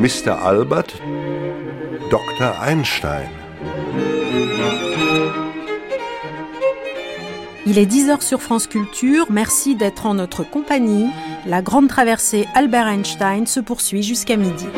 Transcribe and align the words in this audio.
Mr. 0.00 0.30
Albert, 0.30 0.96
Dr. 2.10 2.54
Einstein. 2.66 3.28
Il 7.66 7.76
est 7.76 7.84
10h 7.84 8.22
sur 8.22 8.40
France 8.40 8.66
Culture. 8.66 9.26
Merci 9.28 9.76
d'être 9.76 10.06
en 10.06 10.14
notre 10.14 10.42
compagnie. 10.42 11.10
La 11.44 11.60
grande 11.60 11.88
traversée 11.88 12.48
Albert 12.54 12.88
Einstein 12.88 13.46
se 13.46 13.60
poursuit 13.60 14.02
jusqu'à 14.02 14.38
midi. 14.38 14.68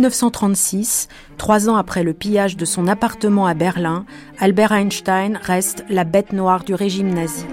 1936, 0.00 1.08
trois 1.36 1.68
ans 1.68 1.76
après 1.76 2.02
le 2.02 2.14
pillage 2.14 2.56
de 2.56 2.64
son 2.64 2.86
appartement 2.86 3.46
à 3.46 3.52
Berlin, 3.52 4.06
Albert 4.38 4.72
Einstein 4.72 5.38
reste 5.42 5.84
la 5.90 6.04
bête 6.04 6.32
noire 6.32 6.64
du 6.64 6.72
régime 6.72 7.12
nazi. 7.12 7.44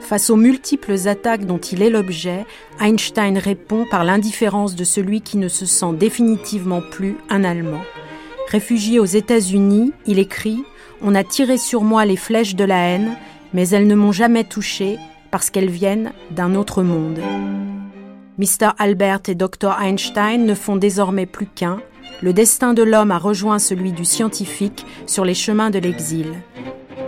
Face 0.00 0.30
aux 0.30 0.36
multiples 0.36 1.08
attaques 1.08 1.44
dont 1.44 1.58
il 1.58 1.82
est 1.82 1.90
l'objet, 1.90 2.46
Einstein 2.80 3.36
répond 3.36 3.84
par 3.90 4.04
l'indifférence 4.04 4.76
de 4.76 4.84
celui 4.84 5.22
qui 5.22 5.38
ne 5.38 5.48
se 5.48 5.66
sent 5.66 5.94
définitivement 5.98 6.82
plus 6.82 7.16
un 7.28 7.42
Allemand. 7.42 7.82
Réfugié 8.48 9.00
aux 9.00 9.04
États-Unis, 9.04 9.92
il 10.06 10.20
écrit 10.20 10.62
On 11.00 11.16
a 11.16 11.24
tiré 11.24 11.58
sur 11.58 11.82
moi 11.82 12.04
les 12.04 12.16
flèches 12.16 12.54
de 12.54 12.64
la 12.64 12.78
haine, 12.78 13.16
mais 13.54 13.68
elles 13.70 13.88
ne 13.88 13.96
m'ont 13.96 14.12
jamais 14.12 14.44
touché 14.44 14.98
parce 15.32 15.50
qu'elles 15.50 15.70
viennent 15.70 16.12
d'un 16.30 16.54
autre 16.54 16.84
monde. 16.84 17.18
Mr. 18.38 18.72
Albert 18.78 19.20
et 19.28 19.34
Dr. 19.34 19.76
Einstein 19.78 20.46
ne 20.46 20.54
font 20.54 20.76
désormais 20.76 21.26
plus 21.26 21.46
qu'un. 21.46 21.80
Le 22.22 22.32
destin 22.32 22.72
de 22.72 22.82
l'homme 22.82 23.10
a 23.10 23.18
rejoint 23.18 23.58
celui 23.58 23.92
du 23.92 24.06
scientifique 24.06 24.86
sur 25.06 25.24
les 25.24 25.34
chemins 25.34 25.68
de 25.68 25.78
l'exil. 25.78 26.32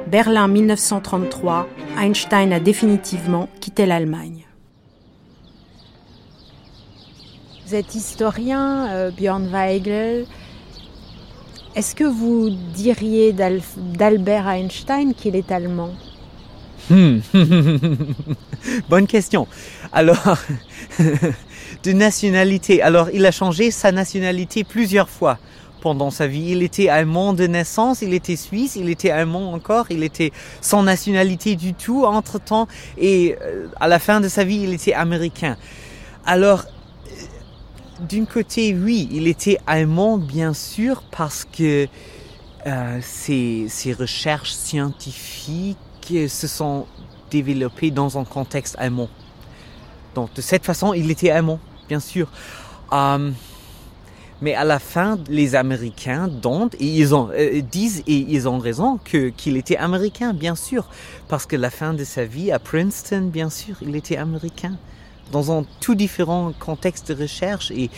Berlin 0.06 0.48
1933, 0.48 1.67
Einstein 1.98 2.52
a 2.52 2.61
définitivement 2.61 3.48
quitté 3.61 3.86
l'Allemagne. 3.86 4.45
Vous 7.67 7.75
êtes 7.75 7.95
historien, 7.95 8.89
euh, 8.91 9.11
Björn 9.11 9.47
Weigel. 9.47 10.27
Est-ce 11.75 11.95
que 11.95 12.05
vous 12.05 12.50
diriez 12.75 13.33
d'Albert 13.33 14.47
Einstein 14.47 15.14
qu'il 15.14 15.36
est 15.36 15.50
allemand? 15.50 15.91
Hmm. 16.90 17.18
Bonne 18.88 19.06
question. 19.06 19.46
Alors, 19.92 20.38
de 21.84 21.92
nationalité. 21.92 22.82
Alors, 22.82 23.08
il 23.12 23.24
a 23.27 23.30
changé 23.30 23.70
sa 23.70 23.92
nationalité 23.92 24.64
plusieurs 24.64 25.08
fois 25.08 25.38
pendant 25.80 26.10
sa 26.10 26.27
vie. 26.27 26.52
Il 26.52 26.62
était 26.62 26.88
allemand 26.88 27.34
de 27.34 27.46
naissance, 27.46 28.00
il 28.00 28.14
était 28.14 28.36
suisse, 28.36 28.74
il 28.77 28.88
était 28.88 29.10
allemand 29.10 29.52
encore, 29.52 29.86
il 29.90 30.02
était 30.02 30.32
sans 30.62 30.82
nationalité 30.82 31.56
du 31.56 31.74
tout 31.74 32.05
entre-temps 32.06 32.68
et 32.96 33.36
euh, 33.42 33.66
à 33.78 33.86
la 33.86 33.98
fin 33.98 34.20
de 34.22 34.28
sa 34.28 34.44
vie, 34.44 34.60
il 34.62 34.72
était 34.72 34.94
américain. 34.94 35.58
Alors, 36.24 36.62
euh, 36.64 37.10
d'une 38.08 38.27
côté, 38.27 38.74
oui, 38.74 39.10
il 39.12 39.28
était 39.28 39.58
allemand 39.66 40.16
bien 40.16 40.55
sûr 40.55 41.02
parce 41.10 41.44
que 41.44 41.86
euh, 42.66 42.98
ses 43.02 43.92
recherches 43.92 44.52
scientifiques 44.52 45.77
se 46.28 46.47
sont 46.47 46.86
développées 47.30 47.91
dans 47.91 48.19
un 48.19 48.24
contexte 48.24 48.77
allemand. 48.78 49.08
Donc 50.14 50.33
de 50.34 50.41
cette 50.41 50.64
façon, 50.64 50.94
il 50.94 51.11
était 51.11 51.30
allemand, 51.30 51.58
bien 51.88 52.00
sûr. 52.00 52.28
Euh, 52.92 53.30
mais 54.41 54.55
à 54.55 54.64
la 54.64 54.78
fin, 54.78 55.19
les 55.28 55.55
Américains 55.55 56.28
ils 56.80 57.14
euh, 57.14 57.61
disent, 57.62 58.02
et 58.06 58.27
ils 58.29 58.48
ont 58.48 58.58
raison, 58.58 58.98
qu'il 59.36 59.56
était 59.56 59.77
américain, 59.77 60.34
bien 60.34 60.55
sûr. 60.55 60.89
Parce 61.29 61.46
que 61.46 61.56
la 61.56 61.70
fin 61.70 61.95
de 61.95 62.05
sa 62.05 62.24
vie 62.24 62.52
à 62.52 62.58
Princeton, 62.58 63.30
bien 63.33 63.48
sûr, 63.48 63.77
il 63.80 63.96
était 63.96 64.17
américain. 64.17 64.77
Dans 65.33 65.50
un 65.50 65.64
tout 65.80 65.95
différent 65.95 66.52
contexte 66.58 67.11
de 67.11 67.23
recherche. 67.23 67.70
Et, 67.70 67.89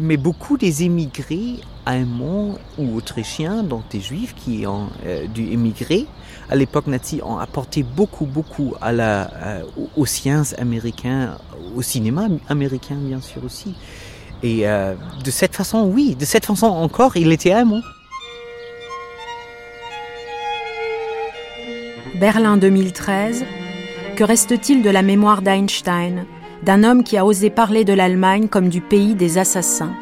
mais 0.00 0.16
beaucoup 0.16 0.56
des 0.56 0.82
immigrés 0.82 1.60
allemands 1.84 2.58
ou 2.78 2.96
autrichiens, 2.96 3.62
donc 3.62 3.88
des 3.90 4.00
juifs 4.00 4.34
qui 4.34 4.66
ont 4.66 4.88
euh, 5.04 5.26
dû 5.28 5.52
émigrer, 5.52 6.06
à 6.48 6.56
l'époque 6.56 6.86
nazie 6.86 7.20
ont 7.22 7.38
apporté 7.38 7.82
beaucoup, 7.82 8.26
beaucoup 8.26 8.74
à 8.80 8.92
la, 8.92 9.30
euh, 9.34 9.62
aux 9.96 10.06
sciences 10.06 10.54
américaines, 10.58 11.30
au 11.74 11.82
cinéma 11.82 12.28
américain 12.48 12.96
bien 12.96 13.20
sûr 13.20 13.44
aussi. 13.44 13.74
Et 14.42 14.68
euh, 14.68 14.94
de 15.24 15.30
cette 15.30 15.54
façon, 15.54 15.90
oui, 15.92 16.14
de 16.14 16.24
cette 16.24 16.46
façon 16.46 16.66
encore, 16.66 17.16
il 17.16 17.32
était 17.32 17.52
allemand. 17.52 17.80
Berlin 22.20 22.56
2013. 22.56 23.44
Que 24.16 24.24
reste-t-il 24.24 24.82
de 24.82 24.88
la 24.88 25.02
mémoire 25.02 25.42
d'Einstein, 25.42 26.24
d'un 26.62 26.84
homme 26.84 27.04
qui 27.04 27.18
a 27.18 27.26
osé 27.26 27.50
parler 27.50 27.84
de 27.84 27.92
l'Allemagne 27.92 28.48
comme 28.48 28.70
du 28.70 28.80
pays 28.80 29.14
des 29.14 29.36
assassins? 29.36 29.94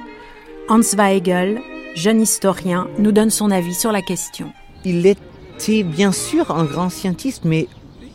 Hans 0.68 0.94
Weigel, 0.96 1.60
jeune 1.96 2.20
historien, 2.20 2.86
nous 2.98 3.10
donne 3.10 3.30
son 3.30 3.50
avis 3.50 3.74
sur 3.74 3.90
la 3.90 4.02
question. 4.02 4.52
Il 4.84 5.04
est 5.04 5.18
c'est 5.58 5.82
bien 5.82 6.12
sûr 6.12 6.50
un 6.50 6.64
grand 6.64 6.90
scientiste, 6.90 7.44
mais 7.44 7.68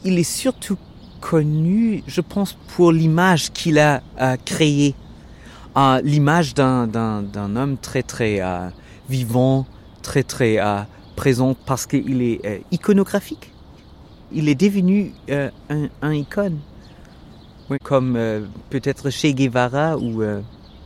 il 0.03 0.17
est 0.19 0.23
surtout 0.23 0.77
connu, 1.19 2.03
je 2.07 2.21
pense, 2.21 2.53
pour 2.75 2.91
l'image 2.91 3.51
qu'il 3.51 3.79
a 3.79 4.01
euh, 4.21 4.37
créée. 4.45 4.95
Euh, 5.77 6.01
l'image 6.03 6.53
d'un, 6.53 6.89
homme 7.35 7.77
très 7.77 8.03
très 8.03 8.41
euh, 8.41 8.69
vivant, 9.09 9.65
très 10.01 10.23
très 10.23 10.57
présent 11.15 11.55
parce 11.65 11.85
qu'il 11.85 12.21
est 12.21 12.63
iconographique. 12.71 13.51
Il 14.31 14.47
est 14.47 14.55
devenu 14.55 15.13
un, 15.29 16.13
icône. 16.13 16.59
Comme 17.83 18.17
peut-être 18.71 19.11
chez 19.11 19.33
Guevara 19.33 19.97
ou 19.97 20.23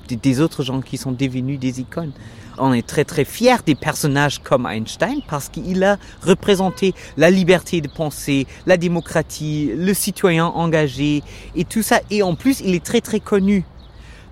des 0.10 0.42
autres 0.42 0.64
gens 0.64 0.82
qui 0.82 0.98
sont 0.98 1.12
devenus 1.14 1.60
des 1.60 1.80
icônes 1.80 2.12
on 2.58 2.74
est 2.74 2.86
très 2.86 3.06
très 3.06 3.26
fier 3.26 3.62
des 3.64 3.76
personnages 3.76 4.40
comme 4.40 4.66
Einstein 4.66 5.22
parce 5.28 5.50
qu'il 5.50 5.84
a 5.84 5.98
représenté 6.22 6.94
la 7.18 7.30
liberté 7.30 7.82
de 7.82 7.88
penser, 7.88 8.48
la 8.66 8.78
démocratie, 8.78 9.72
le 9.76 9.94
citoyen 9.94 10.48
engagé 10.48 11.24
et 11.56 11.66
tout 11.66 11.82
ça. 11.84 12.02
Et 12.10 12.24
en 12.24 12.36
plus, 12.36 12.60
il 12.62 12.76
est 12.76 12.84
très 12.84 13.02
très 13.02 13.20
connu. 13.20 13.66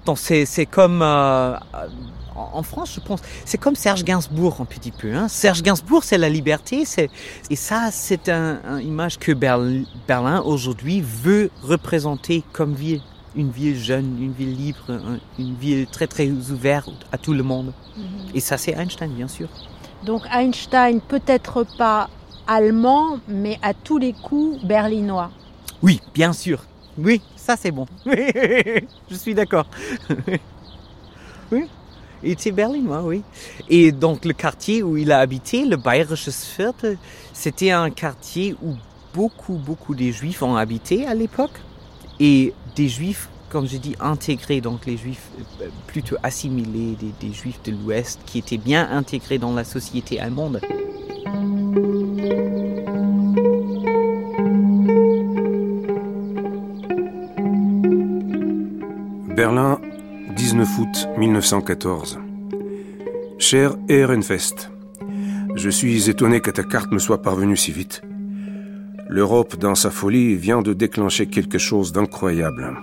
Donc 0.06 0.18
c'est 0.18 0.66
comme 0.66 1.02
euh, 1.02 1.56
en 2.36 2.64
France, 2.64 2.94
je 2.96 3.00
pense, 3.00 3.22
c'est 3.46 3.58
comme 3.58 3.76
Serge 3.76 4.04
Gainsbourg 4.04 4.58
un 4.60 4.66
petit 4.66 4.92
peu. 4.92 5.14
Hein. 5.14 5.28
Serge 5.28 5.62
Gainsbourg, 5.62 6.04
c'est 6.04 6.18
la 6.18 6.30
liberté, 6.30 6.84
et 7.50 7.56
ça, 7.56 7.90
c'est 7.92 8.30
une 8.30 8.60
un 8.68 8.80
image 8.80 9.20
que 9.20 9.31
Berlin 9.31 10.42
aujourd'hui 10.42 11.02
veut 11.02 11.50
représenter 11.62 12.44
comme 12.54 12.74
ville 12.74 13.02
une 13.36 13.52
ville 13.52 13.78
jeune, 13.78 14.18
une 14.22 14.34
ville 14.34 14.56
libre, 14.56 15.00
une 15.40 15.56
ville 15.56 15.88
très 15.88 16.08
très 16.08 16.30
ouverte 16.30 16.90
à 17.12 17.18
tout 17.18 17.34
le 17.34 17.44
monde. 17.44 17.74
Mhm. 17.97 18.03
Et 18.34 18.40
ça 18.40 18.58
c'est 18.58 18.72
Einstein 18.72 19.12
bien 19.12 19.28
sûr. 19.28 19.47
Donc 20.06 20.24
Einstein 20.34 21.00
peut-être 21.02 21.66
pas 21.78 22.09
allemand, 22.47 23.19
mais 23.28 23.59
à 23.62 23.74
tous 23.74 23.97
les 23.97 24.14
coups 24.14 24.64
berlinois. 24.64 25.31
Oui, 25.81 26.02
bien 26.14 26.34
sûr. 26.34 26.64
Oui, 26.97 27.22
ça 27.36 27.56
c'est 27.56 27.72
bon. 27.72 27.86
Je 28.06 29.16
suis 29.16 29.34
d'accord. 29.34 29.68
oui. 31.52 31.66
Il 32.24 32.31
était 32.31 32.52
berlinois, 32.52 33.02
oui. 33.03 33.24
Et 33.68 33.92
donc 33.92 34.25
le 34.25 34.34
quartier 34.34 34.84
où 34.84 34.96
il 34.96 35.12
a 35.12 35.19
habité, 35.19 35.66
le 35.66 35.75
Bayerisches 35.75 36.30
Viertel, 36.58 36.98
c'était 37.34 37.72
un 37.72 37.90
quartier 37.90 38.56
où 38.62 38.75
beaucoup, 39.13 39.53
beaucoup 39.53 39.96
des 39.96 40.12
Juifs 40.12 40.44
ont 40.44 40.56
habité 40.56 41.08
à 41.08 41.16
l'époque. 41.16 41.59
Et 42.19 42.53
des 42.76 42.88
juifs, 42.88 43.30
comme 43.50 43.68
je 43.68 43.78
dis, 43.78 43.95
intégrés, 44.00 44.62
donc 44.62 44.86
les 44.86 44.98
juifs 44.98 45.30
euh, 45.62 45.68
plutôt 45.88 46.16
assimilés, 46.24 46.98
des, 47.19 47.34
juifs 47.34 47.62
de 47.63 47.72
l'Ouest 47.72 48.19
qui 48.25 48.40
étaient 48.40 48.57
bien 48.57 48.90
intégrés 48.92 49.38
dans 49.38 49.54
la 49.54 49.63
société 49.63 50.19
allemande. 50.19 50.62
Berlin, 59.36 59.80
19 60.36 60.80
août 60.80 61.07
1914. 61.18 62.19
Cher 63.40 63.75
Ehrenfest, 63.90 64.69
je 65.56 65.69
suis 65.69 66.10
étonné 66.10 66.42
que 66.42 66.51
ta 66.51 66.63
carte 66.63 66.92
me 66.92 67.00
soit 67.00 67.22
parvenue 67.22 67.57
si 67.57 67.72
vite. 67.72 68.04
L'Europe, 69.13 69.58
dans 69.58 69.75
sa 69.75 69.92
folie, 69.92 70.38
vient 70.38 70.62
de 70.62 70.72
déclencher 70.72 71.28
quelque 71.28 71.58
chose 71.58 71.92
d'incroyable. 71.92 72.78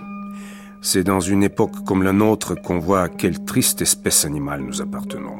C'est 0.79 1.03
dans 1.03 1.19
une 1.19 1.41
époque 1.41 1.83
comme 1.87 2.03
la 2.03 2.13
nôtre 2.13 2.53
qu'on 2.53 2.77
voit 2.77 3.01
à 3.01 3.09
quelle 3.09 3.43
triste 3.45 3.81
espèce 3.81 4.25
animale 4.25 4.61
nous 4.61 4.79
appartenons. 4.79 5.39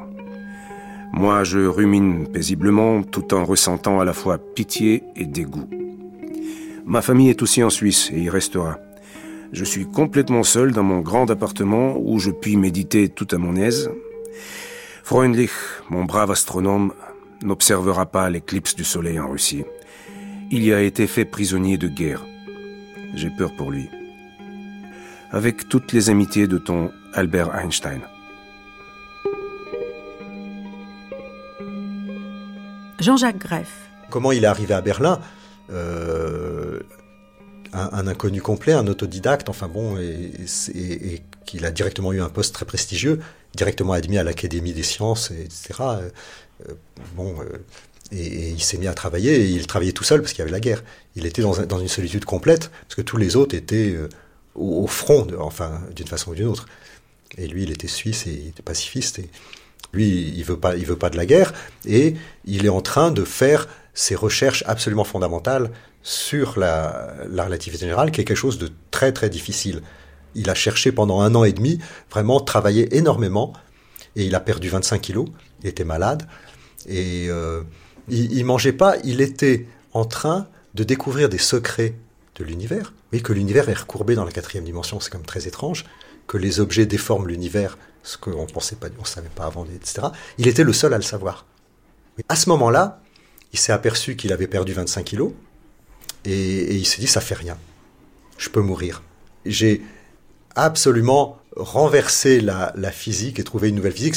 Moi, 1.13 1.43
je 1.43 1.59
rumine 1.59 2.27
paisiblement 2.27 3.03
tout 3.03 3.35
en 3.35 3.45
ressentant 3.45 3.99
à 3.99 4.03
la 4.03 4.13
fois 4.13 4.39
pitié 4.39 5.03
et 5.15 5.27
dégoût. 5.27 5.69
Ma 6.87 7.03
famille 7.03 7.29
est 7.29 7.43
aussi 7.43 7.61
en 7.61 7.69
Suisse 7.69 8.09
et 8.11 8.21
y 8.21 8.29
restera. 8.31 8.79
Je 9.51 9.65
suis 9.65 9.85
complètement 9.85 10.43
seul 10.43 10.71
dans 10.71 10.81
mon 10.81 11.01
grand 11.01 11.29
appartement 11.29 11.97
où 11.99 12.17
je 12.17 12.31
puis 12.31 12.57
méditer 12.57 13.09
tout 13.09 13.27
à 13.29 13.37
mon 13.37 13.55
aise. 13.57 13.91
Freundlich, 15.03 15.51
mon 15.91 16.05
brave 16.05 16.31
astronome, 16.31 16.93
n'observera 17.43 18.07
pas 18.07 18.27
l'éclipse 18.31 18.75
du 18.75 18.83
soleil 18.83 19.19
en 19.19 19.29
Russie 19.29 19.65
il 20.51 20.63
y 20.63 20.73
a 20.73 20.81
été 20.81 21.05
fait 21.07 21.25
prisonnier 21.25 21.77
de 21.77 21.87
guerre. 21.87 22.25
J'ai 23.13 23.29
peur 23.29 23.53
pour 23.55 23.71
lui. 23.71 23.89
Avec 25.31 25.69
toutes 25.69 25.93
les 25.93 26.09
amitiés 26.09 26.47
de 26.47 26.57
ton 26.57 26.91
Albert 27.13 27.55
Einstein. 27.55 28.01
Jean-Jacques 32.99 33.37
Greff. 33.37 33.89
Comment 34.09 34.31
il 34.31 34.43
est 34.43 34.47
arrivé 34.47 34.73
à 34.73 34.81
Berlin? 34.81 35.19
Euh, 35.71 36.79
un, 37.71 38.07
inconnu 38.07 38.41
complet, 38.41 38.73
un 38.73 38.87
autodidacte, 38.87 39.49
enfin 39.49 39.67
bon, 39.67 39.97
et, 39.97 41.21
qu'il 41.45 41.65
a 41.65 41.71
directement 41.71 42.11
eu 42.11 42.21
un 42.21 42.29
poste 42.29 42.55
très 42.55 42.65
prestigieux, 42.65 43.19
directement 43.55 43.93
admis 43.93 44.17
à 44.17 44.23
l'Académie 44.23 44.73
des 44.73 44.83
sciences, 44.83 45.29
etc. 45.29 45.73
Euh, 46.67 46.73
bon, 47.15 47.35
euh, 47.41 47.59
et, 48.11 48.49
il 48.49 48.61
s'est 48.61 48.77
mis 48.77 48.87
à 48.87 48.93
travailler, 48.93 49.35
et 49.35 49.45
il 49.45 49.67
travaillait 49.67 49.91
tout 49.91 50.03
seul 50.03 50.21
parce 50.21 50.33
qu'il 50.33 50.39
y 50.39 50.43
avait 50.43 50.51
la 50.51 50.59
guerre. 50.59 50.83
Il 51.15 51.25
était 51.25 51.41
dans, 51.41 51.79
une 51.79 51.87
solitude 51.87 52.25
complète, 52.25 52.71
parce 52.83 52.95
que 52.95 53.01
tous 53.01 53.17
les 53.17 53.35
autres 53.35 53.55
étaient 53.55 53.95
au, 54.55 54.87
front, 54.87 55.27
enfin, 55.39 55.81
d'une 55.95 56.07
façon 56.07 56.31
ou 56.31 56.35
d'une 56.35 56.47
autre. 56.47 56.65
Et 57.37 57.47
lui, 57.47 57.63
il 57.63 57.71
était 57.71 57.87
suisse 57.87 58.25
et 58.27 58.31
il 58.31 58.47
était 58.49 58.63
pacifiste. 58.63 59.19
Et 59.19 59.29
lui, 59.93 60.33
il 60.35 60.43
veut 60.43 60.57
pas, 60.57 60.75
il 60.75 60.85
veut 60.85 60.97
pas 60.97 61.09
de 61.09 61.17
la 61.17 61.25
guerre, 61.25 61.53
et 61.85 62.15
il 62.45 62.65
est 62.65 62.69
en 62.69 62.81
train 62.81 63.11
de 63.11 63.23
faire 63.23 63.67
ses 63.93 64.15
recherches 64.15 64.63
absolument 64.67 65.03
fondamentales 65.03 65.71
sur 66.01 66.57
la, 66.57 67.13
relativité 67.37 67.81
générale, 67.81 68.11
qui 68.11 68.21
est 68.21 68.23
quelque 68.23 68.37
chose 68.37 68.57
de 68.57 68.69
très 68.91 69.11
très 69.11 69.29
difficile. 69.29 69.81
Il 70.35 70.49
a 70.49 70.55
cherché 70.55 70.91
pendant 70.91 71.21
un 71.21 71.35
an 71.35 71.43
et 71.43 71.53
demi, 71.53 71.79
vraiment 72.11 72.39
travaillé 72.39 72.95
énormément, 72.95 73.53
et 74.15 74.23
il 74.23 74.35
a 74.35 74.39
perdu 74.39 74.69
25 74.69 75.01
kilos, 75.01 75.27
il 75.63 75.67
était 75.67 75.83
malade, 75.83 76.27
et 76.87 77.27
euh, 77.29 77.63
il, 78.09 78.33
il 78.33 78.45
mangeait 78.45 78.73
pas, 78.73 78.97
il 79.03 79.21
était 79.21 79.65
en 79.93 80.05
train 80.05 80.47
de 80.75 80.83
découvrir 80.83 81.29
des 81.29 81.37
secrets 81.37 81.95
de 82.35 82.43
l'univers, 82.43 82.93
mais 83.11 83.19
que 83.19 83.33
l'univers 83.33 83.69
est 83.69 83.73
recourbé 83.73 84.15
dans 84.15 84.23
la 84.23 84.31
quatrième 84.31 84.63
dimension, 84.63 84.99
c'est 84.99 85.11
comme 85.11 85.25
très 85.25 85.47
étrange, 85.47 85.85
que 86.27 86.37
les 86.37 86.59
objets 86.59 86.85
déforment 86.85 87.27
l'univers, 87.27 87.77
ce 88.03 88.17
qu'on 88.17 88.45
pensait 88.45 88.75
pas, 88.75 88.87
on 88.99 89.05
savait 89.05 89.29
pas 89.29 89.45
avant, 89.45 89.65
etc. 89.65 90.07
Il 90.37 90.47
était 90.47 90.63
le 90.63 90.73
seul 90.73 90.93
à 90.93 90.97
le 90.97 91.03
savoir. 91.03 91.45
À 92.27 92.35
ce 92.35 92.49
moment-là, 92.49 93.01
il 93.51 93.59
s'est 93.59 93.71
aperçu 93.71 94.15
qu'il 94.15 94.31
avait 94.31 94.47
perdu 94.47 94.73
25 94.73 95.03
kilos 95.03 95.31
et, 96.25 96.75
il 96.75 96.85
s'est 96.85 97.01
dit 97.01 97.07
ça 97.07 97.21
fait 97.21 97.35
rien, 97.35 97.57
je 98.37 98.49
peux 98.49 98.61
mourir. 98.61 99.03
J'ai 99.45 99.81
absolument 100.55 101.39
renversé 101.55 102.41
la, 102.41 102.91
physique 102.91 103.39
et 103.39 103.43
trouvé 103.43 103.69
une 103.69 103.75
nouvelle 103.75 103.93
physique. 103.93 104.15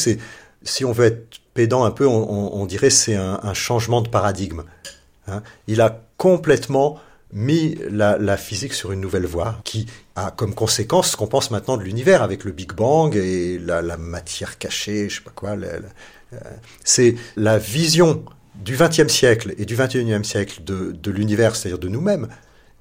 Si 0.63 0.85
on 0.85 0.93
veut 0.93 1.07
être 1.07 1.41
pédant 1.55 1.85
un 1.85 1.91
peu, 1.91 2.07
on, 2.07 2.67
dirait 2.67 2.91
c'est 2.91 3.17
un, 3.17 3.55
changement 3.55 4.01
de 4.01 4.09
paradigme. 4.09 4.65
Hein. 5.29 5.43
Il 5.67 5.81
a 5.81 6.01
complètement 6.17 6.99
mis 7.33 7.79
la, 7.91 8.37
physique 8.37 8.75
sur 8.75 8.93
une 8.93 9.01
nouvelle 9.01 9.27
voie 9.27 9.59
qui 9.65 9.87
a 10.17 10.31
comme 10.31 10.55
conséquence 10.55 11.13
ce 11.13 11.17
qu'on 11.17 11.27
pense 11.27 11.51
maintenant 11.51 11.77
de 11.77 11.83
l'univers 11.83 12.23
avec 12.23 12.45
le 12.45 12.53
Big 12.53 12.73
Bang 12.73 13.17
et 13.17 13.59
la, 13.59 13.97
matière 13.97 14.59
cachée, 14.59 15.09
je 15.09 15.17
sais 15.17 15.23
pas 15.23 15.33
quoi. 15.35 15.51
Euh, 15.51 16.39
c'est 16.85 17.15
la 17.37 17.59
vision 17.59 18.25
du 18.55 18.77
XXe 18.77 19.09
siècle 19.09 19.55
et 19.59 19.65
du 19.65 19.77
XXIe 19.77 20.25
siècle 20.25 20.63
de, 20.65 21.11
l'univers, 21.11 21.57
c'est-à-dire 21.57 21.79
de 21.79 21.89
nous-mêmes, 21.89 22.29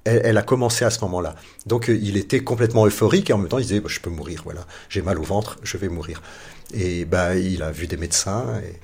elle, 0.04 0.36
a 0.36 0.42
commencé 0.42 0.84
à 0.84 0.90
ce 0.90 1.00
moment-là. 1.02 1.36
Donc 1.66 1.88
euh, 1.88 1.96
il 2.00 2.16
était 2.16 2.40
complètement 2.40 2.86
euphorique 2.86 3.30
et 3.30 3.32
en 3.32 3.38
même 3.38 3.48
temps 3.48 3.58
il 3.58 3.66
disait 3.66 3.80
bah, 3.80 3.88
je 3.88 4.00
peux 4.00 4.10
mourir, 4.10 4.42
voilà, 4.44 4.66
j'ai 4.88 5.00
mal 5.00 5.18
au 5.18 5.22
ventre, 5.22 5.58
je 5.62 5.76
vais 5.76 5.88
mourir. 5.88 6.20
Et 6.72 7.04
bah 7.04 7.36
il 7.36 7.62
a 7.62 7.70
vu 7.70 7.86
des 7.86 7.96
médecins 7.96 8.46
et, 8.64 8.78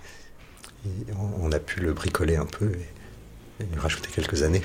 on 1.43 1.52
a 1.52 1.58
pu 1.58 1.81
le 1.81 1.93
bricoler 1.93 2.37
un 2.37 2.46
peu 2.46 2.67
et, 2.67 3.64
lui 3.64 3.79
rajouter 3.79 4.08
quelques 4.14 4.43
années. 4.43 4.62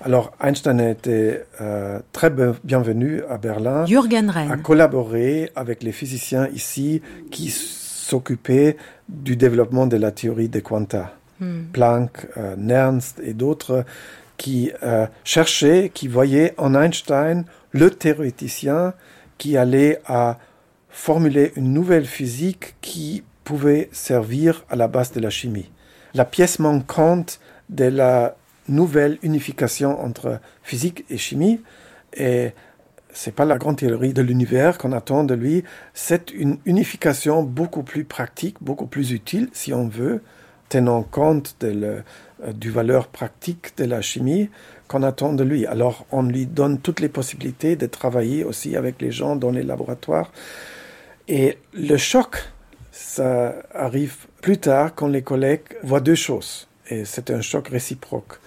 Alors 0.00 0.32
Einstein 0.40 0.80
a 0.80 0.90
été 0.90 1.40
euh, 1.60 1.98
très 2.12 2.30
bienvenu 2.62 3.22
à 3.28 3.36
Berlin. 3.36 3.84
Jürgen 3.84 4.30
Renn. 4.30 4.50
A 4.50 4.56
collaboré 4.56 5.50
avec 5.56 5.82
les 5.82 5.92
physiciens 5.92 6.48
ici 6.48 7.02
qui 7.30 7.50
s'occupaient 7.50 8.76
du 9.08 9.36
développement 9.36 9.86
de 9.86 9.96
la 9.96 10.12
théorie 10.12 10.48
des 10.48 10.62
quanta. 10.62 11.14
Hmm. 11.40 11.64
Planck, 11.72 12.26
euh, 12.36 12.54
Nernst 12.56 13.20
et 13.22 13.32
d'autres 13.32 13.84
qui 14.36 14.70
euh, 14.82 15.06
cherchaient, 15.24 15.90
qui 15.92 16.08
voyaient 16.08 16.54
en 16.56 16.74
Einstein 16.74 17.44
le 17.72 17.90
théoréticien 17.90 18.94
qui 19.36 19.56
allait 19.56 20.00
à 20.06 20.38
formuler 20.88 21.52
une 21.56 21.72
nouvelle 21.72 22.06
physique 22.06 22.74
qui 22.80 23.24
pouvait 23.44 23.88
servir 23.92 24.64
à 24.68 24.76
la 24.76 24.88
base 24.88 25.12
de 25.12 25.20
la 25.20 25.30
chimie. 25.30 25.70
La 26.14 26.24
pièce 26.24 26.58
manquante 26.58 27.40
de 27.68 27.84
la 27.84 28.36
nouvelle 28.68 29.18
unification 29.22 30.00
entre 30.02 30.40
physique 30.62 31.04
et 31.10 31.16
chimie, 31.16 31.60
et 32.14 32.52
c'est 33.12 33.34
pas 33.34 33.44
la 33.44 33.58
grande 33.58 33.78
théorie 33.78 34.12
de 34.12 34.22
l'univers 34.22 34.78
qu'on 34.78 34.92
attend 34.92 35.24
de 35.24 35.34
lui, 35.34 35.64
c'est 35.94 36.30
une 36.30 36.58
unification 36.66 37.42
beaucoup 37.42 37.82
plus 37.82 38.04
pratique, 38.04 38.56
beaucoup 38.60 38.86
plus 38.86 39.12
utile, 39.12 39.48
si 39.52 39.72
on 39.72 39.88
veut, 39.88 40.22
tenant 40.68 41.02
compte 41.02 41.56
de 41.60 41.68
le, 41.68 42.02
euh, 42.44 42.52
du 42.52 42.70
valeur 42.70 43.08
pratique 43.08 43.76
de 43.78 43.84
la 43.84 44.00
chimie 44.00 44.50
qu'on 44.86 45.02
attend 45.02 45.32
de 45.32 45.42
lui. 45.42 45.66
Alors 45.66 46.06
on 46.12 46.22
lui 46.22 46.46
donne 46.46 46.78
toutes 46.78 47.00
les 47.00 47.08
possibilités 47.08 47.76
de 47.76 47.86
travailler 47.86 48.44
aussi 48.44 48.76
avec 48.76 49.00
les 49.00 49.10
gens 49.10 49.36
dans 49.36 49.50
les 49.50 49.62
laboratoires. 49.62 50.30
Et 51.28 51.58
le 51.74 51.96
choc, 51.96 52.36
ça 52.90 53.54
arrive 53.74 54.26
plus 54.40 54.58
tard 54.58 54.94
quand 54.94 55.08
les 55.08 55.22
collègues 55.22 55.60
voient 55.82 56.00
deux 56.00 56.14
choses. 56.14 56.68
Et 56.88 57.04
c'est 57.04 57.30
un 57.30 57.42
choc 57.42 57.68
réciproque. 57.68 58.40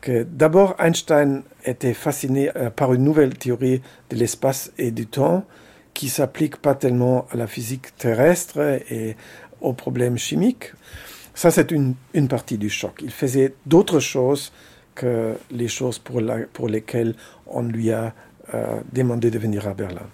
Que 0.00 0.22
d'abord, 0.22 0.76
Einstein 0.78 1.42
était 1.64 1.94
fasciné 1.94 2.50
euh, 2.56 2.70
par 2.70 2.94
une 2.94 3.02
nouvelle 3.02 3.36
théorie 3.36 3.82
de 4.10 4.16
l'espace 4.16 4.70
et 4.78 4.92
du 4.92 5.06
temps 5.06 5.44
qui 5.92 6.08
s'applique 6.08 6.58
pas 6.58 6.76
tellement 6.76 7.26
à 7.32 7.36
la 7.36 7.48
physique 7.48 7.96
terrestre 7.96 8.80
et 8.88 9.16
aux 9.60 9.72
problèmes 9.72 10.16
chimiques, 10.16 10.72
ça, 11.34 11.50
c'est 11.50 11.70
une, 11.70 11.94
une, 12.14 12.28
partie 12.28 12.58
du 12.58 12.68
choc. 12.68 13.00
Il 13.02 13.10
faisait 13.10 13.54
d'autres 13.66 14.00
choses 14.00 14.52
que 14.94 15.34
les 15.50 15.68
choses 15.68 15.98
pour, 15.98 16.20
la, 16.20 16.38
pour 16.52 16.68
lesquelles 16.68 17.14
on 17.46 17.62
lui 17.62 17.92
a 17.92 18.12
euh, 18.54 18.80
demandé 18.92 19.30
de 19.30 19.38
venir 19.38 19.68
à 19.68 19.74
Berlin. 19.74 20.06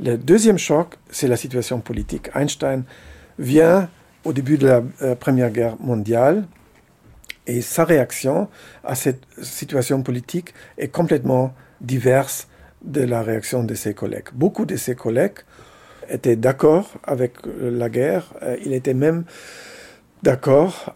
Le 0.00 0.16
deuxième 0.16 0.58
choc, 0.58 0.94
c'est 1.10 1.28
la 1.28 1.36
situation 1.36 1.80
politique. 1.80 2.28
Einstein 2.34 2.84
vient 3.38 3.88
au 4.24 4.32
début 4.32 4.58
de 4.58 4.66
la 4.66 4.82
euh, 5.02 5.14
Première 5.14 5.50
Guerre 5.50 5.76
mondiale 5.80 6.46
et 7.46 7.60
sa 7.62 7.84
réaction 7.84 8.48
à 8.84 8.94
cette 8.94 9.22
situation 9.40 10.02
politique 10.02 10.52
est 10.78 10.88
complètement 10.88 11.54
diverse 11.80 12.48
de 12.82 13.02
la 13.02 13.22
réaction 13.22 13.64
de 13.64 13.74
ses 13.74 13.94
collègues. 13.94 14.28
Beaucoup 14.34 14.66
de 14.66 14.76
ses 14.76 14.94
collègues 14.94 15.38
étaient 16.08 16.36
d'accord 16.36 16.92
avec 17.04 17.34
la 17.60 17.88
guerre. 17.88 18.34
Euh, 18.42 18.56
il 18.64 18.72
était 18.72 18.94
même 18.94 19.24
d'accord 20.22 20.92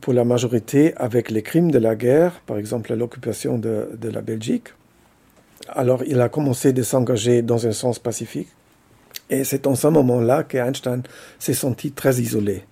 pour 0.00 0.12
la 0.12 0.24
majorité 0.24 0.94
avec 0.96 1.30
les 1.30 1.42
crimes 1.42 1.70
de 1.70 1.78
la 1.78 1.94
guerre, 1.94 2.40
par 2.46 2.56
exemple 2.56 2.94
l'occupation 2.94 3.58
de, 3.58 3.88
la 4.02 4.22
Belgique. 4.22 4.68
Alors 5.68 6.02
il 6.06 6.20
a 6.20 6.28
commencé 6.28 6.72
de 6.72 6.82
s'engager 6.82 7.42
dans 7.42 7.66
un 7.66 7.72
sens 7.72 7.98
pacifique. 7.98 8.48
Et 9.30 9.44
c'est 9.44 9.66
en 9.66 9.74
ce 9.74 9.86
moment-là 9.86 10.42
qu'Einstein 10.42 11.02
s'est 11.38 11.54
senti 11.54 11.92
très 11.92 12.16
isolé. 12.16 12.64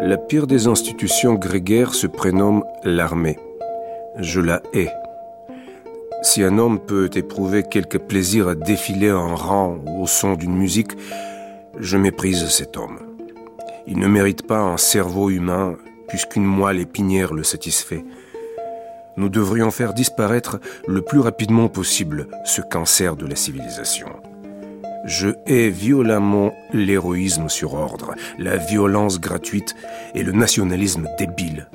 La 0.00 0.16
pire 0.16 0.46
des 0.46 0.66
institutions 0.66 1.34
grégaires 1.34 1.92
se 1.92 2.06
prénomme 2.06 2.64
l'armée. 2.82 3.38
Je 4.18 4.40
la 4.40 4.62
hais. 4.72 4.90
Si 6.22 6.42
un 6.42 6.56
homme 6.58 6.80
peut 6.80 7.10
éprouver 7.14 7.62
quelque 7.62 7.98
plaisir 7.98 8.48
à 8.48 8.54
défiler 8.54 9.12
en 9.12 9.36
rang 9.36 9.78
au 9.86 10.06
son 10.06 10.34
d'une 10.34 10.56
musique, 10.56 10.92
je 11.78 11.96
méprise 11.98 12.48
cet 12.48 12.76
homme. 12.76 12.98
Il 13.86 13.98
ne 13.98 14.08
mérite 14.08 14.46
pas 14.46 14.58
un 14.58 14.78
cerveau 14.78 15.30
humain 15.30 15.76
puisqu'une 16.08 16.44
moelle 16.44 16.80
épinière 16.80 17.34
le 17.34 17.44
satisfait. 17.44 18.04
Nous 19.18 19.28
devrions 19.28 19.72
faire 19.72 19.94
disparaître 19.94 20.60
le 20.86 21.02
plus 21.02 21.18
rapidement 21.18 21.68
possible 21.68 22.28
ce 22.44 22.62
cancer 22.62 23.16
de 23.16 23.26
la 23.26 23.34
civilisation. 23.34 24.06
Je 25.06 25.30
hais 25.44 25.70
violemment 25.70 26.52
l'héroïsme 26.72 27.48
sur 27.48 27.74
ordre, 27.74 28.14
la 28.38 28.56
violence 28.56 29.18
gratuite 29.18 29.74
et 30.14 30.22
le 30.22 30.30
nationalisme 30.30 31.08
débile. 31.18 31.68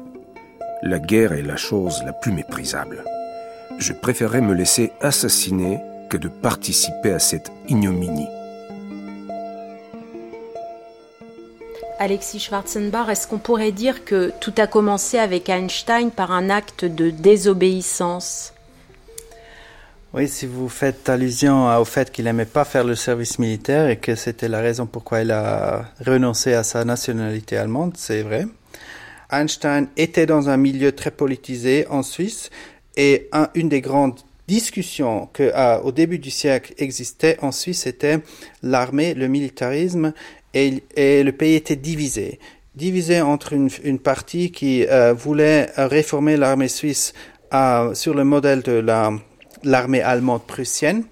La 0.83 0.99
guerre 0.99 1.33
est 1.33 1.41
la 1.41 1.57
chose 1.57 2.01
la 2.05 2.13
plus 2.13 2.31
méprisable. 2.31 3.03
Je 3.77 3.91
préférerais 3.91 4.39
me 4.39 4.53
laisser 4.53 4.93
assassiner 5.01 5.81
que 6.09 6.15
de 6.15 6.29
participer 6.29 7.11
à 7.11 7.19
cette 7.19 7.51
ignominie. 7.67 8.29
Alexis 11.99 12.39
Schwarzenbach, 12.39 13.09
est-ce 13.09 13.27
qu'on 13.27 13.37
pourrait 13.37 13.71
dire 13.71 14.03
que 14.03 14.31
tout 14.39 14.53
a 14.57 14.67
commencé 14.67 15.17
avec 15.19 15.49
Einstein 15.49 16.11
par 16.11 16.31
un 16.31 16.49
acte 16.49 16.85
de 16.85 17.09
désobéissance? 17.09 18.53
Oui, 20.13 20.27
si 20.27 20.45
vous 20.45 20.69
faites 20.69 21.09
allusion 21.09 21.75
au 21.77 21.85
fait 21.85 22.11
qu'il 22.11 22.25
n'aimait 22.25 22.45
pas 22.45 22.65
faire 22.65 22.83
le 22.83 22.95
service 22.95 23.39
militaire 23.39 23.89
et 23.89 23.97
que 23.97 24.15
c'était 24.15 24.47
la 24.47 24.59
raison 24.59 24.85
pourquoi 24.85 25.21
il 25.21 25.31
a 25.31 25.85
renoncé 26.05 26.53
à 26.53 26.63
sa 26.63 26.85
nationalité 26.85 27.57
allemande, 27.57 27.93
c'est 27.97 28.21
vrai. 28.21 28.45
Einstein 29.31 29.87
était 29.97 30.25
dans 30.27 30.49
un 30.49 30.57
milieu 30.57 30.91
très 30.91 31.09
politisé 31.11 31.87
en 31.87 32.03
Suisse 32.03 32.51
et 32.95 33.29
une 33.55 33.69
des 33.69 33.81
grandes 33.81 34.19
discussions 34.47 35.29
que 35.33 35.51
au 35.81 35.91
début 35.91 36.19
du 36.19 36.29
siècle 36.29 36.73
existait 36.77 37.37
en 37.41 37.51
Suisse 37.51 37.87
était 37.87 38.19
l'armée, 38.61 39.15
le 39.15 39.27
militarisme 39.27 40.13
et, 40.53 41.23
le 41.23 41.31
pays 41.31 41.55
était 41.55 41.75
divisé. 41.75 42.39
Divisé 42.75 43.21
entre 43.21 43.53
une, 43.53 43.99
partie 43.99 44.51
qui 44.51 44.85
euh, 44.87 45.13
voulait 45.13 45.69
réformer 45.77 46.37
l'armée 46.37 46.67
suisse 46.67 47.13
euh, 47.53 47.93
sur 47.93 48.13
le 48.13 48.23
modèle 48.23 48.61
de 48.61 48.83
l'armée 49.63 50.01
allemande 50.01 50.43
prussienne 50.43 51.03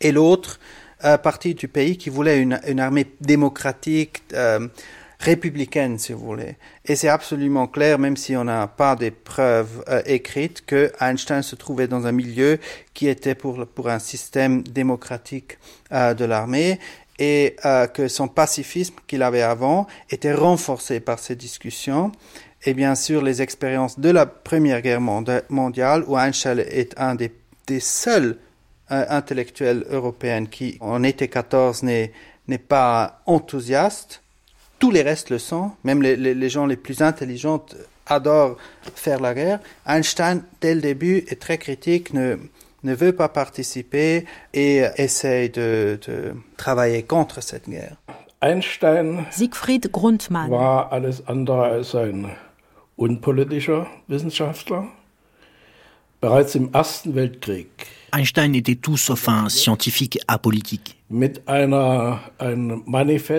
et 0.00 0.12
l'autre 0.12 0.60
euh, 1.04 1.16
partie 1.16 1.54
du 1.54 1.68
pays 1.68 1.96
qui 1.96 2.10
voulait 2.10 2.40
une, 2.40 2.80
armée 2.80 3.06
démocratique, 3.20 4.22
républicaine, 5.18 5.98
si 5.98 6.12
vous 6.12 6.26
voulez. 6.26 6.56
Et 6.84 6.94
c'est 6.94 7.08
absolument 7.08 7.66
clair, 7.68 7.98
même 7.98 8.18
si 8.18 8.36
on 8.36 8.44
n'a 8.44 8.66
pas 8.66 8.96
des 8.96 9.10
preuves 9.10 9.82
écrites, 10.04 10.66
que 10.66 10.92
Einstein 11.00 11.40
se 11.40 11.56
trouvait 11.56 11.88
dans 11.88 12.06
un 12.06 12.12
milieu 12.12 12.58
qui 12.92 13.08
était 13.08 13.34
pour, 13.34 13.66
pour 13.66 13.88
un 13.88 13.98
système 13.98 14.62
démocratique 14.62 15.56
de 15.90 16.24
l'armée 16.26 16.78
et 17.18 17.56
euh, 17.64 17.86
que 17.86 18.08
son 18.08 18.28
pacifisme 18.28 18.94
qu'il 19.06 19.22
avait 19.22 19.42
avant 19.42 19.86
était 20.10 20.34
renforcé 20.34 21.00
par 21.00 21.18
ces 21.18 21.36
discussions. 21.36 22.12
Et 22.64 22.74
bien 22.74 22.94
sûr, 22.94 23.22
les 23.22 23.42
expériences 23.42 23.98
de 23.98 24.10
la 24.10 24.26
Première 24.26 24.82
Guerre 24.82 25.00
mondiale, 25.00 26.04
où 26.06 26.18
Einstein 26.18 26.58
est 26.58 26.98
un 26.98 27.14
des, 27.14 27.32
seuls 27.80 28.38
intellectuels 28.88 29.84
européens 29.90 30.46
qui, 30.46 30.76
en 30.80 31.02
été 31.02 31.28
14, 31.28 31.82
n'est 31.82 32.12
pas 32.68 33.20
enthousiaste, 33.26 34.22
tous 34.78 34.90
les 34.90 35.02
restes 35.02 35.30
le 35.30 35.38
sont, 35.38 35.72
même 35.84 36.02
les, 36.02 36.50
gens 36.50 36.66
les 36.66 36.76
plus 36.76 37.02
intelligents 37.02 37.64
adorent 38.06 38.56
faire 38.94 39.20
la 39.20 39.34
guerre. 39.34 39.60
Einstein, 39.86 40.42
dès 40.60 40.74
le 40.74 40.80
début, 40.80 41.24
est 41.28 41.40
très 41.40 41.58
critique, 41.58 42.12
ne 42.86 42.94
veut 42.94 43.12
pas 43.12 43.28
participer 43.28 44.24
et 44.54 44.84
essaye 44.96 45.50
de, 45.50 45.98
travailler 46.56 47.02
contre 47.02 47.42
cette 47.42 47.68
guerre. 47.68 47.96
Einstein 48.40 49.26
Siegfried 49.30 49.90
Grundmann 49.92 50.50
war 50.50 50.92
alles 50.92 51.26
andere 51.26 51.64
als 51.64 51.94
ein 51.94 52.26
unpolitischer 52.96 53.86
Wissenschaftler. 54.08 54.84
Bereits 56.20 56.54
im 56.54 56.70
Ersten 56.72 57.14
Weltkrieg 57.14 57.68
Einstein 58.12 58.54
était 58.54 58.76
tout 58.76 58.96
sauf 58.96 59.28
un 59.28 59.48
scientifique 59.50 60.18
apolitique. 60.26 60.96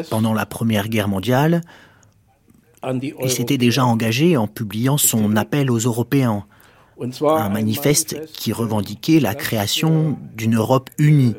Pendant 0.10 0.34
la 0.34 0.46
Première 0.46 0.88
Guerre 0.90 1.08
mondiale, 1.08 1.62
il 2.84 3.32
s'était 3.32 3.58
déjà 3.58 3.86
engagé 3.86 4.38
en 4.38 4.48
publiant 4.48 4.98
son 4.98 5.36
appel 5.36 5.72
aux 5.72 5.80
Européens, 5.80 6.46
un 7.00 7.50
manifeste 7.50 8.26
qui 8.34 8.54
revendiquait 8.54 9.20
la 9.20 9.36
création 9.36 10.18
d'une 10.36 10.56
Europe 10.56 10.90
unie, 10.98 11.36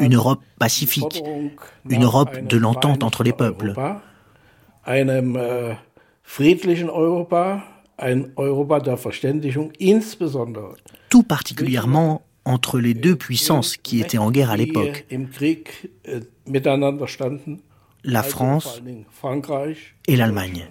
une 0.00 0.14
Europe 0.14 0.40
pacifique, 0.58 1.22
une 1.88 2.04
Europe 2.04 2.38
de 2.38 2.56
l'entente 2.56 3.02
entre 3.02 3.24
les 3.24 3.32
peuples. 3.32 3.74
Tout 11.08 11.22
particulièrement 11.22 12.22
entre 12.44 12.78
les 12.78 12.94
deux 12.94 13.16
puissances 13.16 13.76
qui 13.76 14.00
étaient 14.00 14.18
en 14.18 14.30
guerre 14.30 14.50
à 14.50 14.56
l'époque, 14.56 15.06
äh, 15.10 16.20
la 18.04 18.22
France 18.22 18.82
et 20.06 20.16
l'Allemagne. 20.16 20.68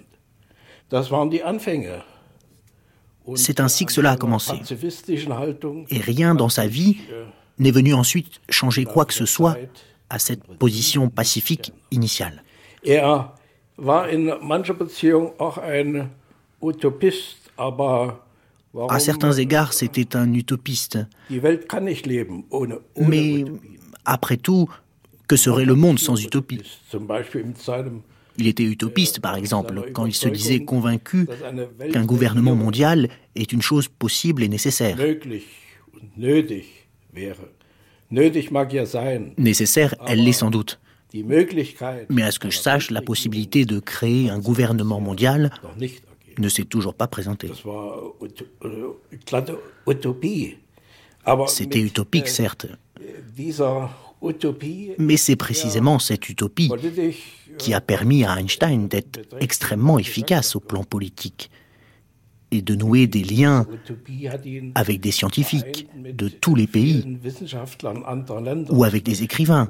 C'est 3.34 3.60
ainsi 3.60 3.86
que 3.86 3.92
cela 3.92 4.12
a 4.12 4.16
commencé. 4.16 4.54
Et 5.90 5.98
rien 5.98 6.34
dans 6.34 6.48
sa 6.48 6.66
vie 6.66 6.98
n'est 7.58 7.70
venu 7.70 7.94
ensuite 7.94 8.40
changer 8.48 8.84
quoi 8.84 9.04
que 9.04 9.14
ce 9.14 9.26
soit 9.26 9.56
à 10.08 10.18
cette 10.18 10.44
position 10.58 11.08
pacifique 11.08 11.72
initiale. 11.90 12.42
Er 12.84 13.02
à 18.88 18.98
certains 19.00 19.32
égards, 19.32 19.72
c'était 19.72 20.16
un 20.16 20.32
utopiste. 20.34 20.98
Mais 22.96 23.44
après 24.04 24.36
tout, 24.36 24.68
que 25.28 25.36
serait 25.36 25.64
le 25.64 25.74
monde 25.74 25.98
sans 25.98 26.22
utopie? 26.22 26.62
Il 28.38 28.46
était 28.46 28.64
utopiste, 28.64 29.20
par 29.20 29.36
exemple, 29.36 29.90
quand 29.92 30.06
il 30.06 30.14
se 30.14 30.28
disait 30.28 30.64
convaincu 30.64 31.26
qu'un 31.92 32.04
gouvernement 32.04 32.54
mondial 32.54 33.08
est 33.34 33.52
une 33.52 33.62
chose 33.62 33.88
possible 33.88 34.42
et 34.42 34.48
nécessaire. 34.48 34.96
Nécessaire, 39.38 39.94
elle 40.06 40.24
l'est 40.24 40.32
sans 40.32 40.50
doute. 40.50 40.78
Mais 42.10 42.22
à 42.22 42.30
ce 42.30 42.38
que 42.38 42.50
je 42.50 42.58
sache, 42.58 42.90
la 42.90 43.02
possibilité 43.02 43.64
de 43.64 43.80
créer 43.80 44.28
un 44.28 44.38
gouvernement 44.38 45.00
mondial 45.00 45.50
ne 46.38 46.48
s'est 46.48 46.64
toujours 46.64 46.94
pas 46.94 47.06
présenté. 47.06 47.50
C'était 51.48 51.80
utopique, 51.80 52.28
certes. 52.28 52.66
Mais 54.98 55.16
c'est 55.16 55.36
précisément 55.36 55.98
cette 55.98 56.28
utopie 56.28 56.70
qui 57.58 57.74
a 57.74 57.80
permis 57.80 58.24
à 58.24 58.38
Einstein 58.40 58.88
d'être 58.88 59.20
extrêmement 59.40 59.98
efficace 59.98 60.56
au 60.56 60.60
plan 60.60 60.84
politique 60.84 61.50
et 62.50 62.62
de 62.62 62.74
nouer 62.74 63.06
des 63.06 63.24
liens 63.24 63.66
avec 64.74 65.00
des 65.00 65.10
scientifiques 65.10 65.88
de 65.96 66.28
tous 66.28 66.54
les 66.54 66.66
pays 66.66 67.18
ou 68.70 68.84
avec 68.84 69.02
des 69.02 69.22
écrivains 69.22 69.68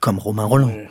comme 0.00 0.18
Romain 0.18 0.44
Roland. 0.44 0.68
Er 0.68 0.88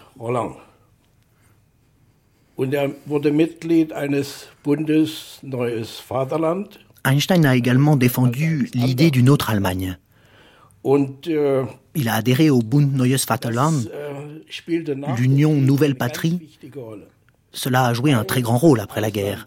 Einstein 7.05 7.45
a 7.45 7.55
également 7.55 7.95
défendu 7.97 8.69
l'idée 8.73 9.11
d'une 9.11 9.29
autre 9.29 9.49
Allemagne. 9.49 9.97
Äh, 10.85 11.63
Il 11.95 12.09
a 12.09 12.15
adhéré 12.15 12.49
au 12.49 12.61
Bund 12.61 12.93
Neues 12.95 13.25
Vaterland, 13.27 13.89
äh, 13.93 15.15
l'Union 15.17 15.53
Nouvelle 15.53 15.95
Patrie. 15.95 16.57
Cela 17.51 17.85
a 17.85 17.93
joué 17.93 18.11
un 18.11 18.23
très 18.23 18.41
grand 18.41 18.57
rôle 18.57 18.79
après 18.79 18.99
la 18.99 19.11
guerre. 19.11 19.45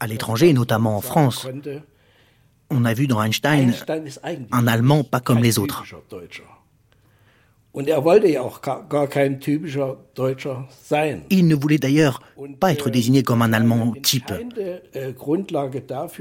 À 0.00 0.06
l'étranger, 0.06 0.52
notamment 0.52 0.96
en 0.96 1.00
France, 1.00 1.46
on 2.70 2.84
a 2.84 2.94
vu 2.94 3.06
dans 3.06 3.22
Einstein 3.22 3.74
un 4.50 4.66
Allemand 4.66 5.04
pas 5.04 5.20
comme 5.20 5.38
les 5.38 5.58
autres. 5.58 5.84
Er 7.78 8.02
Il 11.30 11.46
ne 11.46 11.54
voulait 11.54 11.78
d'ailleurs 11.78 12.22
pas 12.60 12.72
être 12.72 12.90
désigné 12.90 13.22
comme 13.22 13.42
un 13.42 13.52
Allemand 13.52 13.92
type. 14.02 14.32
Äh, 14.94 15.12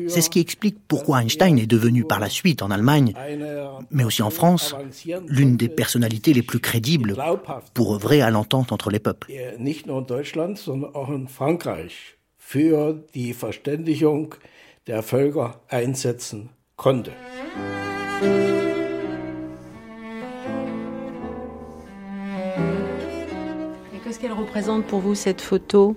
C'est 0.08 0.22
ce 0.22 0.30
qui 0.30 0.40
explique 0.40 0.78
pourquoi 0.88 1.22
Einstein 1.22 1.58
est 1.58 1.68
devenu 1.68 2.04
par 2.04 2.20
la 2.20 2.30
suite 2.30 2.62
en 2.62 2.72
Allemagne, 2.72 3.14
mais 3.92 4.04
aussi 4.04 4.22
en 4.22 4.30
France, 4.30 4.76
l'une 5.28 5.58
des 5.58 5.70
personnalités 5.70 6.34
les 6.34 6.44
plus 6.44 6.60
crédibles 6.60 7.16
pour 7.74 7.96
œuvrer 7.96 8.22
à 8.22 8.30
l'entente 8.30 8.72
entre 8.72 8.90
les 8.90 9.00
peuples. 9.00 9.32
für 12.48 12.94
die 13.14 13.34
Verständigung 13.34 14.34
der 14.88 15.04
Völker 15.04 15.60
einsetzen 15.68 16.50
konnte. 16.78 17.12
Qu'est-ce 24.18 24.30
qu'elle 24.30 24.40
représente 24.40 24.86
pour 24.86 25.00
vous 25.00 25.14
cette 25.14 25.42
photo? 25.42 25.96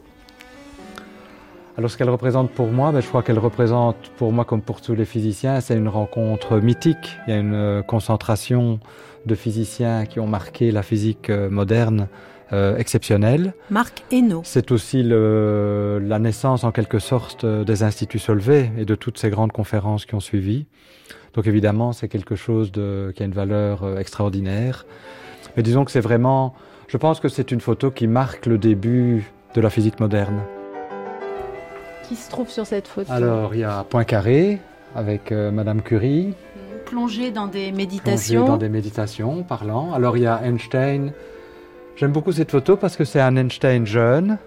Alors 1.78 1.90
ce 1.90 1.96
qu'elle 1.96 2.10
représente 2.10 2.50
pour 2.50 2.66
moi, 2.66 2.92
ben, 2.92 3.00
je 3.00 3.08
crois 3.08 3.22
qu'elle 3.22 3.38
représente 3.38 3.96
pour 4.18 4.30
moi 4.30 4.44
comme 4.44 4.60
pour 4.60 4.82
tous 4.82 4.94
les 4.94 5.06
physiciens, 5.06 5.62
c'est 5.62 5.74
une 5.74 5.88
rencontre 5.88 6.58
mythique. 6.58 7.16
Il 7.26 7.30
y 7.30 7.32
a 7.34 7.40
une 7.40 7.54
euh, 7.54 7.82
concentration 7.82 8.78
de 9.24 9.34
physiciens 9.34 10.04
qui 10.04 10.20
ont 10.20 10.26
marqué 10.26 10.70
la 10.70 10.82
physique 10.82 11.30
euh, 11.30 11.48
moderne 11.48 12.08
euh, 12.52 12.76
exceptionnelle. 12.76 13.54
Marc 13.70 14.04
Hainaut. 14.12 14.42
C'est 14.44 14.70
aussi 14.70 15.02
le, 15.02 15.98
la 16.04 16.18
naissance 16.18 16.62
en 16.62 16.72
quelque 16.72 16.98
sorte 16.98 17.46
des 17.46 17.82
instituts 17.82 18.18
Solvay 18.18 18.70
et 18.76 18.84
de 18.84 18.96
toutes 18.96 19.16
ces 19.16 19.30
grandes 19.30 19.52
conférences 19.52 20.04
qui 20.04 20.14
ont 20.14 20.20
suivi. 20.20 20.66
Donc 21.32 21.46
évidemment, 21.46 21.94
c'est 21.94 22.08
quelque 22.08 22.34
chose 22.34 22.70
de, 22.70 23.14
qui 23.16 23.22
a 23.22 23.24
une 23.24 23.32
valeur 23.32 23.98
extraordinaire. 23.98 24.84
Mais 25.56 25.62
disons 25.62 25.86
que 25.86 25.90
c'est 25.90 26.00
vraiment 26.00 26.54
je 26.90 26.96
pense 26.96 27.20
que 27.20 27.28
c'est 27.28 27.52
une 27.52 27.60
photo 27.60 27.92
qui 27.92 28.08
marque 28.08 28.46
le 28.46 28.58
début 28.58 29.30
de 29.54 29.60
la 29.60 29.70
physique 29.70 30.00
moderne. 30.00 30.40
Qui 32.08 32.16
se 32.16 32.28
trouve 32.28 32.48
sur 32.48 32.66
cette 32.66 32.88
photo 32.88 33.12
Alors, 33.12 33.54
il 33.54 33.60
y 33.60 33.64
a 33.64 33.84
Poincaré 33.84 34.58
avec 34.96 35.30
euh, 35.30 35.52
Madame 35.52 35.82
Curie. 35.82 36.34
Plongé 36.86 37.30
dans 37.30 37.46
des 37.46 37.70
méditations. 37.70 38.40
Plongé 38.40 38.50
dans 38.50 38.56
des 38.56 38.68
méditations, 38.68 39.44
parlant. 39.44 39.92
Alors, 39.94 40.16
il 40.16 40.24
y 40.24 40.26
a 40.26 40.40
Einstein. 40.44 41.12
J'aime 41.94 42.10
beaucoup 42.10 42.32
cette 42.32 42.50
photo 42.50 42.76
parce 42.76 42.96
que 42.96 43.04
c'est 43.04 43.20
un 43.20 43.36
Einstein 43.36 43.86
jeune, 43.86 44.38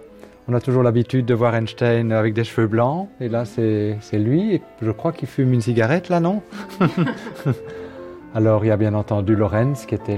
On 0.50 0.54
a 0.54 0.60
toujours 0.60 0.84
l'habitude 0.84 1.26
de 1.26 1.34
voir 1.34 1.56
Einstein 1.56 2.12
avec 2.12 2.34
des 2.34 2.44
cheveux 2.44 2.68
blancs, 2.68 3.08
et 3.22 3.30
là 3.30 3.46
c'est 3.46 3.96
lui, 4.12 4.56
et 4.56 4.62
je 4.82 4.92
crois 4.92 5.14
qu'il 5.14 5.30
fume 5.30 5.54
une 5.54 5.62
cigarette 5.62 6.10
là, 6.10 6.20
non? 6.20 6.42
Alors 8.36 8.66
il 8.66 8.70
y 8.70 8.72
a 8.72 8.78
bien 8.78 8.96
entendu 8.96 9.36
Lorenz 9.36 9.86
qui 9.86 9.94
était 9.94 10.18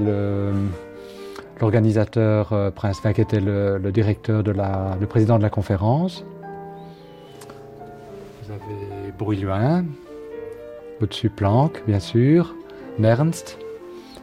l'organisateur 1.60 2.54
euh, 2.54 2.72
principal, 2.72 3.14
qui 3.14 3.22
était 3.22 3.40
le, 3.40 3.80
directeur 3.92 4.44
de 4.44 4.52
la, 4.52 4.98
le 5.00 5.08
président 5.08 5.38
de 5.38 5.44
la 5.44 5.50
conférence. 5.50 6.26
Vous 8.44 8.52
avez 8.52 9.12
Brouilluin, 9.18 9.86
au-dessus 11.02 11.30
Planck, 11.30 11.84
bien 11.88 12.00
sûr, 12.00 12.56
Nernst, 13.00 13.58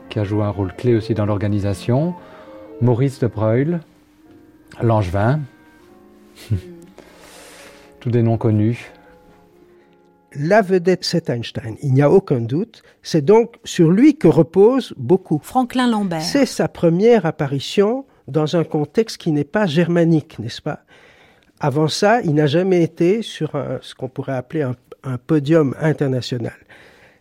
qui 0.09 0.19
a 0.19 0.25
joué 0.25 0.43
un 0.45 0.51
rôle 0.51 0.75
clé 0.75 0.95
aussi 0.95 1.15
dans 1.15 1.27
l'organisation, 1.27 2.15
Maurice 2.81 3.19
de 3.21 3.27
Breuil, 3.27 3.79
Langevin, 4.81 5.41
tous 8.01 8.11
des 8.11 8.23
noms 8.23 8.39
connus. 8.39 8.91
La 10.37 10.62
vedette, 10.62 11.05
c'est 11.05 11.29
Einstein, 11.31 11.77
il 11.83 11.93
n'y 11.93 12.03
a 12.03 12.11
aucun 12.11 12.41
doute. 12.41 12.83
C'est 13.03 13.25
donc 13.25 13.57
sur 13.65 13.91
lui 13.91 14.17
que 14.17 14.29
repose 14.29 14.95
beaucoup. 14.97 15.41
Franklin 15.43 15.91
Lambert. 15.91 16.23
C'est 16.23 16.47
sa 16.47 16.69
première 16.69 17.27
apparition 17.27 18.07
dans 18.29 18.57
un 18.57 18.65
contexte 18.65 19.19
qui 19.19 19.33
n'est 19.33 19.45
pas 19.45 19.67
germanique, 19.67 20.39
n'est-ce 20.39 20.62
pas? 20.62 20.81
Avant 21.61 21.89
ça, 21.89 22.21
il 22.23 22.35
n'a 22.35 22.47
jamais 22.47 22.83
été 22.83 23.23
sur 23.23 23.53
ce 23.83 23.95
qu'on 23.95 24.09
pourrait 24.09 24.33
appeler 24.33 24.62
un, 24.62 24.75
podium 25.19 25.75
international. 25.81 26.57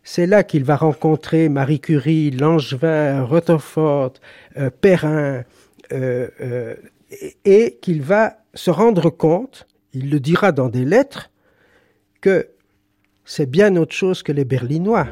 C'est 0.04 0.26
là 0.26 0.44
qu'il 0.44 0.64
va 0.64 0.76
rencontrer 0.76 1.50
Marie 1.50 1.80
Curie, 1.80 2.32
Langevin, 2.32 3.24
Rutherford, 3.24 4.14
euh, 4.58 4.70
Perrin, 4.70 5.44
euh, 5.92 6.28
euh, 6.42 6.76
et 7.46 7.78
qu'il 7.82 8.02
va 8.02 8.38
se 8.54 8.72
rendre 8.72 9.10
compte, 9.10 9.68
il 9.94 10.10
le 10.10 10.20
dira 10.20 10.52
dans 10.52 10.70
des 10.70 10.86
lettres, 10.86 11.30
que 12.22 12.48
c'est 13.34 13.50
bien 13.50 13.78
autre 13.78 13.96
chose 13.96 14.24
que 14.24 14.34
les 14.34 14.44
Berlinois. 14.44 15.08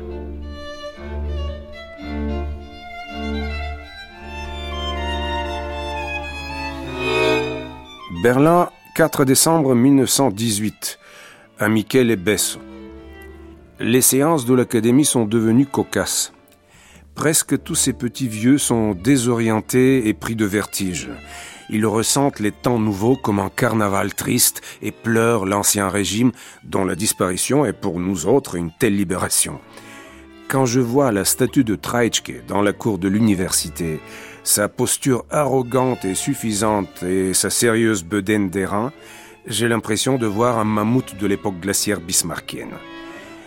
Berlin, 8.22 8.72
4 8.96 9.24
décembre 9.24 9.74
1918, 9.74 11.00
à 11.60 11.70
Michel 11.70 12.12
et 12.12 12.18
Besso. 12.18 12.60
Les 13.80 14.02
séances 14.02 14.46
de 14.46 14.54
l'Académie 14.54 15.06
sont 15.06 15.24
devenues 15.24 15.66
cocasses. 15.66 16.34
Presque 17.16 17.64
tous 17.64 17.76
ces 17.76 17.94
petits 17.94 18.28
vieux 18.28 18.58
sont 18.58 18.96
désorientés 18.96 20.10
et 20.10 20.14
pris 20.14 20.36
de 20.36 20.44
vertige. 20.44 21.08
Ils 21.70 21.86
ressentent 21.86 22.40
les 22.40 22.52
temps 22.52 22.80
nouveaux 22.80 23.16
comme 23.16 23.40
un 23.40 23.50
carnaval 23.50 24.14
triste 24.14 24.62
et 24.82 24.92
pleurent 24.92 25.46
l'ancien 25.46 25.88
régime 25.90 26.32
dont 26.64 26.84
la 26.84 26.96
disparition 26.96 27.66
est 27.66 27.74
pour 27.74 28.00
nous 28.00 28.26
autres 28.26 28.56
une 28.56 28.72
telle 28.72 28.96
libération. 28.96 29.60
Quand 30.48 30.66
je 30.66 30.80
vois 30.80 31.12
la 31.12 31.26
statue 31.26 31.64
de 31.64 31.76
Treitschke 31.76 32.44
dans 32.48 32.64
la 32.64 32.74
cour 32.74 32.98
de 32.98 33.08
l'université, 33.08 34.00
sa 34.44 34.68
posture 34.68 35.26
arrogante 35.30 36.06
et 36.06 36.16
suffisante 36.16 37.04
et 37.04 37.36
sa 37.36 37.52
sérieuse 37.52 38.04
bedaine 38.04 38.50
d'airain, 38.50 38.92
j'ai 39.46 39.68
l'impression 39.68 40.18
de 40.18 40.26
voir 40.26 40.58
un 40.58 40.64
mammouth 40.64 41.16
de 41.20 41.28
l'époque 41.28 41.60
glaciaire 41.60 42.02
bismarckienne. 42.02 42.74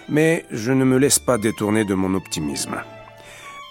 Mais 0.09 0.45
je 0.53 0.71
ne 0.71 0.85
me 0.85 0.97
laisse 0.97 1.19
pas 1.19 1.39
détourner 1.39 1.85
de 1.85 1.95
mon 1.95 2.15
optimisme. 2.15 2.77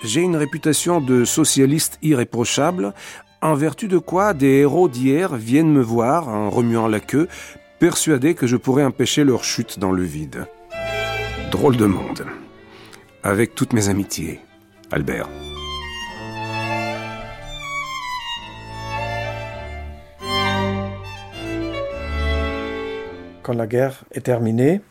J'ai 0.03 0.21
une 0.21 0.35
réputation 0.35 0.99
de 0.99 1.23
socialiste 1.23 1.99
irréprochable, 2.01 2.93
en 3.41 3.55
vertu 3.55 3.87
de 3.87 3.97
quoi 3.97 4.33
des 4.33 4.59
héros 4.59 4.87
d'hier 4.87 5.35
viennent 5.35 5.71
me 5.71 5.81
voir 5.81 6.29
en 6.29 6.49
remuant 6.49 6.87
la 6.87 6.99
queue, 6.99 7.27
persuadés 7.79 8.35
que 8.35 8.45
je 8.45 8.55
pourrais 8.55 8.83
empêcher 8.83 9.23
leur 9.23 9.43
chute 9.43 9.79
dans 9.79 9.91
le 9.91 10.03
vide. 10.03 10.45
Drôle 11.49 11.75
de 11.75 11.85
monde. 11.85 12.25
Avec 13.23 13.55
toutes 13.55 13.73
mes 13.73 13.89
amitiés, 13.89 14.39
Albert. 14.91 15.27
Quand 23.41 23.53
la 23.53 23.65
guerre 23.65 24.03
est 24.11 24.21
terminée, 24.21 24.81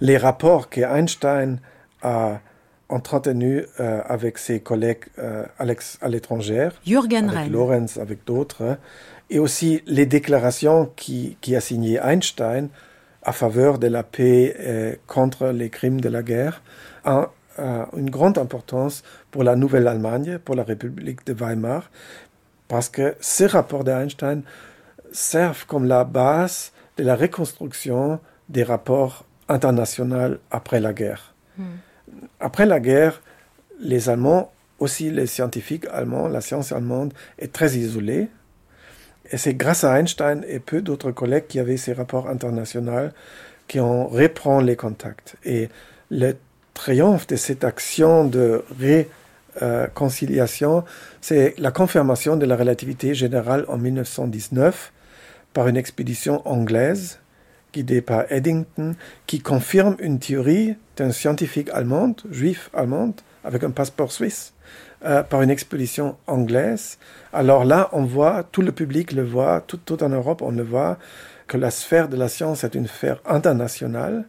les 0.00 0.16
rapports 0.16 0.68
que 0.68 0.80
Einstein 0.80 1.60
a 2.02 2.40
entretenu 2.88 3.64
euh, 3.80 4.00
avec 4.06 4.38
ses 4.38 4.60
collègues 4.60 5.04
euh, 5.18 5.44
Alex 5.58 5.98
à 6.00 6.08
l'étranger, 6.08 6.68
Jürgen 6.84 7.30
avec 7.30 7.50
Lorenz, 7.50 7.98
avec 8.00 8.24
d'autres, 8.24 8.62
hein, 8.62 8.78
et 9.28 9.38
aussi 9.38 9.82
les 9.86 10.06
déclarations 10.06 10.90
qui, 10.96 11.36
qui 11.40 11.56
a 11.56 11.60
signé 11.60 11.98
Einstein 12.02 12.68
à 13.22 13.32
faveur 13.32 13.78
de 13.78 13.88
la 13.88 14.04
paix 14.04 14.54
et 14.60 15.00
contre 15.08 15.48
les 15.48 15.68
crimes 15.68 16.00
de 16.00 16.08
la 16.08 16.22
guerre, 16.22 16.62
ont 17.04 17.26
une 17.96 18.08
grande 18.08 18.38
importance 18.38 19.02
pour 19.32 19.42
la 19.42 19.56
Nouvelle-Allemagne, 19.56 20.38
pour 20.38 20.54
la 20.54 20.62
République 20.62 21.26
de 21.26 21.32
Weimar, 21.32 21.90
parce 22.68 22.88
que 22.88 23.16
ces 23.18 23.46
rapports 23.46 23.82
d'Einstein 23.82 24.42
servent 25.10 25.66
comme 25.66 25.86
la 25.86 26.04
base 26.04 26.70
de 26.98 27.02
la 27.02 27.16
reconstruction 27.16 28.20
des 28.48 28.62
rapports 28.62 29.24
internationaux 29.48 30.36
après 30.52 30.78
la 30.78 30.92
guerre. 30.92 31.34
Hmm 31.58 31.64
après 32.40 32.66
la 32.66 32.80
guerre, 32.80 33.22
les 33.80 34.08
Allemands, 34.08 34.52
aussi 34.78 35.10
les 35.10 35.26
scientifiques 35.26 35.86
allemands, 35.90 36.28
la 36.28 36.40
science 36.40 36.72
allemande 36.72 37.12
est 37.38 37.52
très 37.52 37.76
isolée. 37.76 38.28
Et 39.32 39.38
c'est 39.38 39.54
grâce 39.54 39.84
à 39.84 39.98
Einstein 39.98 40.44
et 40.46 40.60
peu 40.60 40.82
d'autres 40.82 41.10
collègues 41.10 41.46
qui 41.48 41.58
avaient 41.58 41.76
ces 41.76 41.92
rapports 41.92 42.28
internationaux 42.28 43.08
qui 43.66 43.80
ont 43.80 44.06
repris 44.06 44.64
les 44.64 44.76
contacts. 44.76 45.36
Et 45.44 45.68
le 46.10 46.34
triomphe 46.74 47.26
de 47.26 47.36
cette 47.36 47.64
action 47.64 48.24
de 48.24 48.62
réconciliation, 49.60 50.84
c'est 51.20 51.54
la 51.58 51.72
confirmation 51.72 52.36
de 52.36 52.46
la 52.46 52.56
relativité 52.56 53.14
générale 53.14 53.64
en 53.68 53.78
1919 53.78 54.92
par 55.52 55.68
une 55.68 55.76
expédition 55.76 56.46
anglaise 56.46 57.18
guidée 57.72 58.00
par 58.00 58.30
Eddington, 58.32 58.94
qui 59.26 59.40
confirme 59.40 59.96
une 59.98 60.18
théorie 60.18 60.76
d'un 60.96 61.12
scientifique 61.12 61.68
allemand, 61.72 62.14
juif 62.30 62.70
allemand, 62.74 63.14
avec 63.44 63.64
un 63.64 63.70
passeport 63.70 64.12
suisse, 64.12 64.54
euh, 65.04 65.22
par 65.22 65.42
une 65.42 65.50
expédition 65.50 66.16
anglaise. 66.26 66.98
Alors 67.32 67.64
là, 67.64 67.90
on 67.92 68.04
voit, 68.04 68.44
tout 68.50 68.62
le 68.62 68.72
public 68.72 69.12
le 69.12 69.24
voit, 69.24 69.62
tout, 69.66 69.76
tout 69.76 70.02
en 70.02 70.08
Europe, 70.08 70.42
on 70.42 70.50
le 70.50 70.62
voit, 70.62 70.98
que 71.46 71.56
la 71.56 71.70
sphère 71.70 72.08
de 72.08 72.16
la 72.16 72.28
science 72.28 72.64
est 72.64 72.74
une 72.74 72.88
sphère 72.88 73.20
internationale 73.26 74.26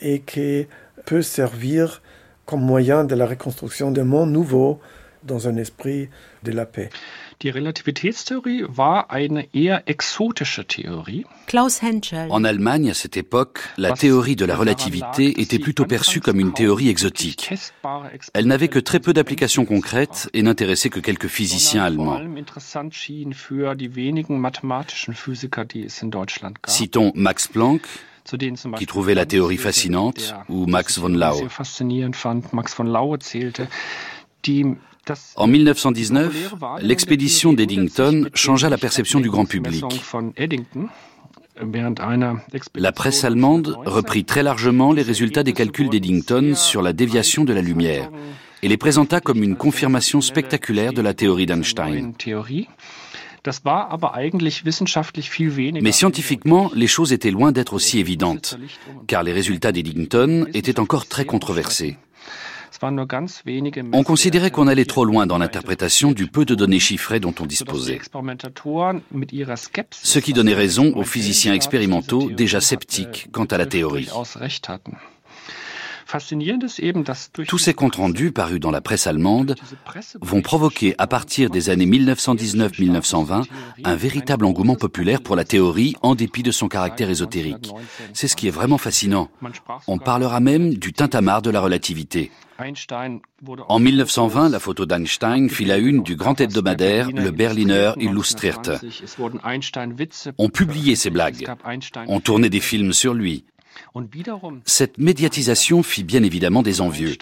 et 0.00 0.20
qui 0.20 0.66
peut 1.06 1.22
servir 1.22 2.02
comme 2.44 2.60
moyen 2.60 3.04
de 3.04 3.14
la 3.14 3.26
reconstruction 3.26 3.90
d'un 3.90 4.04
monde 4.04 4.30
nouveau 4.30 4.80
dans 5.22 5.48
un 5.48 5.56
esprit 5.56 6.10
de 6.42 6.52
la 6.52 6.66
paix. 6.66 6.90
Die 7.42 7.50
Relativitätstheorie 7.50 8.64
war 8.68 9.10
eine 9.10 9.46
eher 9.54 9.82
exotische 9.86 10.66
Théorie. 10.66 11.26
Klaus 11.46 11.82
Henschel. 11.82 12.28
En 12.30 12.44
Allemagne, 12.44 12.90
à 12.90 12.94
cette 12.94 13.16
époque, 13.16 13.60
la 13.76 13.92
théorie 13.92 14.36
de 14.36 14.44
la 14.44 14.56
relativité 14.56 15.40
était 15.40 15.58
plutôt 15.58 15.84
perçue 15.84 16.20
comme 16.20 16.40
une 16.40 16.52
théorie 16.52 16.88
exotique. 16.88 17.52
Elle 18.32 18.46
n'avait 18.46 18.68
que 18.68 18.78
très 18.78 19.00
peu 19.00 19.12
d'applications 19.12 19.64
concrètes 19.64 20.28
et 20.32 20.42
n'intéressait 20.42 20.90
que 20.90 21.00
quelques 21.00 21.28
physiciens 21.28 21.84
allemands. 21.84 22.20
Citons 26.66 27.12
Max 27.14 27.48
Planck, 27.48 27.82
qui 28.78 28.86
trouvait 28.86 29.14
la 29.14 29.26
théorie 29.26 29.58
fascinante, 29.58 30.34
ou 30.48 30.66
Max 30.66 30.98
von 30.98 31.08
Laue. 31.08 31.48
En 35.36 35.46
1919, 35.46 36.54
l'expédition 36.80 37.52
d'Eddington 37.52 38.28
changea 38.34 38.68
la 38.68 38.78
perception 38.78 39.20
du 39.20 39.30
grand 39.30 39.44
public. 39.44 39.84
La 42.74 42.92
presse 42.92 43.24
allemande 43.24 43.76
reprit 43.84 44.24
très 44.24 44.42
largement 44.42 44.92
les 44.92 45.02
résultats 45.02 45.42
des 45.42 45.52
calculs 45.52 45.88
d'Eddington 45.88 46.54
sur 46.54 46.82
la 46.82 46.92
déviation 46.92 47.44
de 47.44 47.52
la 47.52 47.62
lumière 47.62 48.10
et 48.62 48.68
les 48.68 48.76
présenta 48.76 49.20
comme 49.20 49.42
une 49.42 49.56
confirmation 49.56 50.20
spectaculaire 50.20 50.92
de 50.92 51.02
la 51.02 51.14
théorie 51.14 51.46
d'Einstein. 51.46 52.12
Mais 55.82 55.92
scientifiquement, 55.92 56.70
les 56.74 56.86
choses 56.86 57.12
étaient 57.12 57.30
loin 57.30 57.52
d'être 57.52 57.74
aussi 57.74 57.98
évidentes, 57.98 58.58
car 59.06 59.22
les 59.22 59.32
résultats 59.32 59.70
d'Eddington 59.70 60.46
étaient 60.54 60.80
encore 60.80 61.06
très 61.06 61.26
controversés. 61.26 61.98
On 63.92 64.02
considérait 64.02 64.50
qu'on 64.50 64.66
allait 64.66 64.84
trop 64.84 65.04
loin 65.04 65.26
dans 65.26 65.38
l'interprétation 65.38 66.12
du 66.12 66.26
peu 66.26 66.44
de 66.44 66.54
données 66.54 66.80
chiffrées 66.80 67.20
dont 67.20 67.34
on 67.40 67.46
disposait. 67.46 68.00
Ce 69.92 70.18
qui 70.18 70.32
donnait 70.32 70.54
raison 70.54 70.92
aux 70.96 71.04
physiciens 71.04 71.54
expérimentaux 71.54 72.30
déjà 72.30 72.60
sceptiques 72.60 73.28
quant 73.32 73.44
à 73.44 73.58
la 73.58 73.66
théorie. 73.66 74.08
Tous 77.46 77.58
ces 77.58 77.74
comptes 77.74 77.96
rendus 77.96 78.32
parus 78.32 78.60
dans 78.60 78.70
la 78.70 78.80
presse 78.80 79.06
allemande 79.06 79.56
vont 80.20 80.42
provoquer 80.42 80.94
à 80.98 81.06
partir 81.06 81.50
des 81.50 81.70
années 81.70 81.86
1919-1920 81.86 83.44
un 83.84 83.96
véritable 83.96 84.44
engouement 84.44 84.76
populaire 84.76 85.22
pour 85.22 85.36
la 85.36 85.44
théorie 85.44 85.96
en 86.02 86.14
dépit 86.14 86.42
de 86.42 86.50
son 86.50 86.68
caractère 86.68 87.10
ésotérique. 87.10 87.72
C'est 88.12 88.28
ce 88.28 88.36
qui 88.36 88.46
est 88.46 88.52
vraiment 88.52 88.78
fascinant. 88.78 89.28
On 89.86 89.98
parlera 89.98 90.40
même 90.40 90.74
du 90.74 90.92
tintamarre 90.92 91.42
de 91.42 91.50
la 91.50 91.60
relativité. 91.60 92.30
En 93.68 93.80
1920, 93.80 94.48
la 94.48 94.60
photo 94.60 94.86
d'Einstein 94.86 95.48
fit 95.48 95.64
la 95.64 95.78
une 95.78 96.02
du 96.02 96.14
grand 96.14 96.40
hebdomadaire, 96.40 97.10
le 97.10 97.30
Berliner 97.32 97.92
Illustrierte. 97.98 98.70
On 100.38 100.48
publiait 100.48 100.94
ses 100.94 101.10
blagues. 101.10 101.46
On 102.06 102.20
tournait 102.20 102.50
des 102.50 102.60
films 102.60 102.92
sur 102.92 103.12
lui. 103.14 103.44
Cette 104.64 104.98
médiatisation 104.98 105.82
fit 105.82 106.04
bien 106.04 106.22
évidemment 106.22 106.62
des 106.62 106.80
envieux. 106.80 107.16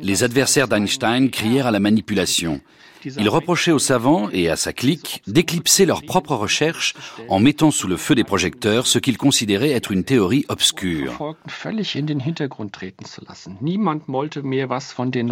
Les 0.00 0.24
adversaires 0.24 0.68
d'Einstein 0.68 1.30
crièrent 1.30 1.66
à 1.66 1.70
la 1.70 1.80
manipulation. 1.80 2.60
Ils 3.04 3.28
reprochaient 3.28 3.72
aux 3.72 3.78
savants 3.78 4.28
et 4.30 4.48
à 4.48 4.56
sa 4.56 4.72
clique 4.72 5.22
d'éclipser 5.26 5.86
leurs 5.86 6.02
propres 6.02 6.36
recherches 6.36 6.94
en 7.28 7.40
mettant 7.40 7.70
sous 7.70 7.88
le 7.88 7.96
feu 7.96 8.14
des 8.14 8.24
projecteurs 8.24 8.86
ce 8.86 8.98
qu'ils 8.98 9.18
considéraient 9.18 9.70
être 9.70 9.90
une 9.90 10.04
théorie 10.04 10.44
obscure. 10.48 11.36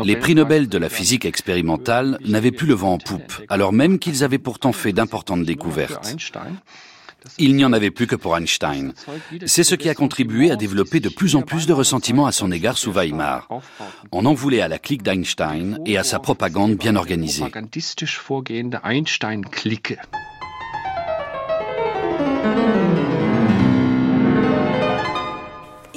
Les 0.05 0.17
prix 0.17 0.35
Nobel 0.35 0.69
de 0.69 0.79
la 0.79 0.89
physique 0.89 1.25
expérimentale 1.25 2.19
n'avaient 2.25 2.51
plus 2.51 2.67
le 2.67 2.75
vent 2.75 2.95
en 2.95 2.99
poupe, 2.99 3.33
alors 3.49 3.73
même 3.73 3.99
qu'ils 3.99 4.25
avaient 4.25 4.39
pourtant 4.39 4.73
fait 4.73 4.93
d'importantes 4.93 5.45
découvertes. 5.45 6.17
Il 7.39 7.57
n'y 7.57 7.65
en 7.65 7.73
avait 7.73 7.91
plus 7.91 8.07
que 8.07 8.17
pour 8.17 8.37
Einstein. 8.37 8.93
C'est 9.47 9.65
ce 9.65 9.75
qui 9.75 9.89
a 9.89 9.95
contribué 9.95 10.51
à 10.51 10.57
développer 10.57 11.01
de 11.01 11.09
plus 11.09 11.37
en 11.37 11.43
plus 11.43 11.67
de 11.67 11.73
ressentiment 11.73 12.27
à 12.27 12.33
son 12.33 12.51
égard 12.53 12.79
sous 12.79 12.93
Weimar. 12.93 13.49
On 14.13 14.27
en 14.27 14.35
voulait 14.35 14.61
à 14.61 14.69
la 14.69 14.79
clique 14.79 15.03
d'Einstein 15.03 15.79
et 15.87 15.99
à 15.99 16.05
sa 16.05 16.19
propagande 16.19 16.77
bien 16.77 16.97
organisée. 16.97 17.45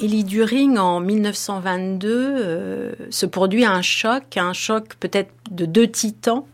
Elie 0.03 0.25
During, 0.25 0.77
en 0.77 0.99
1922, 0.99 2.09
euh, 2.09 2.91
se 3.09 3.25
produit 3.25 3.63
un 3.63 3.81
choc, 3.81 4.35
un 4.35 4.51
choc 4.51 4.95
peut-être 4.99 5.31
de 5.49 5.65
deux 5.65 5.87
titans 5.87 6.45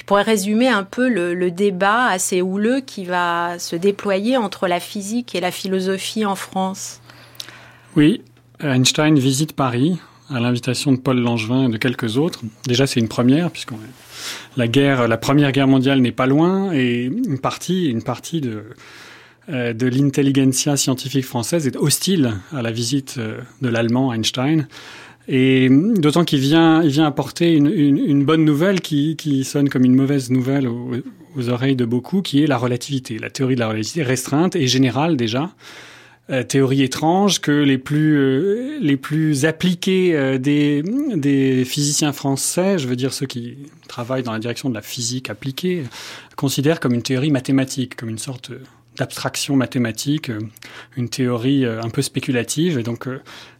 qui 0.00 0.04
pourrait 0.04 0.22
résumer 0.22 0.66
un 0.66 0.82
peu 0.82 1.10
le, 1.10 1.50
débat 1.50 2.06
assez 2.06 2.40
houleux 2.40 2.80
qui 2.80 3.04
va 3.04 3.58
se 3.58 3.76
déployer 3.76 4.38
entre 4.38 4.66
la 4.66 4.80
physique 4.80 5.34
et 5.34 5.40
la 5.40 5.50
philosophie 5.50 6.24
en 6.24 6.36
France. 6.36 7.02
Oui, 7.96 8.22
Einstein 8.60 9.18
visite 9.18 9.52
Paris 9.52 9.98
à 10.30 10.40
l'invitation 10.40 10.92
de 10.92 10.96
Paul 10.96 11.20
Langevin 11.20 11.68
et 11.68 11.70
de 11.70 11.76
quelques 11.76 12.16
autres. 12.16 12.40
Déjà, 12.64 12.86
c'est 12.86 12.98
une 12.98 13.08
première, 13.08 13.50
puisque 13.50 13.72
la 14.56 14.68
guerre, 14.68 15.06
la 15.06 15.18
première 15.18 15.52
guerre 15.52 15.68
mondiale 15.68 16.00
n'est 16.00 16.12
pas 16.12 16.26
loin, 16.26 16.72
et 16.72 17.04
une 17.04 17.38
partie, 17.38 17.90
une 17.90 18.02
partie 18.02 18.40
de, 18.40 18.64
euh, 19.50 19.74
de 19.74 19.86
l'intelligentsia 19.86 20.78
scientifique 20.78 21.26
française 21.26 21.66
est 21.66 21.76
hostile 21.76 22.38
à 22.56 22.62
la 22.62 22.70
visite 22.70 23.16
euh, 23.18 23.42
de 23.60 23.68
l'allemand 23.68 24.14
Einstein. 24.14 24.66
Et 25.32 25.68
d'autant 25.70 26.24
qu'il 26.24 26.40
vient, 26.40 26.82
il 26.82 26.90
vient 26.90 27.06
apporter 27.06 27.52
une, 27.52 28.24
bonne 28.24 28.44
nouvelle 28.44 28.80
qui, 28.80 29.44
sonne 29.44 29.68
comme 29.68 29.84
une 29.84 29.94
mauvaise 29.94 30.28
nouvelle 30.28 30.66
aux, 30.66 31.48
oreilles 31.48 31.76
de 31.76 31.84
beaucoup, 31.84 32.20
qui 32.20 32.42
est 32.42 32.48
la 32.48 32.58
relativité, 32.58 33.16
la 33.16 33.30
théorie 33.30 33.54
de 33.54 33.60
la 33.60 33.68
relativité 33.68 34.02
restreinte 34.02 34.56
et 34.56 34.66
générale 34.66 35.16
déjà. 35.16 35.54
Euh, 36.30 36.42
théorie 36.42 36.82
étrange 36.82 37.40
que 37.40 37.50
les 37.50 37.78
plus 37.78 38.16
euh, 38.16 38.78
les 38.80 38.96
plus 38.96 39.44
appliqués 39.46 40.14
euh, 40.14 40.38
des 40.38 41.64
physiciens 41.64 42.12
français, 42.12 42.78
je 42.78 42.86
veux 42.86 42.94
dire 42.94 43.12
ceux 43.12 43.26
qui 43.26 43.56
travaillent 43.88 44.22
dans 44.22 44.32
la 44.32 44.38
direction 44.38 44.68
de 44.68 44.74
la 44.74 44.82
physique 44.82 45.30
appliquée, 45.30 45.84
considèrent 46.36 46.78
comme 46.78 46.94
une 46.94 47.02
théorie 47.02 47.32
mathématique, 47.32 47.96
comme 47.96 48.10
une 48.10 48.18
sorte 48.18 48.52
d'abstraction 49.00 49.56
mathématique, 49.56 50.30
une 50.96 51.08
théorie 51.08 51.66
un 51.66 51.90
peu 51.90 52.02
spéculative. 52.02 52.78
Et 52.78 52.82
donc, 52.82 53.06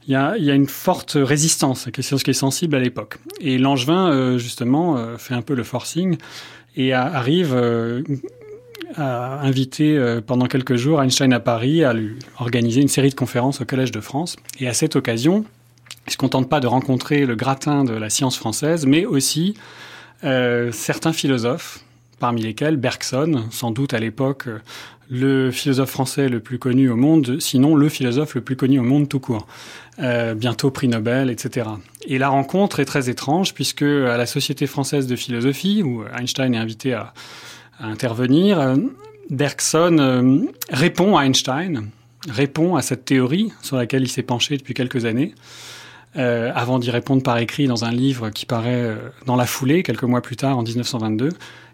il 0.07 0.13
y 0.13 0.17
a, 0.17 0.55
une 0.55 0.67
forte 0.67 1.13
résistance, 1.15 1.85
quelque 1.85 2.03
chose 2.03 2.23
qui 2.23 2.31
est 2.31 2.35
sensible 2.35 2.75
à 2.75 2.81
l'époque. 2.81 3.19
Et 3.41 3.59
Langevin, 3.59 4.11
euh, 4.11 4.39
justement, 4.39 4.97
euh, 4.97 5.19
fait 5.19 5.35
un 5.35 5.43
peu 5.43 5.55
le 5.55 5.63
forcing 5.63 6.17
et 6.77 6.93
arrive 6.93 7.53
euh, 7.55 8.03
à 8.97 9.41
inviter 9.43 10.19
pendant 10.27 10.47
quelques 10.47 10.75
jours 10.75 11.01
Einstein 11.01 11.33
à 11.33 11.39
Paris 11.39 11.85
à 11.85 11.93
lui 11.93 12.17
organiser 12.39 12.81
une 12.81 12.89
série 12.89 13.11
de 13.11 13.15
conférences 13.15 13.61
au 13.61 13.65
Collège 13.65 13.93
de 13.93 14.01
France. 14.01 14.37
Et 14.59 14.67
à 14.67 14.75
cette 14.75 14.97
occasion, 14.97 15.45
il 16.09 16.13
se 16.13 16.17
contente 16.17 16.49
pas 16.49 16.59
de 16.59 16.67
rencontrer 16.67 17.25
le 17.25 17.37
gratin 17.37 17.85
de 17.85 17.93
la 17.93 18.11
science 18.11 18.37
française, 18.37 18.87
mais 18.87 19.05
aussi 19.07 19.55
certains 20.23 21.13
philosophes, 21.13 21.85
parmi 22.21 22.43
lesquels 22.43 22.77
Bergson, 22.77 23.47
sans 23.51 23.73
doute 23.73 23.95
à 23.95 23.99
l'époque 23.99 24.47
le 25.11 25.51
philosophe 25.51 25.91
français 25.91 26.29
le 26.29 26.39
plus 26.39 26.59
connu 26.59 26.89
au 26.89 26.95
monde, 26.95 27.41
sinon 27.41 27.75
le 27.75 27.89
philosophe 27.89 28.37
le 28.37 28.41
plus 28.41 28.55
connu 28.55 28.79
au 28.79 28.85
monde 28.85 29.09
tout 29.09 29.19
court. 29.19 29.47
Euh, 29.99 30.35
bientôt 30.35 30.71
prix 30.71 30.89
Nobel, 30.89 31.31
etc. 31.31 31.67
Et 32.07 32.17
la 32.17 32.29
rencontre 32.29 32.81
est 32.81 32.85
très 32.85 33.11
étrange 33.11 33.53
puisque 33.53 33.83
à 33.83 34.17
la 34.17 34.27
Société 34.27 34.67
française 34.67 35.07
de 35.07 35.17
philosophie, 35.17 35.83
où 35.83 36.05
Einstein 36.17 36.55
est 36.55 36.59
invité 36.59 36.95
à, 36.95 37.13
intervenir, 37.81 38.61
euh, 38.61 38.77
Bergson 39.31 39.97
euh, 39.99 40.41
répond 40.71 41.17
à 41.17 41.25
Einstein, 41.25 41.91
répond 42.29 42.77
à 42.77 42.83
cette 42.83 43.05
théorie 43.05 43.53
sur 43.63 43.77
laquelle 43.77 44.03
il 44.03 44.09
s'est 44.09 44.23
penché 44.23 44.57
depuis 44.57 44.75
quelques 44.75 45.05
années. 45.07 45.35
avant 46.15 46.79
d'y 46.79 46.91
répondre 46.91 47.23
par 47.23 47.39
écrit 47.39 47.67
dans 47.67 47.85
un 47.85 47.93
livre 47.93 48.31
qui 48.31 48.45
paraît 48.45 48.97
dans 49.27 49.37
la 49.37 49.47
foulée, 49.47 49.83
quelques 49.83 50.03
mois 50.03 50.21
plus 50.21 50.37
tard, 50.37 50.59
en 50.59 50.63
1922, 50.63 51.31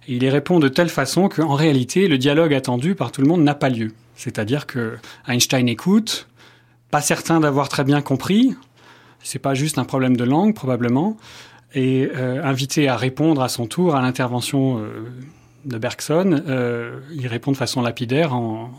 il 0.08 0.22
y 0.22 0.28
répond 0.28 0.58
de 0.58 0.68
telle 0.68 0.88
façon 0.88 1.28
qu'en 1.28 1.54
réalité, 1.54 2.08
le 2.08 2.18
dialogue 2.18 2.54
attendu 2.54 2.94
par 2.94 3.12
tout 3.12 3.20
le 3.20 3.28
monde 3.28 3.42
n'a 3.42 3.54
pas 3.54 3.68
lieu. 3.68 3.92
C'est-à-dire 4.16 4.66
que 4.66 4.96
Einstein 5.28 5.68
écoute, 5.68 6.28
pas 6.90 7.00
certain 7.00 7.40
d'avoir 7.40 7.68
très 7.68 7.84
bien 7.84 8.00
compris, 8.00 8.54
c'est 9.22 9.38
pas 9.38 9.54
juste 9.54 9.78
un 9.78 9.84
problème 9.84 10.16
de 10.16 10.24
langue 10.24 10.54
probablement, 10.54 11.16
et 11.74 12.08
euh, 12.14 12.42
invité 12.44 12.88
à 12.88 12.96
répondre 12.96 13.42
à 13.42 13.48
son 13.48 13.66
tour 13.66 13.96
à 13.96 14.00
l'intervention 14.00 14.78
euh, 14.78 15.12
de 15.64 15.78
Bergson, 15.78 16.42
euh, 16.46 17.00
il 17.14 17.26
répond 17.26 17.52
de 17.52 17.56
façon 17.56 17.82
lapidaire 17.82 18.34
en, 18.34 18.70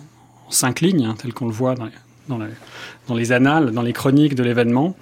cinq 0.50 0.82
lignes, 0.82 1.06
hein, 1.06 1.16
tel 1.18 1.34
qu'on 1.34 1.46
le 1.46 1.52
voit 1.52 1.76
dans 1.76 1.90
dans, 2.28 3.16
les 3.16 3.32
annales, 3.32 3.72
dans 3.72 3.82
les 3.82 3.94
chroniques 3.94 4.36
de 4.36 4.44
l'événement. 4.44 4.96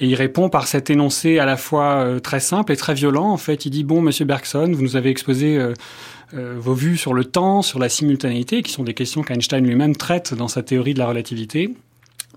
Et 0.00 0.06
il 0.06 0.14
répond 0.14 0.48
par 0.48 0.66
cet 0.66 0.90
énoncé 0.90 1.38
à 1.38 1.46
la 1.46 1.56
fois 1.56 2.04
euh, 2.04 2.18
très 2.20 2.40
simple 2.40 2.72
et 2.72 2.76
très 2.76 2.94
violent. 2.94 3.30
En 3.30 3.36
fait, 3.36 3.66
il 3.66 3.70
dit 3.70 3.84
bon, 3.84 4.02
Monsieur 4.02 4.24
Bergson, 4.24 4.70
vous 4.72 4.82
nous 4.82 4.96
avez 4.96 5.10
exposé 5.10 5.56
euh, 5.56 5.72
euh, 6.34 6.56
vos 6.58 6.74
vues 6.74 6.96
sur 6.96 7.14
le 7.14 7.24
temps, 7.24 7.62
sur 7.62 7.78
la 7.78 7.88
simultanéité, 7.88 8.62
qui 8.62 8.72
sont 8.72 8.84
des 8.84 8.94
questions 8.94 9.22
qu'Einstein 9.22 9.64
lui-même 9.64 9.96
traite 9.96 10.34
dans 10.34 10.48
sa 10.48 10.62
théorie 10.62 10.94
de 10.94 10.98
la 10.98 11.06
relativité. 11.06 11.74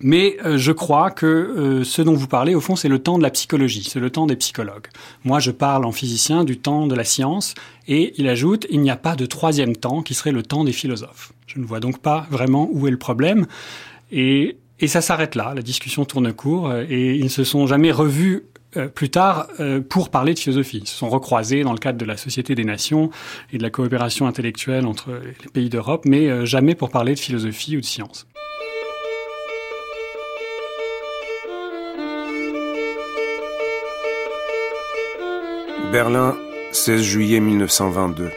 Mais 0.02 0.38
je 0.56 0.72
crois 0.72 1.12
que 1.12 1.82
ce 1.84 2.02
dont 2.02 2.14
vous 2.14 2.28
parlez, 2.28 2.56
au 2.56 2.62
fond, 2.62 2.78
c'est 2.78 2.88
le 2.88 3.00
temps 3.00 3.18
de 3.18 3.24
la 3.24 3.32
psychologie, 3.32 3.84
c'est 3.84 4.00
le 4.00 4.10
temps 4.10 4.28
des 4.28 4.38
psychologues. 4.38 4.88
Moi, 5.26 5.40
je 5.40 5.52
parle 5.52 5.84
en 5.84 5.92
physicien 5.92 6.46
du 6.46 6.58
temps 6.58 6.88
de 6.88 6.96
la 6.96 7.04
science, 7.04 7.54
et 7.90 8.14
il 8.16 8.30
ajoute, 8.30 8.66
il 8.70 8.80
n'y 8.80 8.92
a 8.92 8.96
pas 8.96 9.18
de 9.18 9.26
troisième 9.26 9.76
temps 9.76 10.02
qui 10.02 10.14
serait 10.14 10.32
le 10.32 10.42
temps 10.42 10.64
des 10.64 10.72
philosophes. 10.72 11.34
Je 11.48 11.60
ne 11.60 11.66
vois 11.66 11.82
donc 11.82 12.00
pas 12.00 12.28
vraiment 12.32 12.70
où 12.72 12.88
est 12.88 12.92
le 12.92 12.98
problème. 12.98 13.46
Et, 14.12 14.58
ça 14.88 15.02
s'arrête 15.02 15.36
là, 15.36 15.54
la 15.56 15.62
discussion 15.62 16.06
tourne 16.06 16.32
court, 16.34 16.70
euh, 16.70 16.86
et 16.90 17.16
ils 17.16 17.26
ne 17.26 17.30
se 17.30 17.44
sont 17.44 17.68
jamais 17.68 17.92
revus 17.92 18.44
euh, 18.78 18.88
plus 18.88 19.10
tard 19.10 19.48
euh, 19.60 19.82
pour 19.82 20.10
parler 20.10 20.34
de 20.34 20.40
philosophie. 20.40 20.80
Ils 20.84 20.88
se 20.88 20.96
sont 20.96 21.10
recroisés 21.10 21.64
dans 21.64 21.74
le 21.74 21.80
cadre 21.80 21.98
de 21.98 22.06
la 22.06 22.18
Société 22.18 22.56
des 22.56 22.64
Nations 22.64 23.10
et 23.52 23.58
de 23.58 23.64
la 23.64 23.70
coopération 23.70 24.26
intellectuelle 24.28 24.86
entre 24.86 25.10
les 25.12 25.50
pays 25.52 25.70
d'Europe, 25.70 26.06
mais 26.06 26.46
jamais 26.46 26.76
pour 26.76 26.90
parler 26.90 27.14
de 27.14 27.20
philosophie 27.20 27.76
ou 27.76 27.82
de 27.82 27.86
science. 27.86 28.26
Berlin, 35.92 36.38
16 36.72 37.02
juillet 37.02 37.40
1922. 37.40 38.30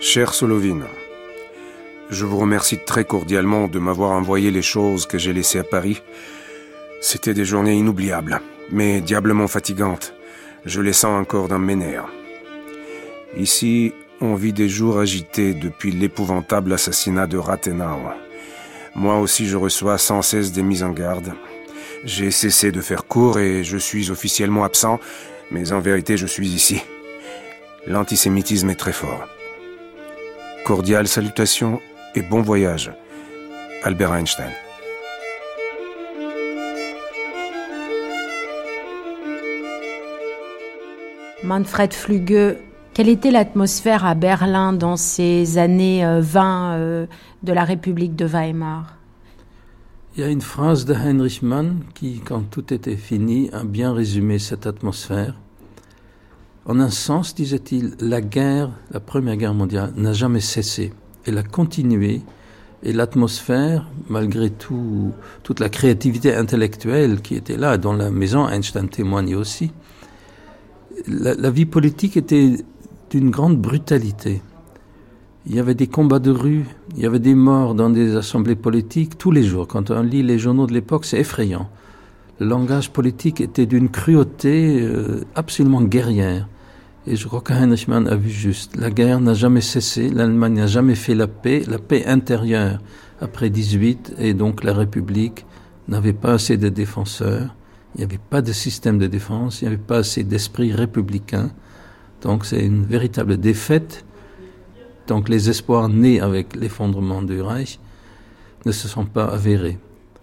Cher 0.00 0.32
Solovine, 0.32 0.84
je 2.10 2.24
vous 2.24 2.38
remercie 2.38 2.78
très 2.78 3.04
cordialement 3.04 3.66
de 3.66 3.78
m'avoir 3.78 4.12
envoyé 4.12 4.50
les 4.50 4.62
choses 4.62 5.06
que 5.06 5.18
j'ai 5.18 5.32
laissées 5.32 5.58
à 5.58 5.64
Paris. 5.64 6.02
C'était 7.00 7.34
des 7.34 7.44
journées 7.44 7.74
inoubliables, 7.74 8.40
mais 8.70 9.00
diablement 9.00 9.48
fatigantes. 9.48 10.14
Je 10.64 10.80
les 10.80 10.92
sens 10.92 11.20
encore 11.20 11.48
dans 11.48 11.58
mes 11.58 11.76
nerfs. 11.76 12.08
Ici, 13.36 13.92
on 14.20 14.34
vit 14.34 14.52
des 14.52 14.68
jours 14.68 14.98
agités 14.98 15.52
depuis 15.52 15.90
l'épouvantable 15.90 16.72
assassinat 16.72 17.26
de 17.26 17.38
Rathenau. 17.38 17.98
Moi 18.94 19.18
aussi, 19.18 19.46
je 19.46 19.56
reçois 19.56 19.98
sans 19.98 20.22
cesse 20.22 20.52
des 20.52 20.62
mises 20.62 20.84
en 20.84 20.90
garde. 20.90 21.34
J'ai 22.04 22.30
cessé 22.30 22.72
de 22.72 22.80
faire 22.80 23.04
court 23.06 23.38
et 23.38 23.64
je 23.64 23.76
suis 23.76 24.10
officiellement 24.10 24.64
absent, 24.64 25.00
mais 25.50 25.72
en 25.72 25.80
vérité, 25.80 26.16
je 26.16 26.26
suis 26.26 26.48
ici. 26.48 26.82
L'antisémitisme 27.86 28.70
est 28.70 28.76
très 28.76 28.92
fort. 28.92 29.28
Cordiale 30.64 31.08
salutation 31.08 31.80
et 32.16 32.22
bon 32.22 32.40
voyage. 32.40 32.90
Albert 33.84 34.12
Einstein. 34.12 34.50
Manfred 41.44 41.92
Flügge, 41.92 42.56
quelle 42.94 43.08
était 43.08 43.30
l'atmosphère 43.30 44.04
à 44.04 44.14
Berlin 44.14 44.72
dans 44.72 44.96
ces 44.96 45.58
années 45.58 46.04
euh, 46.04 46.20
20 46.22 46.72
euh, 46.72 47.06
de 47.42 47.52
la 47.52 47.64
République 47.64 48.16
de 48.16 48.24
Weimar? 48.24 48.96
Il 50.16 50.22
y 50.22 50.24
a 50.24 50.30
une 50.30 50.40
phrase 50.40 50.86
de 50.86 50.94
Heinrich 50.94 51.42
Mann 51.42 51.80
qui, 51.94 52.20
quand 52.20 52.40
tout 52.50 52.72
était 52.72 52.96
fini, 52.96 53.50
a 53.52 53.64
bien 53.64 53.92
résumé 53.92 54.38
cette 54.38 54.66
atmosphère. 54.66 55.34
En 56.64 56.80
un 56.80 56.88
sens, 56.88 57.34
disait-il, 57.34 57.94
la 58.00 58.22
guerre, 58.22 58.70
la 58.90 58.98
Première 58.98 59.36
Guerre 59.36 59.54
mondiale, 59.54 59.92
n'a 59.94 60.14
jamais 60.14 60.40
cessé. 60.40 60.92
Elle 61.26 61.38
a 61.38 61.42
continué 61.42 62.22
et 62.82 62.92
l'atmosphère, 62.92 63.88
malgré 64.08 64.50
tout, 64.50 65.12
toute 65.42 65.60
la 65.60 65.68
créativité 65.68 66.34
intellectuelle 66.34 67.20
qui 67.20 67.34
était 67.34 67.56
là, 67.56 67.78
dont 67.78 67.94
la 67.94 68.10
maison 68.10 68.48
Einstein 68.48 68.88
témoignait 68.88 69.34
aussi, 69.34 69.72
la, 71.08 71.50
vie 71.50 71.66
politique 71.66 72.16
était 72.16 72.52
d'une 73.10 73.30
grande 73.30 73.58
brutalité. 73.58 74.42
Il 75.46 75.54
y 75.54 75.60
avait 75.60 75.74
des 75.74 75.86
combats 75.86 76.18
de 76.18 76.30
rue, 76.30 76.64
il 76.96 77.02
y 77.02 77.06
avait 77.06 77.18
des 77.18 77.34
morts 77.34 77.74
dans 77.74 77.90
des 77.90 78.16
assemblées 78.16 78.56
politiques 78.56 79.18
tous 79.18 79.30
les 79.30 79.42
jours. 79.42 79.66
Quand 79.66 79.90
on 79.90 80.02
lit 80.02 80.22
les 80.22 80.38
journaux 80.38 80.66
de 80.66 80.72
l'époque, 80.72 81.04
c'est 81.04 81.20
effrayant. 81.20 81.68
Le 82.40 82.46
langage 82.46 82.90
politique 82.90 83.40
était 83.40 83.66
d'une 83.66 83.88
cruauté 83.88 84.80
euh, 84.80 85.24
absolument 85.34 85.82
guerrière. 85.82 86.48
Et 87.08 87.14
je 87.14 87.28
crois 87.28 87.40
qu'Heinrich 87.40 87.86
Mann 87.86 88.08
a 88.08 88.16
vu 88.16 88.30
juste. 88.30 88.76
La 88.76 88.90
guerre 88.90 89.20
n'a 89.20 89.34
jamais 89.34 89.60
cessé, 89.60 90.08
l'Allemagne 90.08 90.54
n'a 90.54 90.66
jamais 90.66 90.96
fait 90.96 91.14
la 91.14 91.28
paix, 91.28 91.62
la 91.68 91.78
paix 91.78 92.04
intérieure 92.06 92.80
après 93.20 93.48
18, 93.48 94.14
et 94.18 94.34
donc 94.34 94.64
la 94.64 94.74
République 94.74 95.46
n'avait 95.86 96.12
pas 96.12 96.32
assez 96.32 96.56
de 96.56 96.68
défenseurs. 96.68 97.54
Il 97.94 97.98
n'y 97.98 98.04
avait 98.04 98.18
pas 98.18 98.42
de 98.42 98.52
système 98.52 98.98
de 98.98 99.06
défense, 99.06 99.62
il 99.62 99.64
n'y 99.66 99.74
avait 99.74 99.82
pas 99.82 99.98
assez 99.98 100.24
d'esprit 100.24 100.72
républicain. 100.72 101.50
Donc 102.22 102.44
c'est 102.44 102.64
une 102.64 102.84
véritable 102.84 103.38
défaite. 103.38 104.04
Donc 105.06 105.28
les 105.28 105.48
espoirs 105.48 105.88
nés 105.88 106.20
avec 106.20 106.56
l'effondrement 106.56 107.22
du 107.22 107.40
Reich 107.40 107.78
ne 108.64 108.72
se 108.72 108.88
sont 108.88 109.06
pas 109.06 109.26
avérés. 109.26 109.78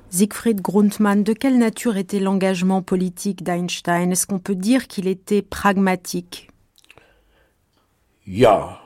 Siegfried 0.10 0.62
Grundmann, 0.62 1.24
de 1.24 1.34
quelle 1.34 1.58
nature 1.58 1.98
était 1.98 2.20
l'engagement 2.20 2.82
politique 2.82 3.42
d'Einstein? 3.42 4.12
Est-ce 4.12 4.28
qu'on 4.28 4.38
peut 4.38 4.54
dire 4.54 4.88
qu'il 4.88 5.08
était 5.08 5.42
pragmatique? 5.42 6.50
Ja, 8.26 8.80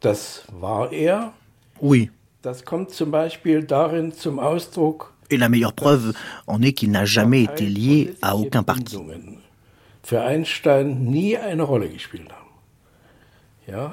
das 0.00 0.44
war 0.52 0.92
er. 0.92 1.32
Oui. 1.80 2.10
Das 2.42 2.64
kommt 2.64 2.90
zum 2.90 3.10
Beispiel 3.10 3.64
darin 3.64 4.12
zum 4.12 4.38
Ausdruck, 4.38 5.12
et 5.30 5.36
la 5.36 5.48
meilleure 5.48 5.72
preuve 5.72 6.12
en 6.46 6.62
est 6.62 6.72
qu'il 6.72 6.90
n'a 6.90 7.04
jamais 7.04 7.42
été 7.42 7.66
lié 7.66 8.14
à 8.22 8.36
aucun 8.36 8.62
parti. 8.62 8.96
Er 13.68 13.88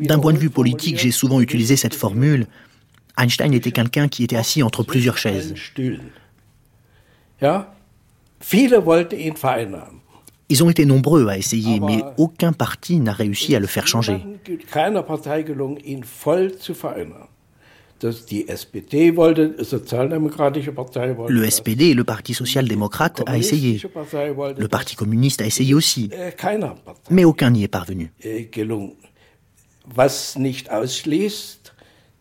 D'un 0.00 0.18
point 0.20 0.32
de 0.32 0.38
vue 0.38 0.50
politique, 0.50 0.98
j'ai 0.98 1.10
souvent 1.10 1.40
utilisé 1.40 1.76
cette 1.76 1.94
formule. 1.94 2.46
Einstein 3.16 3.52
était 3.52 3.72
quelqu'un 3.72 4.06
qui 4.06 4.22
était 4.22 4.36
assis 4.36 4.62
entre 4.62 4.84
plusieurs 4.84 5.18
chaises. 5.18 5.54
Ils 10.50 10.64
ont 10.64 10.70
été 10.70 10.86
nombreux 10.86 11.28
à 11.28 11.36
essayer, 11.36 11.78
mais 11.80 12.02
aucun 12.16 12.52
parti 12.52 13.00
n'a 13.00 13.12
réussi 13.12 13.54
à 13.54 13.60
le 13.60 13.66
faire 13.66 13.86
changer. 13.86 14.24
Le 21.28 21.50
SPD, 21.50 21.94
le 21.94 22.04
Parti 22.04 22.34
social-démocrate, 22.34 23.22
a 23.26 23.36
essayé. 23.36 23.80
Le 24.56 24.68
Parti 24.68 24.96
communiste 24.96 25.42
a 25.42 25.46
essayé 25.46 25.74
aussi. 25.74 26.08
Äh, 26.12 26.32
Mais 27.10 27.24
aucun 27.24 27.50
n'y 27.50 27.64
est 27.64 27.68
parvenu. 27.68 28.12
Äh, 28.24 28.48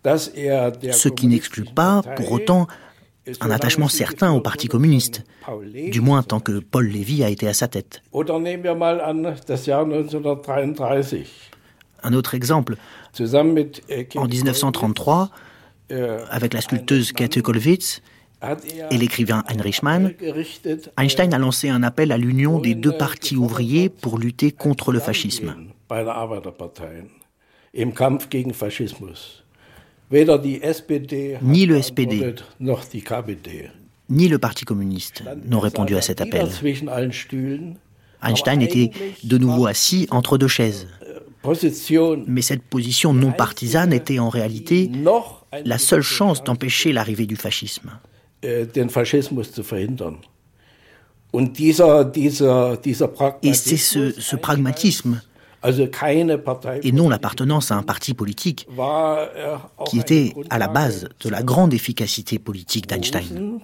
er 0.03 0.93
Ce 0.93 1.09
qui 1.09 1.27
n'exclut 1.27 1.65
pas, 1.65 2.01
pour 2.15 2.31
autant, 2.31 2.67
un 3.41 3.51
attachement 3.51 3.87
certain 3.87 4.31
au 4.31 4.41
Parti 4.41 4.67
communiste, 4.67 5.23
du 5.91 6.01
moins 6.01 6.23
tant 6.23 6.39
que 6.39 6.59
Paul 6.59 6.87
Lévy 6.87 7.23
a 7.23 7.29
été 7.29 7.47
à 7.47 7.53
sa 7.53 7.67
tête. 7.67 8.01
Un 12.03 12.13
autre 12.13 12.35
exemple, 12.35 12.75
äh, 13.19 14.07
en 14.15 14.27
1933, 14.27 15.29
euh, 15.91 16.25
avec 16.29 16.53
la 16.53 16.61
sculpteuse 16.61 17.11
Käthe 17.11 17.41
Kollwitz 17.41 18.01
et 18.91 18.97
l'écrivain 18.97 19.43
Heinrich 19.47 19.81
Mann, 19.81 20.13
Einstein 20.97 21.33
a 21.33 21.39
lancé 21.39 21.69
un 21.69 21.81
appel 21.81 22.11
à 22.11 22.17
l'union 22.17 22.59
des 22.59 22.75
deux 22.75 22.95
partis 22.95 23.35
ouvriers 23.35 23.89
pour 23.89 24.19
lutter 24.19 24.51
contre 24.51 24.91
le 24.91 24.99
fascisme. 24.99 25.55
Ni 30.11 31.65
le 31.65 31.81
SPD, 31.81 32.35
ni 34.09 34.27
le 34.27 34.39
Parti 34.39 34.65
communiste 34.65 35.23
n'ont 35.45 35.59
répondu 35.59 35.95
à 35.95 36.01
cet 36.01 36.21
appel. 36.21 36.47
Einstein 38.23 38.61
était 38.61 38.91
de 39.23 39.37
nouveau 39.37 39.67
assis 39.67 40.07
entre 40.09 40.37
deux 40.37 40.47
chaises. 40.47 40.87
Mais 42.27 42.41
cette 42.41 42.63
position 42.63 43.13
non 43.13 43.31
partisane 43.31 43.93
était 43.93 44.19
en 44.19 44.29
réalité 44.29 44.89
la 45.65 45.77
seule 45.77 46.01
chance 46.01 46.43
d'empêcher 46.43 46.93
l'arrivée 46.93 47.25
du 47.25 47.35
fascisme. 47.35 47.91
Äh, 48.43 48.65
Et 53.43 53.53
c'est 53.53 53.77
ce, 53.77 54.35
pragmatisme 54.35 55.21
et 56.83 56.91
non 56.91 57.09
l'appartenance 57.09 57.71
à 57.71 57.75
un 57.75 57.83
parti 57.83 58.13
politique 58.13 58.67
er 58.77 59.57
qui 59.85 59.99
était 59.99 60.33
à 60.49 60.57
la 60.57 60.67
base 60.67 61.09
de 61.23 61.29
la 61.29 61.43
grande 61.43 61.73
efficacité 61.73 62.39
politique 62.39 62.87
d'Einstein. 62.87 63.59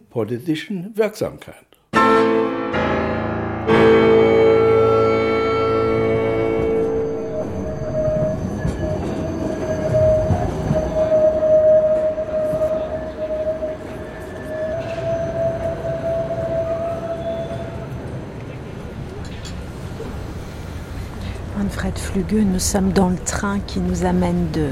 Nous 22.31 22.59
sommes 22.59 22.93
dans 22.93 23.09
le 23.09 23.17
train 23.17 23.59
qui 23.59 23.79
nous 23.79 24.05
amène 24.05 24.49
de 24.51 24.69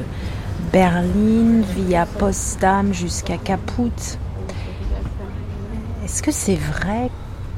Berlin 0.71 1.62
via 1.76 2.06
Potsdam 2.06 2.93
jusqu'à 2.93 3.38
Kaput. 3.38 3.91
Est-ce 6.06 6.24
que 6.24 6.32
c'est 6.32 6.56
vrai 6.56 7.10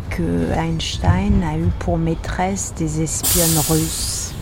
que 0.10 0.52
Einstein 0.54 1.44
a 1.44 1.58
eu 1.58 1.70
pour 1.80 1.98
maîtresse 1.98 2.74
des 2.78 3.02
espionnes 3.02 3.60
russes? 3.70 4.34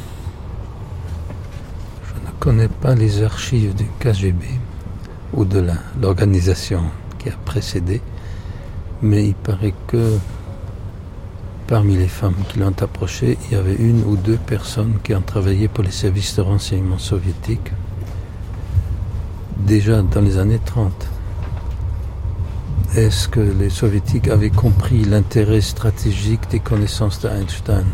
Je 2.04 2.28
ne 2.28 2.32
connais 2.40 2.70
pas 2.70 2.96
les 2.96 3.24
archives 3.24 3.76
du 3.76 3.86
KGB 4.00 4.46
ou 5.34 5.44
de 5.44 5.66
l'organisation 6.02 6.84
qui 7.20 7.30
a 7.30 7.36
précédé, 7.44 8.02
mais 9.02 9.28
il 9.28 9.36
paraît 9.36 9.74
que 9.88 10.18
Parmi 11.72 11.96
les 11.96 12.10
femmes 12.10 12.36
qui 12.50 12.60
l'ont 12.60 12.76
approché, 12.82 13.38
il 13.46 13.54
y 13.54 13.56
avait 13.56 13.76
une 13.76 14.04
ou 14.04 14.18
deux 14.18 14.36
personnes 14.36 14.96
qui 15.06 15.16
ont 15.16 15.22
travaillé 15.22 15.70
pour 15.70 15.86
les 15.86 15.92
services 15.92 16.36
de 16.36 16.42
renseignement 16.42 16.98
soviétiques 16.98 17.72
déjà 19.58 20.02
dans 20.02 20.20
les 20.20 20.38
années 20.38 20.60
30. 20.66 20.92
Est-ce 22.98 23.30
que 23.30 23.40
les 23.40 23.70
soviétiques 23.70 24.28
avaient 24.28 24.50
compris 24.50 25.06
l'intérêt 25.06 25.62
stratégique 25.62 26.42
des 26.50 26.60
connaissances 26.60 27.22
d'Einstein? 27.22 27.86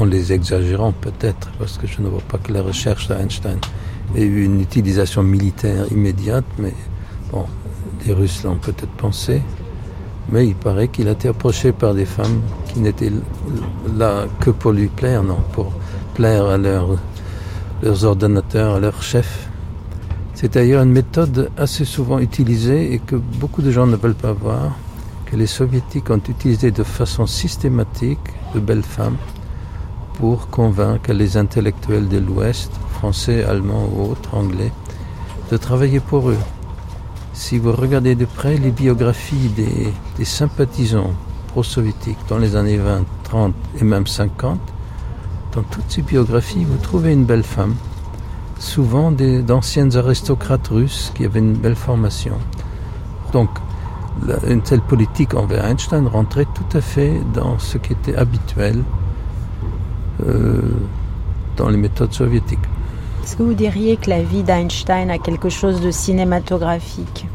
En 0.00 0.04
les 0.04 0.32
exagérant 0.32 0.90
peut-être, 0.90 1.48
parce 1.60 1.78
que 1.78 1.86
je 1.86 2.02
ne 2.02 2.08
vois 2.08 2.22
pas 2.22 2.38
que 2.38 2.52
la 2.52 2.62
recherche 2.62 3.06
d'Einstein 3.06 3.60
ait 4.16 4.24
eu 4.24 4.44
une 4.44 4.60
utilisation 4.60 5.22
militaire 5.22 5.84
immédiate, 5.92 6.46
mais 6.58 6.74
bon, 7.30 7.46
les 8.04 8.12
Russes 8.12 8.42
l'ont 8.42 8.56
peut-être 8.56 8.96
pensé. 8.96 9.42
Mais 10.30 10.46
il 10.46 10.54
paraît 10.54 10.88
qu'il 10.88 11.08
a 11.08 11.12
été 11.12 11.28
approché 11.28 11.72
par 11.72 11.94
des 11.94 12.04
femmes 12.04 12.40
qui 12.68 12.80
n'étaient 12.80 13.12
là 13.96 14.26
que 14.40 14.50
pour 14.50 14.72
lui 14.72 14.88
plaire, 14.88 15.22
non, 15.22 15.38
pour 15.52 15.72
plaire 16.14 16.46
à 16.46 16.58
leurs 16.58 18.04
ordonnateurs, 18.04 18.76
à 18.76 18.80
leurs 18.80 19.02
chefs. 19.02 19.48
C'est 20.34 20.54
d'ailleurs 20.54 20.82
une 20.82 20.92
méthode 20.92 21.50
assez 21.56 21.84
souvent 21.84 22.18
utilisée 22.18 22.94
et 22.94 22.98
que 22.98 23.16
beaucoup 23.16 23.62
de 23.62 23.70
gens 23.70 23.86
ne 23.86 23.96
veulent 23.96 24.14
pas 24.14 24.32
voir, 24.32 24.76
que 25.26 25.36
les 25.36 25.46
soviétiques 25.46 26.10
ont 26.10 26.20
utilisé 26.28 26.70
de 26.70 26.82
façon 26.82 27.26
systématique 27.26 28.18
de 28.54 28.60
belles 28.60 28.82
femmes 28.82 29.16
pour 30.14 30.48
convaincre 30.48 31.12
les 31.12 31.36
intellectuels 31.36 32.08
de 32.08 32.18
l'Ouest, 32.18 32.70
français, 32.90 33.44
allemands 33.44 33.88
ou 33.94 34.10
autres, 34.10 34.34
anglais, 34.34 34.72
de 35.50 35.56
travailler 35.56 36.00
pour 36.00 36.30
eux. 36.30 36.38
Si 37.32 37.58
vous 37.58 37.72
regardez 37.72 38.14
de 38.14 38.26
près 38.26 38.56
les 38.58 38.70
biographies 38.70 39.50
des, 39.56 40.24
sympathisants 40.24 41.12
pro-soviétiques 41.48 42.18
dans 42.28 42.38
les 42.38 42.56
années 42.56 42.76
20, 42.76 43.04
30 43.24 43.54
et 43.80 43.84
même 43.84 44.06
50, 44.06 44.60
dans 45.54 45.62
toutes 45.62 45.90
ses 45.90 46.02
biographies, 46.02 46.64
vous 46.64 46.76
trouvez 46.76 47.12
une 47.12 47.24
belle 47.24 47.42
femme. 47.42 47.74
Souvent 48.58 49.10
d'anciennes 49.10 49.96
aristocrates 49.96 50.68
russes 50.68 51.10
qui 51.14 51.24
avaient 51.24 51.40
une 51.40 51.54
belle 51.54 51.74
formation. 51.74 52.34
Donc, 53.32 53.48
une 54.46 54.60
telle 54.60 54.82
politique 54.82 55.34
envers 55.34 55.64
Einstein 55.64 56.06
rentrait 56.06 56.46
tout 56.54 56.76
à 56.76 56.82
fait 56.82 57.20
dans 57.34 57.58
ce 57.58 57.78
qui 57.78 57.94
était 57.94 58.14
habituel 58.14 58.84
euh, 60.26 60.60
dans 61.56 61.70
les 61.70 61.78
méthodes 61.78 62.12
soviétiques. 62.12 62.60
Est-ce 63.22 63.36
que 63.36 63.42
vous 63.44 63.54
diriez 63.54 63.96
que 63.96 64.10
la 64.10 64.22
vie 64.22 64.42
d'Einstein 64.42 65.08
a 65.10 65.18
quelque 65.18 65.48
chose 65.48 65.80
de 65.80 65.90
cinématographique 65.90 67.26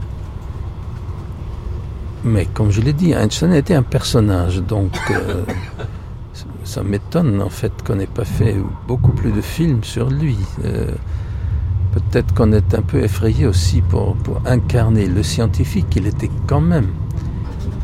Mais 2.25 2.45
comme 2.45 2.71
je 2.71 2.81
l'ai 2.81 2.93
dit, 2.93 3.13
Einstein 3.13 3.53
était 3.53 3.73
un 3.73 3.83
personnage, 3.83 4.57
donc 4.61 4.91
euh, 5.11 5.43
ça 6.65 6.83
m'étonne 6.83 7.41
en 7.41 7.49
fait 7.49 7.71
qu'on 7.85 7.95
n'ait 7.95 8.05
pas 8.05 8.25
fait 8.25 8.57
beaucoup 8.87 9.11
plus 9.11 9.31
de 9.31 9.41
films 9.41 9.83
sur 9.83 10.09
lui. 10.09 10.37
Euh, 10.65 10.91
peut-être 11.93 12.33
qu'on 12.33 12.51
est 12.51 12.75
un 12.75 12.81
peu 12.81 13.01
effrayé 13.01 13.47
aussi 13.47 13.81
pour, 13.81 14.15
pour 14.17 14.41
incarner 14.45 15.07
le 15.07 15.23
scientifique 15.23 15.89
qu'il 15.89 16.05
était 16.05 16.31
quand 16.47 16.61
même. 16.61 16.87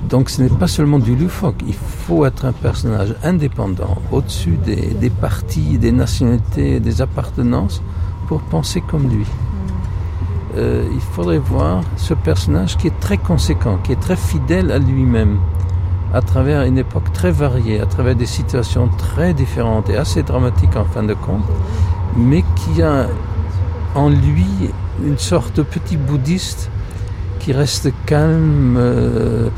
Donc 0.09 0.29
ce 0.29 0.41
n'est 0.41 0.49
pas 0.49 0.67
seulement 0.67 0.99
du 0.99 1.15
loufoque, 1.15 1.63
il 1.65 1.73
faut 1.73 2.25
être 2.25 2.45
un 2.45 2.51
personnage 2.51 3.15
indépendant, 3.23 3.97
au-dessus 4.11 4.57
des, 4.63 4.93
des 4.93 5.09
partis, 5.09 5.77
des 5.77 5.91
nationalités, 5.91 6.79
des 6.79 7.01
appartenances, 7.01 7.81
pour 8.27 8.41
penser 8.41 8.81
comme 8.81 9.09
lui. 9.09 9.25
Euh, 10.55 10.87
il 10.93 10.99
faudrait 10.99 11.39
voir 11.39 11.81
ce 11.97 12.13
personnage 12.13 12.77
qui 12.77 12.87
est 12.87 12.99
très 12.99 13.17
conséquent, 13.17 13.79
qui 13.83 13.91
est 13.91 13.99
très 13.99 14.15
fidèle 14.15 14.71
à 14.71 14.77
lui-même, 14.77 15.39
à 16.13 16.21
travers 16.21 16.61
une 16.61 16.77
époque 16.77 17.11
très 17.11 17.31
variée, 17.31 17.79
à 17.79 17.87
travers 17.87 18.15
des 18.15 18.27
situations 18.27 18.87
très 18.87 19.33
différentes 19.33 19.89
et 19.89 19.97
assez 19.97 20.21
dramatiques 20.21 20.75
en 20.75 20.85
fin 20.85 21.01
de 21.03 21.15
compte, 21.15 21.43
mais 22.15 22.43
qui 22.55 22.83
a 22.83 23.07
en 23.95 24.09
lui 24.09 24.45
une 25.03 25.17
sorte 25.17 25.55
de 25.57 25.63
petit 25.63 25.97
bouddhiste 25.97 26.69
qui 27.39 27.51
reste 27.51 27.91
calme, 28.05 28.75
euh, 28.77 29.49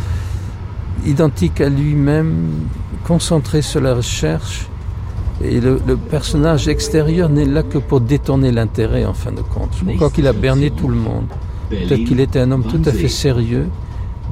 identique 1.05 1.61
à 1.61 1.69
lui-même, 1.69 2.67
concentré 3.03 3.61
sur 3.61 3.81
la 3.81 3.93
recherche. 3.93 4.67
Et 5.43 5.59
le, 5.59 5.77
personnage 5.97 6.67
extérieur 6.67 7.29
n'est 7.29 7.45
là 7.45 7.61
que 7.63 7.77
pour 7.77 7.99
détourner 8.01 8.51
l'intérêt 8.51 9.05
en 9.05 9.13
fin 9.13 9.31
de 9.31 9.41
compte. 9.41 9.71
Je 9.85 9.95
crois 9.95 10.09
qu'il 10.09 10.27
a 10.27 10.33
berné 10.33 10.71
tout 10.71 10.87
le 10.87 10.95
monde. 10.95 11.27
Peut-être 11.69 12.05
qu'il 12.05 12.19
était 12.19 12.39
un 12.39 12.51
homme 12.51 12.63
tout 12.63 12.81
à 12.85 12.91
fait 12.91 13.09
sérieux, 13.09 13.67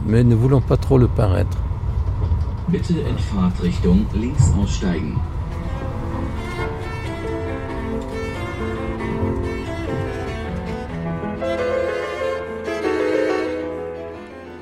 mais 0.08 0.24
ne 0.24 0.36
voulons 0.36 0.62
pas 0.62 0.78
trop 0.78 0.98
le 0.98 1.08
paraître. 1.08 1.58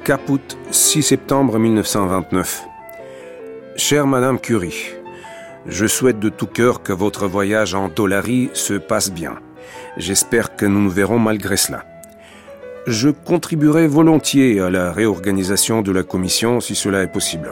Caput, 0.03 0.57
6 0.71 1.03
septembre 1.03 1.59
1929. 1.59 2.63
Chère 3.75 4.07
Madame 4.07 4.39
Curie, 4.39 4.95
je 5.67 5.85
souhaite 5.85 6.17
de 6.17 6.29
tout 6.29 6.47
cœur 6.47 6.81
que 6.81 6.91
votre 6.91 7.27
voyage 7.27 7.75
en 7.75 7.87
Dollary 7.87 8.49
se 8.53 8.73
passe 8.73 9.11
bien. 9.11 9.35
J'espère 9.97 10.55
que 10.55 10.65
nous 10.65 10.81
nous 10.81 10.89
verrons 10.89 11.19
malgré 11.19 11.55
cela. 11.55 11.85
Je 12.87 13.09
contribuerai 13.09 13.85
volontiers 13.85 14.59
à 14.59 14.71
la 14.71 14.91
réorganisation 14.91 15.83
de 15.83 15.91
la 15.91 16.01
commission 16.01 16.61
si 16.61 16.73
cela 16.73 17.03
est 17.03 17.11
possible. 17.11 17.51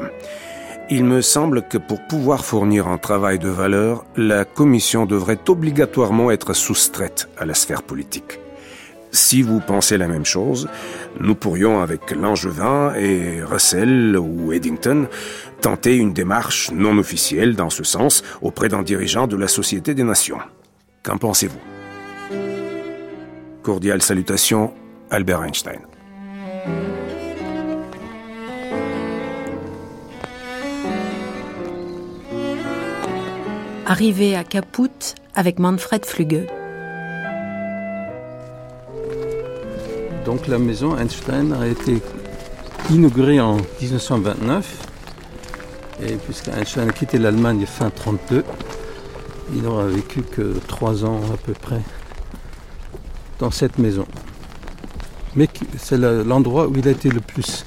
Il 0.90 1.04
me 1.04 1.22
semble 1.22 1.62
que 1.62 1.78
pour 1.78 2.02
pouvoir 2.08 2.44
fournir 2.44 2.88
un 2.88 2.98
travail 2.98 3.38
de 3.38 3.50
valeur, 3.50 4.06
la 4.16 4.44
commission 4.44 5.06
devrait 5.06 5.38
obligatoirement 5.48 6.32
être 6.32 6.54
soustraite 6.54 7.30
à 7.38 7.46
la 7.46 7.54
sphère 7.54 7.84
politique. 7.84 8.40
Si 9.12 9.41
vous 9.41 9.60
pensez 9.60 9.98
la 9.98 10.08
même 10.08 10.26
chose, 10.26 10.67
nous 11.19 11.36
pourrions, 11.36 11.82
avec 11.82 12.12
Langevin 12.12 12.93
et 12.95 13.41
Russell 13.43 14.15
ou 14.17 14.54
Eddington, 14.54 15.08
tenter 15.62 15.95
une 15.95 16.13
démarche 16.13 16.72
non 16.72 16.98
officielle 16.98 17.56
dans 17.56 17.69
ce 17.69 17.84
sens 17.84 18.24
auprès 18.41 18.69
d'un 18.69 18.84
dirigeant 18.84 19.28
de 19.28 19.36
la 19.36 19.48
Société 19.48 19.93
des 19.93 20.04
Nations. 20.04 20.39
Qu'en 21.04 21.17
pensez-vous? 21.17 21.60
Cordiale 23.63 24.02
salutation, 24.02 24.74
Albert 25.10 25.43
Einstein. 25.43 25.80
Arrivé 33.86 34.36
à 34.36 34.43
Caput 34.43 35.15
avec 35.34 35.58
Manfred 35.58 36.06
Flügge. 36.06 36.59
Donc 40.30 40.46
la 40.46 40.60
maison 40.60 40.96
Einstein 40.96 41.54
a 41.54 41.65
été 41.65 42.04
inaugurée 42.92 43.39
en 43.39 43.58
1929. 43.82 44.88
Et 46.04 46.18
puisque 46.18 46.50
Einstein 46.50 46.88
a 46.88 46.94
quitté 46.94 47.18
l'Allemagne 47.18 47.65
fin 47.65 47.86
1932, 47.86 48.44
il 49.56 49.63
n'aura 49.63 49.88
vécu 49.88 50.22
que 50.22 50.54
trois 50.68 51.04
ans 51.04 51.20
à 51.34 51.38
peu 51.38 51.54
près 51.54 51.82
dans 53.39 53.50
cette 53.50 53.80
maison. 53.80 54.06
Mais 55.36 55.50
c'est 55.80 55.98
l'endroit 55.98 56.68
où 56.68 56.76
il 56.78 56.88
a 56.88 56.92
été 56.92 57.10
le 57.10 57.22
plus, 57.22 57.65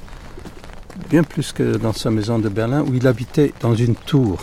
bien 1.09 1.23
plus 1.23 1.51
que 1.51 1.75
dans 1.75 1.91
sa 1.91 2.11
maison 2.11 2.39
de 2.39 2.47
Berlin, 2.47 2.81
où 2.87 2.93
il 2.93 3.05
habitait 3.07 3.51
dans 3.59 3.75
une 3.75 3.95
tour, 3.95 4.37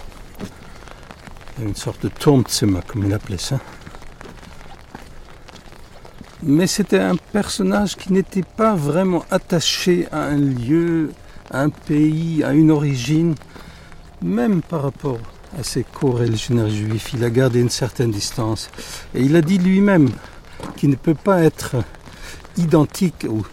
une 1.59 1.75
sorte 1.75 2.03
de 2.03 2.11
Turmzimmer, 2.11 2.81
comme 2.87 3.07
il 3.07 3.15
appelait 3.15 3.39
ça 3.39 3.61
mais 6.43 6.67
c'était 6.67 6.99
un 6.99 7.17
personnage 7.17 7.97
qui 7.97 8.13
n'était 8.13 8.43
pas 8.43 8.75
vraiment 8.75 9.25
attaché 9.31 10.07
à 10.11 10.25
un 10.25 10.39
lieu, 10.39 11.11
à 11.51 11.63
un 11.63 11.71
pays, 11.71 12.43
à 12.45 12.53
une 12.53 12.71
origine, 12.71 13.35
même 14.23 14.63
par 14.63 14.83
rapport 14.83 15.19
à 15.59 15.63
ses 15.63 15.85
co-religionnaires 15.85 16.71
juifs. 16.71 17.13
Il 17.15 17.25
a 17.25 17.31
gardé 17.31 17.61
une 17.61 17.71
certaine 17.71 18.11
distance. 18.11 18.71
Et 19.15 19.23
il 19.23 19.37
a 19.37 19.43
dit 19.43 19.59
lui-même 19.59 20.09
qu'il 20.77 20.91
ne 20.91 20.97
peut 20.97 21.15
pas 21.15 21.43
être 21.43 21.77
identique 22.57 23.27
ou 23.29 23.45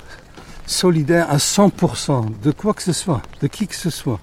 solidaire 0.66 1.30
à 1.30 1.38
100% 1.38 2.26
de 2.42 2.52
quoi 2.52 2.74
que 2.74 2.84
ce 2.84 2.94
soit, 2.94 3.22
de 3.42 3.48
qui 3.48 3.68
que 3.68 3.76
ce 3.76 3.90
soit. 3.90 4.20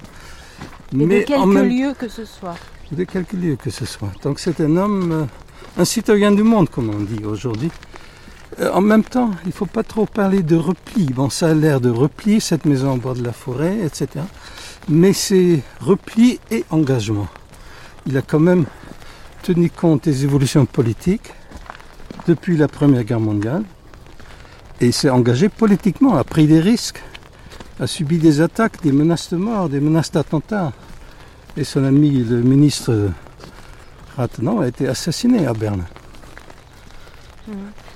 mais 0.92 1.06
de 1.06 1.24
quelque 1.24 1.58
lieu 1.58 1.94
que 1.98 2.08
ce 2.08 2.24
soit. 2.24 2.56
De 2.92 3.04
quelque 3.04 3.36
lieu 3.36 3.56
que 3.56 3.70
ce 3.70 3.86
soit. 3.86 4.12
Donc 4.22 4.38
c'est 4.38 4.60
un 4.60 4.76
homme, 4.76 5.12
euh, 5.12 5.80
un 5.80 5.84
citoyen 5.84 6.32
du 6.32 6.42
monde, 6.42 6.68
comme 6.68 6.90
on 6.90 7.00
dit 7.00 7.24
aujourd'hui. 7.24 7.70
Euh, 8.60 8.70
en 8.72 8.80
même 8.80 9.04
temps, 9.04 9.30
il 9.44 9.48
ne 9.48 9.52
faut 9.52 9.66
pas 9.66 9.82
trop 9.82 10.06
parler 10.06 10.42
de 10.42 10.56
repli. 10.56 11.06
Bon, 11.06 11.30
ça 11.30 11.48
a 11.50 11.54
l'air 11.54 11.80
de 11.80 11.90
repli, 11.90 12.40
cette 12.40 12.64
maison 12.64 12.92
en 12.92 12.96
bord 12.96 13.14
de 13.14 13.24
la 13.24 13.32
forêt, 13.32 13.78
etc. 13.84 14.24
Mais 14.88 15.12
c'est 15.12 15.60
repli 15.80 16.38
et 16.50 16.64
engagement. 16.70 17.28
Il 18.06 18.16
a 18.16 18.22
quand 18.22 18.40
même 18.40 18.66
tenu 19.42 19.70
compte 19.70 20.04
des 20.04 20.24
évolutions 20.24 20.66
politiques 20.66 21.32
depuis 22.26 22.56
la 22.56 22.68
Première 22.68 23.04
Guerre 23.04 23.20
mondiale 23.20 23.64
et 24.80 24.92
s'est 24.92 25.10
engagé 25.10 25.48
politiquement, 25.48 26.16
a 26.16 26.24
pris 26.24 26.46
des 26.46 26.60
risques, 26.60 27.02
a 27.80 27.86
subi 27.86 28.18
des 28.18 28.40
attaques, 28.40 28.82
des 28.82 28.92
menaces 28.92 29.30
de 29.32 29.36
mort, 29.36 29.68
des 29.68 29.80
menaces 29.80 30.12
d'attentat. 30.12 30.72
Et 31.56 31.64
son 31.64 31.84
ami, 31.84 32.10
le 32.10 32.42
ministre 32.42 33.10
Rathenau, 34.16 34.60
a 34.60 34.68
été 34.68 34.88
assassiné 34.88 35.46
à 35.46 35.52
Berlin. 35.52 35.86
Mmh. 37.46 37.52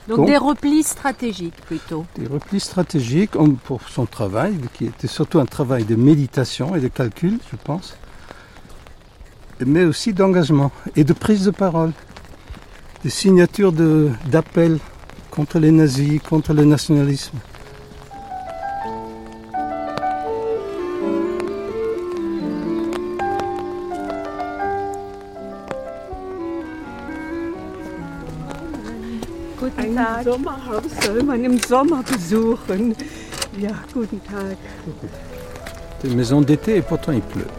Donc, 0.08 0.26
des 0.26 0.38
replis 0.38 0.82
stratégiques 0.82 1.60
plutôt. 1.66 2.06
Des 2.16 2.26
replis 2.26 2.60
stratégiques 2.60 3.32
pour 3.64 3.82
son 3.88 4.06
travail, 4.06 4.56
qui 4.72 4.86
était 4.86 5.06
surtout 5.06 5.38
un 5.38 5.44
travail 5.44 5.84
de 5.84 5.96
méditation 5.96 6.74
et 6.74 6.80
de 6.80 6.88
calcul, 6.88 7.38
je 7.50 7.56
pense, 7.62 7.94
mais 9.64 9.84
aussi 9.84 10.14
d'engagement 10.14 10.72
et 10.96 11.04
de 11.04 11.12
prise 11.12 11.44
de 11.44 11.50
parole, 11.50 11.92
des 13.02 13.10
signatures 13.10 13.72
d'appel 13.72 14.78
contre 15.30 15.58
les 15.58 15.70
nazis, 15.70 16.20
contre 16.22 16.54
le 16.54 16.64
nationalisme. 16.64 17.36
Tag. 29.98 30.24
Sommerhaus 30.24 30.84
soll 31.04 31.22
man 31.24 31.44
im 31.44 31.58
Sommer 31.58 32.02
besuchen. 32.04 32.94
Ja, 33.58 33.74
guten 33.92 34.20
Tag. 34.24 34.56
Une 36.04 36.14
maison 36.14 36.40
d'été 36.40 36.76
et 36.76 36.82
pourtant 36.82 37.12
il 37.12 37.22
pleut. 37.22 37.50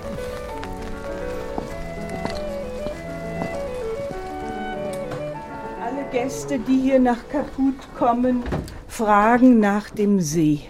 Alle 5.83 6.03
Gäste, 6.13 6.59
die 6.59 6.79
hier 6.79 6.99
nach 6.99 7.27
Kaput 7.29 7.75
kommen, 7.97 8.43
fragen 8.87 9.59
nach 9.59 9.89
dem 9.89 10.21
See. 10.21 10.61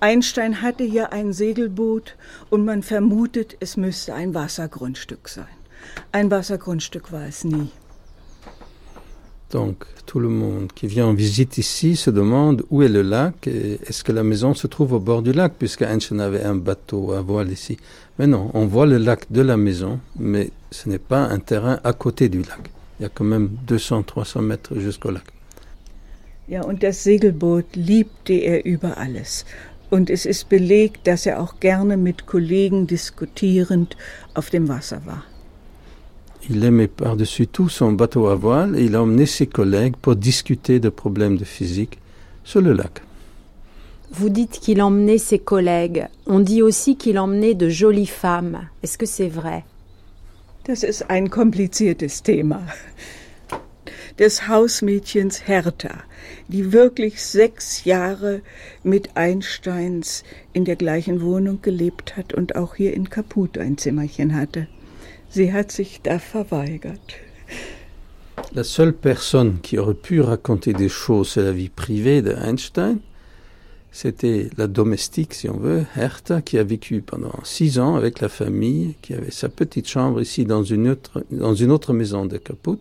Einstein 0.00 0.62
hatte 0.62 0.84
hier 0.84 1.12
ein 1.12 1.34
Segelboot 1.34 2.16
und 2.48 2.64
man 2.64 2.82
vermutet, 2.82 3.56
es 3.60 3.76
müsste 3.76 4.14
ein 4.14 4.32
Wassergrundstück 4.32 5.28
sein. 5.28 5.56
Ein 6.12 6.30
Wassergrundstück 6.30 7.12
war 7.12 7.26
es 7.26 7.44
nie. 7.44 7.70
Donc 9.50 9.84
tout 10.04 10.20
le 10.20 10.28
monde 10.28 10.72
qui 10.74 10.86
vient 10.86 11.06
en 11.06 11.14
visite 11.14 11.56
ici 11.56 11.96
se 11.96 12.10
demande 12.10 12.64
où 12.70 12.82
est 12.82 12.88
le 12.88 13.02
lac 13.02 13.46
et 13.46 13.78
est-ce 13.86 14.04
que 14.04 14.12
la 14.12 14.22
maison 14.22 14.52
se 14.52 14.66
trouve 14.66 14.92
au 14.92 15.00
bord 15.00 15.22
du 15.22 15.32
lac 15.32 15.54
puisque 15.58 15.82
Einstein 15.82 16.20
avait 16.20 16.42
un 16.42 16.54
bateau 16.54 17.12
à 17.12 17.22
voile 17.22 17.50
ici. 17.50 17.78
Mais 18.18 18.26
non, 18.26 18.50
on 18.52 18.66
voit 18.66 18.86
le 18.86 18.98
lac 18.98 19.30
de 19.30 19.40
la 19.40 19.56
maison, 19.56 20.00
mais 20.18 20.50
ce 20.70 20.88
n'est 20.88 20.98
pas 20.98 21.20
un 21.20 21.38
terrain 21.38 21.80
à 21.82 21.92
côté 21.94 22.28
du 22.28 22.42
lac. 22.42 22.70
Il 22.98 23.04
y 23.04 23.06
a 23.06 23.08
quand 23.08 23.24
même 23.24 23.50
200-300 23.66 24.42
mètres 24.42 24.78
jusqu'au 24.78 25.10
lac. 25.10 25.24
Ja, 26.48 26.62
und 26.62 26.82
das 26.82 27.04
Segelboot 27.04 27.76
liebte 27.76 28.32
er 28.32 28.64
über 28.64 28.96
alles. 28.96 29.44
Und 29.90 30.10
es 30.10 30.24
ist 30.24 30.48
belegt, 30.48 31.06
dass 31.06 31.26
er 31.26 31.40
auch 31.40 31.60
gerne 31.60 31.96
mit 31.96 32.26
Kollegen 32.26 32.86
diskutierend 32.86 33.96
auf 34.34 34.50
dem 34.50 34.68
Wasser 34.68 35.02
war. 35.04 35.24
Il 36.50 36.64
aimait 36.64 36.88
par-dessus 36.88 37.46
tout 37.46 37.68
son 37.68 37.92
bateau 37.92 38.26
à 38.28 38.34
voile 38.34 38.78
et 38.78 38.84
il 38.84 38.94
a 38.94 39.02
emmené 39.02 39.26
ses 39.26 39.46
collègues 39.46 39.96
pour 39.96 40.16
discuter 40.16 40.80
de 40.80 40.88
problèmes 40.88 41.36
de 41.36 41.44
physique 41.44 41.98
sur 42.44 42.60
le 42.60 42.72
lac. 42.72 43.02
Vous 44.10 44.30
dites 44.30 44.58
qu'il 44.60 44.80
emmenait 44.80 45.18
ses 45.18 45.38
collègues. 45.38 46.06
On 46.26 46.40
dit 46.40 46.62
aussi 46.62 46.96
qu'il 46.96 47.18
emmenait 47.18 47.54
de 47.54 47.68
jolies 47.68 48.06
femmes. 48.06 48.68
Est-ce 48.82 48.96
que 48.96 49.06
c'est 49.06 49.28
vrai 49.28 49.64
Das 50.64 50.82
ist 50.82 51.04
ein 51.08 51.28
kompliziertes 51.28 52.22
Thema. 52.22 52.60
Des 54.18 54.48
Hausmädchens 54.48 55.46
Hertha, 55.46 56.02
die 56.48 56.72
wirklich 56.72 57.22
sechs 57.22 57.84
Jahre 57.84 58.42
mit 58.82 59.16
Einsteins 59.16 60.24
in 60.52 60.64
der 60.64 60.76
gleichen 60.76 61.22
Wohnung 61.22 61.60
gelebt 61.62 62.16
hat 62.16 62.34
und 62.34 62.56
auch 62.56 62.74
hier 62.74 62.94
in 62.94 63.08
Kaput 63.08 63.56
ein 63.56 63.78
Zimmerchen 63.78 64.34
hatte. 64.34 64.68
Sie 65.30 65.52
hat 65.52 65.70
sich 65.70 66.00
da 66.02 66.18
verweigert. 66.18 67.14
La 68.54 68.64
seule 68.64 68.94
personne 68.94 69.60
qui 69.60 69.78
aurait 69.78 69.94
pu 69.94 70.20
raconter 70.20 70.72
des 70.72 70.88
choses 70.88 71.28
sur 71.28 71.42
la 71.42 71.52
vie 71.52 71.68
privée 71.68 72.22
de 72.22 72.32
Einstein, 72.32 72.98
c'était 73.92 74.48
la 74.56 74.66
domestique, 74.66 75.34
si 75.34 75.48
on 75.48 75.58
veut, 75.58 75.84
Hertha, 75.96 76.40
qui 76.40 76.56
a 76.58 76.62
vécu 76.62 77.02
pendant 77.02 77.32
six 77.42 77.78
ans 77.78 77.96
avec 77.96 78.20
la 78.20 78.28
famille, 78.28 78.94
qui 79.02 79.12
avait 79.12 79.30
sa 79.30 79.48
petite 79.48 79.88
chambre 79.88 80.20
ici 80.20 80.44
dans 80.44 80.62
une 80.62 80.88
autre, 80.88 81.24
dans 81.30 81.54
une 81.54 81.70
autre 81.70 81.92
maison 81.92 82.24
de 82.24 82.38
Caput, 82.38 82.78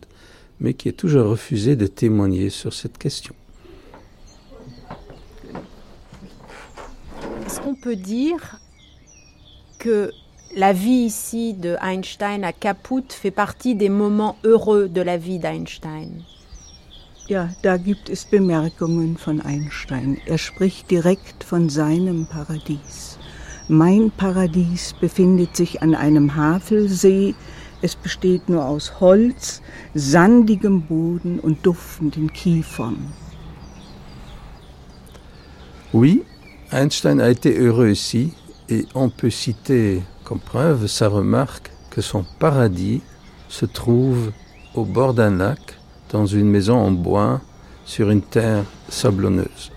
mais 0.60 0.74
qui 0.74 0.90
a 0.90 0.94
toujours 0.94 1.30
refusé 1.30 1.76
de 1.76 1.88
témoigner 1.88 2.50
sur 2.50 2.74
cette 2.74 2.98
question. 2.98 3.36
Est-ce 7.46 7.60
qu'on 7.62 7.76
peut 7.76 7.96
dire 7.96 8.60
que 9.80 10.12
la 10.58 10.74
vie 10.74 11.06
ici 11.06 11.54
de 11.54 11.78
Einstein 11.82 12.44
à 12.44 12.52
Caput 12.52 13.04
fait 13.10 13.30
partie 13.30 13.76
des 13.76 13.90
moments 13.90 14.38
heureux 14.44 14.90
de 14.90 15.02
la 15.02 15.16
vie 15.16 15.38
d'Einstein. 15.38 16.24
Ja, 17.30 17.50
da 17.62 17.78
gibt 17.78 18.10
es 18.10 18.26
Bemerkungen 18.26 19.18
von 19.18 19.40
Einstein. 19.42 20.18
Er 20.26 20.40
spricht 20.40 20.90
direkt 20.90 21.44
von 21.44 21.70
seinem 21.70 22.26
Paradies. 22.26 23.20
Mein 23.68 24.10
Paradies 24.10 24.96
befindet 25.00 25.56
sich 25.56 25.84
an 25.84 25.94
einem 25.94 26.36
Havelsee. 26.36 27.36
Es 27.84 27.96
besteht 27.96 28.50
nur 28.50 28.66
aus 28.66 29.00
Holz, 29.00 29.62
sandigem 29.94 30.82
Boden 30.82 31.40
und 31.40 31.64
duftenden 31.64 32.34
Kiefern. 32.34 33.14
Oui, 35.94 36.24
Einstein 36.72 37.22
a 37.22 37.30
été 37.30 37.56
heureux 37.56 37.92
ici 37.92 38.34
et 38.70 38.88
on 38.96 39.12
peut 39.12 39.30
citer 39.30 40.02
comme 40.28 40.40
preuve 40.40 40.88
sa 40.88 41.08
remarque 41.08 41.72
que 41.90 42.02
son 42.02 42.26
paradis 42.38 43.02
se 43.48 43.66
trouve 43.66 44.34
au 44.76 44.84
bord 44.84 45.14
d'un 45.14 45.38
lac, 45.38 45.78
dans 46.12 46.26
une 46.26 46.50
maison 46.50 46.76
en 46.76 46.92
bois, 46.92 47.40
sur 47.86 48.10
une 48.10 48.22
terre 48.22 48.66
sablonneuse. 48.90 49.72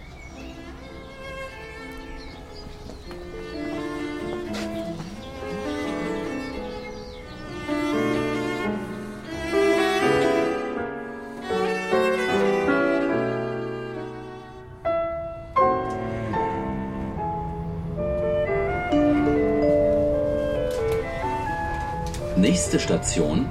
Station 23.00 23.46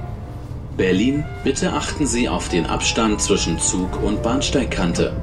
Berlin. 0.78 1.24
Bitte 1.44 1.74
achten 1.74 2.06
Sie 2.06 2.30
auf 2.30 2.50
den 2.50 2.66
Abstand 2.66 3.20
zwischen 3.20 3.58
Zug 3.60 4.02
und 4.04 4.22
Bahnsteigkante. 4.22 5.14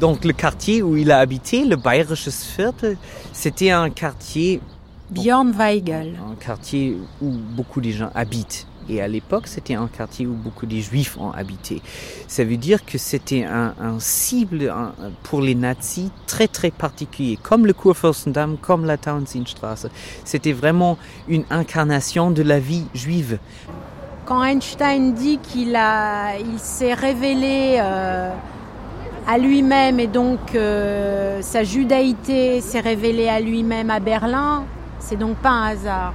Donc 0.00 0.24
le 0.24 0.32
quartier 0.32 0.82
où 0.82 0.96
il 0.96 1.10
a 1.10 1.20
habité, 1.20 1.64
le 1.64 1.76
Bayerisches 1.76 2.42
Viertel, 2.56 2.96
c'était 3.32 3.70
un 3.70 3.90
quartier 3.90 4.60
Björn 5.08 5.52
Weigel. 5.56 6.18
Un 6.30 6.34
quartier 6.34 6.96
où 7.22 7.30
beaucoup 7.56 7.80
de 7.80 7.92
gens 7.92 8.10
habitent. 8.14 8.66
Et 8.88 9.00
à 9.00 9.08
l'époque, 9.08 9.46
c'était 9.46 9.74
un 9.74 9.88
quartier 9.88 10.26
où 10.26 10.34
beaucoup 10.34 10.66
de 10.66 10.76
juifs 10.76 11.16
ont 11.18 11.32
habité. 11.32 11.82
Ça 12.28 12.44
veut 12.44 12.56
dire 12.56 12.84
que 12.84 12.98
c'était 12.98 13.44
un, 13.44 13.74
cible 13.98 14.72
pour 15.22 15.40
les 15.40 15.54
nazis 15.54 16.10
très 16.26 16.48
très 16.48 16.70
particulier, 16.70 17.38
comme 17.42 17.66
le 17.66 17.72
Kurfürstendamm, 17.72 18.56
comme 18.58 18.84
la 18.84 18.96
Tauentzienstraße. 18.96 19.88
C'était 20.24 20.52
vraiment 20.52 20.98
une 21.28 21.44
incarnation 21.50 22.30
de 22.30 22.42
la 22.42 22.58
vie 22.58 22.86
juive. 22.94 23.38
Quand 24.24 24.42
Einstein 24.42 25.14
dit 25.14 25.38
qu'il 25.38 25.78
s'est 26.58 26.94
révélé 26.94 27.78
euh, 27.78 28.30
à 29.28 29.38
lui-même 29.38 30.00
et 30.00 30.08
donc 30.08 30.54
euh, 30.54 31.40
sa 31.42 31.62
judaïté 31.62 32.60
s'est 32.60 32.80
révélée 32.80 33.28
à 33.28 33.40
lui-même 33.40 33.90
à 33.90 34.00
Berlin, 34.00 34.64
c'est 34.98 35.16
donc 35.16 35.36
pas 35.36 35.50
un 35.50 35.66
hasard. 35.68 36.12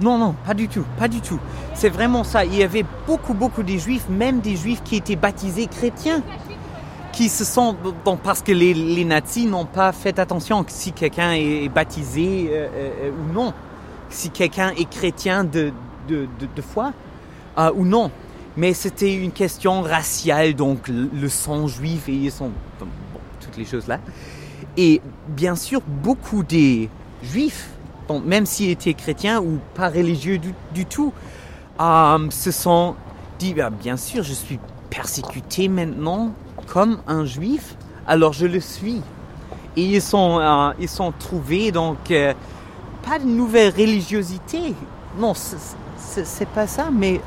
Non, 0.00 0.16
non, 0.16 0.34
pas 0.46 0.54
du 0.54 0.68
tout, 0.68 0.84
pas 0.96 1.08
du 1.08 1.20
tout. 1.20 1.40
C'est 1.74 1.88
vraiment 1.88 2.22
ça. 2.22 2.44
Il 2.44 2.54
y 2.54 2.62
avait 2.62 2.84
beaucoup, 3.06 3.34
beaucoup 3.34 3.62
de 3.64 3.76
juifs, 3.76 4.08
même 4.08 4.40
des 4.40 4.56
juifs 4.56 4.82
qui 4.84 4.96
étaient 4.96 5.16
baptisés 5.16 5.66
chrétiens, 5.66 6.22
qui 7.12 7.28
se 7.28 7.44
sont, 7.44 7.74
parce 8.22 8.42
que 8.42 8.52
les, 8.52 8.74
les 8.74 9.04
nazis 9.04 9.46
n'ont 9.46 9.64
pas 9.64 9.90
fait 9.90 10.20
attention 10.20 10.64
si 10.68 10.92
quelqu'un 10.92 11.32
est 11.32 11.68
baptisé 11.68 12.48
euh, 12.50 12.68
euh, 12.74 13.10
ou 13.10 13.32
non, 13.32 13.52
si 14.08 14.30
quelqu'un 14.30 14.70
est 14.70 14.88
chrétien 14.88 15.42
de, 15.42 15.72
de, 16.08 16.28
de, 16.54 16.62
foi 16.62 16.92
euh, 17.58 17.72
ou 17.74 17.84
non. 17.84 18.12
Mais 18.56 18.72
c'était 18.72 19.14
une 19.14 19.32
question 19.32 19.82
raciale, 19.82 20.54
donc 20.54 20.86
le, 20.86 21.10
le 21.12 21.28
sang 21.28 21.66
juif 21.66 22.08
et 22.08 22.12
ils 22.12 22.30
sont, 22.30 22.50
bon, 22.78 22.86
toutes 23.40 23.56
les 23.56 23.64
choses 23.64 23.88
là. 23.88 23.98
Et 24.76 25.00
bien 25.28 25.56
sûr, 25.56 25.80
beaucoup 25.86 26.44
des 26.44 26.88
juifs 27.22 27.68
même 28.24 28.46
s'ils 28.46 28.70
étaient 28.70 28.94
chrétiens 28.94 29.40
ou 29.40 29.58
pas 29.74 29.88
religieux 29.88 30.38
du, 30.72 30.86
tout, 30.86 31.12
euh, 31.80 32.30
se 32.30 32.50
sont 32.50 32.94
dit, 33.38 33.54
bah, 33.54 33.70
bien 33.70 33.96
sûr, 33.96 34.22
je 34.22 34.32
suis 34.32 34.58
persécuté 34.90 35.68
maintenant 35.68 36.32
comme 36.66 36.98
un 37.06 37.24
juif, 37.24 37.76
alors 38.06 38.32
je 38.32 38.46
le 38.46 38.60
suis. 38.60 39.02
Et 39.76 39.82
ils 39.82 40.02
sont, 40.02 40.38
euh, 40.40 40.72
ils 40.80 40.88
sont 40.88 41.12
trouvés 41.12 41.70
donc 41.70 42.10
euh, 42.10 42.32
pas 43.08 43.18
de 43.18 43.26
nouvelle 43.26 43.72
religiosité. 43.72 44.74
Non, 45.18 45.34
c'est 45.34 46.48
pas 46.48 46.66
ça, 46.66 46.88
mais 46.92 47.20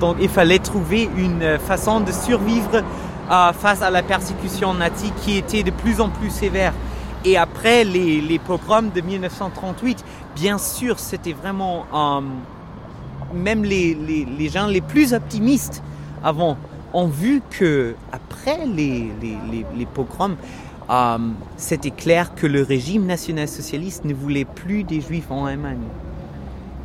donc 0.00 0.16
il 0.20 0.28
fallait 0.28 0.58
trouver 0.58 1.08
une 1.16 1.58
façon 1.58 2.00
de 2.00 2.12
survivre 2.12 2.82
face 3.28 3.82
à 3.82 3.90
la 3.90 4.02
persécution 4.02 4.74
nazie 4.74 5.12
qui 5.22 5.38
était 5.38 5.62
de 5.62 5.70
plus 5.70 6.00
en 6.00 6.08
plus 6.08 6.30
sévère. 6.30 6.72
Et 7.24 7.36
après 7.38 7.84
les, 7.84 8.20
les 8.20 8.38
pogroms 8.38 8.90
de 8.94 9.00
1938, 9.00 10.04
bien 10.34 10.58
sûr, 10.58 10.98
c'était 10.98 11.32
vraiment 11.32 11.86
euh, 11.94 12.20
même 13.34 13.64
les, 13.64 14.48
gens 14.48 14.66
les 14.66 14.80
plus 14.80 15.12
optimistes 15.12 15.82
avant 16.22 16.56
ont 16.92 17.08
vu 17.08 17.42
que 17.50 17.94
après 18.12 18.66
les, 18.66 19.10
les, 19.76 19.86
pogroms, 19.86 20.36
euh, 20.90 21.18
c'était 21.56 21.90
clair 21.90 22.34
que 22.34 22.46
le 22.46 22.62
régime 22.62 23.06
national-socialiste 23.06 24.04
ne 24.04 24.14
voulait 24.14 24.44
plus 24.44 24.84
des 24.84 25.00
juifs 25.00 25.30
en 25.30 25.46
Allemagne. 25.46 25.82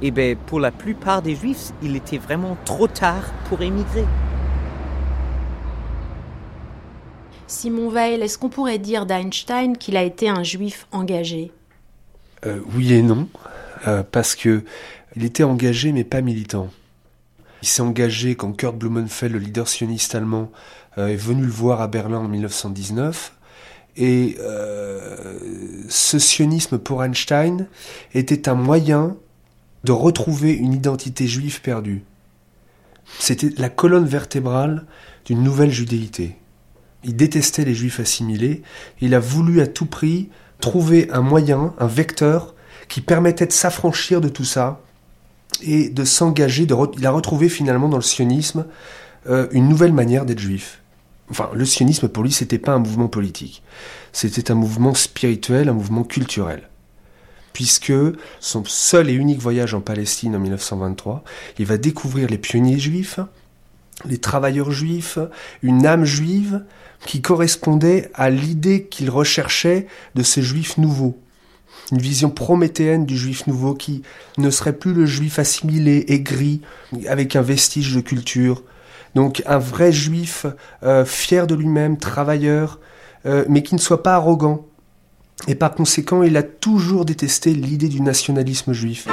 Et 0.02 0.12
bien, 0.12 0.36
pour 0.48 0.60
la 0.60 0.72
plupart 0.72 1.22
des 1.22 1.36
juifs, 1.36 1.74
il 1.84 1.96
était 1.96 2.18
vraiment 2.18 2.58
trop 2.66 2.88
tard 2.88 3.24
pour 3.50 3.62
émigrer. 3.62 4.06
Simon 7.50 7.90
Weil, 7.90 8.22
est-ce 8.22 8.38
qu'on 8.38 8.50
pourrait 8.50 8.78
dire 8.78 9.08
d'Einstein 9.08 9.76
qu'il 9.76 9.98
a 9.98 10.04
été 10.04 10.30
un 10.30 10.44
juif 10.44 10.86
engagé? 10.92 11.52
Euh, 12.46 12.60
Oui 12.76 12.94
et 12.94 13.02
non, 13.02 13.28
euh, 13.88 14.04
parce 14.04 14.36
que 14.36 14.64
il 15.16 15.26
était 15.26 15.44
engagé 15.44 15.92
mais 15.92 16.04
pas 16.04 16.22
militant. 16.22 16.70
Il 17.64 17.68
s'est 17.68 17.82
engagé 17.82 18.36
quand 18.36 18.52
Kurt 18.52 18.78
Blumenfeld, 18.78 19.34
le 19.34 19.40
leader 19.40 19.68
sioniste 19.68 20.14
allemand, 20.14 20.52
euh, 21.00 21.08
est 21.08 21.16
venu 21.16 21.42
le 21.42 21.52
voir 21.52 21.82
à 21.82 21.88
Berlin 21.88 22.20
en 22.20 22.28
1919. 22.28 23.34
Et 23.98 24.38
ce 25.90 26.20
sionisme 26.20 26.78
pour 26.78 27.04
Einstein 27.04 27.68
était 28.14 28.48
un 28.48 28.54
moyen 28.54 29.18
de 29.84 29.92
retrouver 29.92 30.54
une 30.54 30.72
identité 30.72 31.28
juive 31.28 31.60
perdue. 31.60 32.04
C'était 33.18 33.50
la 33.58 33.68
colonne 33.68 34.06
vertébrale 34.06 34.86
d'une 35.26 35.44
nouvelle 35.44 35.72
judéité. 35.72 36.39
Il 37.04 37.16
détestait 37.16 37.66
les 37.66 37.76
juifs 37.76 38.00
assimilés. 38.00 38.62
Il 39.02 39.14
a 39.14 39.20
voulu 39.20 39.62
à 39.62 39.68
tout 39.68 39.86
prix 39.86 40.30
trouver 40.60 41.10
un 41.12 41.22
moyen, 41.22 41.74
un 41.80 41.88
vecteur 41.88 42.56
qui 42.90 43.02
permettait 43.02 43.46
de 43.46 43.52
s'affranchir 43.52 44.20
de 44.20 44.30
tout 44.30 44.44
ça 44.44 44.82
et 45.62 45.90
de 45.90 46.04
s'engager. 46.04 46.66
De 46.66 46.76
il 46.98 47.06
a 47.06 47.12
retrouvé 47.12 47.50
finalement 47.50 47.90
dans 47.90 47.98
le 47.98 48.04
sionisme 48.04 48.66
euh, 49.30 49.48
une 49.52 49.70
nouvelle 49.70 49.94
manière 49.94 50.26
d'être 50.26 50.40
juif. 50.40 50.82
Enfin, 51.32 51.50
le 51.54 51.66
sionisme 51.66 52.08
pour 52.08 52.24
lui, 52.24 52.32
c'était 52.32 52.58
pas 52.58 52.74
un 52.74 52.80
mouvement 52.80 53.08
politique. 53.08 53.62
C'était 54.12 54.52
un 54.52 54.56
mouvement 54.56 54.96
spirituel, 54.96 55.70
un 55.70 55.74
mouvement 55.74 56.04
culturel. 56.04 56.70
Puisque 57.54 57.94
son 58.40 58.64
seul 58.66 59.10
et 59.10 59.14
unique 59.14 59.40
voyage 59.40 59.74
en 59.74 59.82
Palestine 59.82 60.36
en 60.36 60.40
1923, 60.40 61.24
il 61.60 61.66
va 61.66 61.78
découvrir 61.78 62.30
les 62.30 62.38
pionniers 62.38 62.80
juifs, 62.80 63.20
les 64.06 64.18
travailleurs 64.18 64.72
juifs, 64.72 65.20
une 65.64 65.86
âme 65.86 66.06
juive 66.06 66.64
qui 67.06 67.22
correspondait 67.22 68.12
à 68.14 68.30
l'idée 68.30 68.84
qu'il 68.84 69.10
recherchait 69.10 69.88
de 70.16 70.24
ces 70.24 70.42
juifs 70.42 70.78
nouveaux. 70.78 71.18
Une 71.92 72.00
vision 72.00 72.30
prométhéenne 72.30 73.06
du 73.06 73.18
juif 73.18 73.48
nouveau 73.48 73.74
qui 73.74 74.04
ne 74.38 74.50
serait 74.52 74.74
plus 74.74 74.94
le 74.94 75.06
juif 75.06 75.40
assimilé, 75.40 76.06
aigri, 76.10 76.62
avec 77.08 77.36
un 77.36 77.42
vestige 77.42 77.96
de 77.96 78.02
culture. 78.02 78.64
Donc 79.16 79.42
un 79.48 79.58
vrai 79.58 79.92
juif 79.92 80.46
euh, 80.84 81.04
fier 81.04 81.48
de 81.48 81.56
lui-même, 81.56 81.98
travailleur, 81.98 82.80
euh, 83.26 83.44
mais 83.50 83.64
qui 83.64 83.76
ne 83.76 83.80
soit 83.80 84.04
pas 84.04 84.14
arrogant. 84.14 84.66
Et 85.48 85.56
par 85.56 85.74
conséquent, 85.74 86.22
il 86.22 86.38
a 86.38 86.44
toujours 86.44 87.06
détesté 87.06 87.54
l'idée 87.54 87.88
du 87.88 88.02
nationalisme 88.02 88.74
juif. 88.74 89.08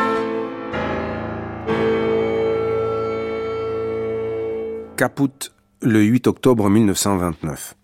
Caput, 4.97 5.53
le 5.83 6.03
8 6.03 6.27
octobre 6.27 6.71
1929. 6.71 7.75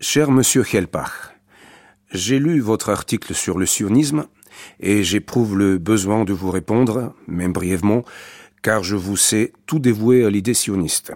Cher 0.00 0.30
Monsieur 0.30 0.64
Helpach, 0.72 1.34
j'ai 2.10 2.38
lu 2.38 2.60
votre 2.60 2.88
article 2.88 3.34
sur 3.34 3.58
le 3.58 3.66
sionisme 3.66 4.24
et 4.80 5.02
j'éprouve 5.02 5.58
le 5.58 5.76
besoin 5.76 6.24
de 6.24 6.32
vous 6.32 6.50
répondre, 6.50 7.14
même 7.26 7.52
brièvement, 7.52 8.04
car 8.62 8.82
je 8.82 8.96
vous 8.96 9.18
sais 9.18 9.52
tout 9.66 9.80
dévoué 9.80 10.24
à 10.24 10.30
l'idée 10.30 10.54
sioniste. 10.54 11.12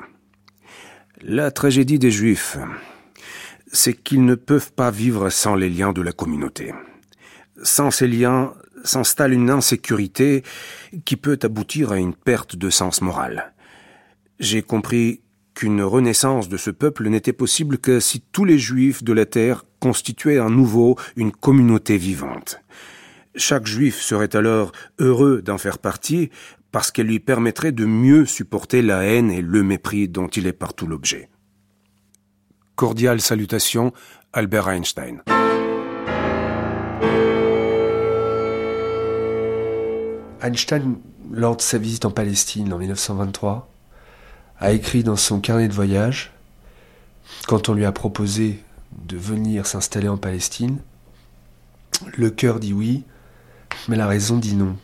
La 1.22 1.50
tragédie 1.50 1.98
des 1.98 2.10
Juifs, 2.10 2.58
c'est 3.72 3.94
qu'ils 3.94 4.26
ne 4.26 4.34
peuvent 4.34 4.72
pas 4.72 4.90
vivre 4.90 5.30
sans 5.30 5.54
les 5.54 5.70
liens 5.70 5.94
de 5.94 6.02
la 6.02 6.12
communauté. 6.12 6.74
Sans 7.62 7.90
ces 7.90 8.08
liens 8.08 8.52
s'installe 8.84 9.32
une 9.32 9.48
insécurité 9.48 10.42
qui 11.06 11.16
peut 11.16 11.38
aboutir 11.42 11.92
à 11.92 11.96
une 11.96 12.14
perte 12.14 12.56
de 12.56 12.68
sens 12.68 13.00
moral. 13.00 13.54
J'ai 14.38 14.62
compris 14.62 15.22
qu'une 15.54 15.82
renaissance 15.82 16.50
de 16.50 16.58
ce 16.58 16.70
peuple 16.70 17.08
n'était 17.08 17.32
possible 17.32 17.78
que 17.78 18.00
si 18.00 18.20
tous 18.20 18.44
les 18.44 18.58
juifs 18.58 19.02
de 19.02 19.14
la 19.14 19.24
terre 19.24 19.64
constituaient 19.80 20.38
à 20.38 20.50
nouveau 20.50 20.96
une 21.16 21.32
communauté 21.32 21.96
vivante. 21.96 22.60
Chaque 23.34 23.66
juif 23.66 23.98
serait 24.00 24.36
alors 24.36 24.72
heureux 24.98 25.40
d'en 25.40 25.56
faire 25.56 25.78
partie 25.78 26.28
parce 26.70 26.90
qu'elle 26.90 27.06
lui 27.06 27.20
permettrait 27.20 27.72
de 27.72 27.86
mieux 27.86 28.26
supporter 28.26 28.82
la 28.82 29.04
haine 29.04 29.30
et 29.30 29.40
le 29.40 29.62
mépris 29.62 30.08
dont 30.08 30.28
il 30.28 30.46
est 30.46 30.52
partout 30.52 30.86
l'objet. 30.86 31.30
Cordiale 32.74 33.22
salutation, 33.22 33.94
Albert 34.34 34.68
Einstein. 34.68 35.22
Einstein, 40.42 40.96
lors 41.30 41.56
de 41.56 41.62
sa 41.62 41.78
visite 41.78 42.04
en 42.04 42.10
Palestine 42.10 42.74
en 42.74 42.78
1923, 42.78 43.72
a 44.58 44.72
écrit 44.72 45.02
dans 45.02 45.16
son 45.16 45.40
carnet 45.40 45.68
de 45.68 45.72
voyage, 45.72 46.32
quand 47.46 47.68
on 47.68 47.74
lui 47.74 47.84
a 47.84 47.92
proposé 47.92 48.62
de 49.04 49.16
venir 49.16 49.66
s'installer 49.66 50.08
en 50.08 50.16
Palestine, 50.16 50.78
le 52.16 52.30
cœur 52.30 52.60
dit 52.60 52.72
oui, 52.72 53.04
mais 53.88 53.96
la 53.96 54.06
raison 54.06 54.38
dit 54.38 54.54
non. 54.54 54.76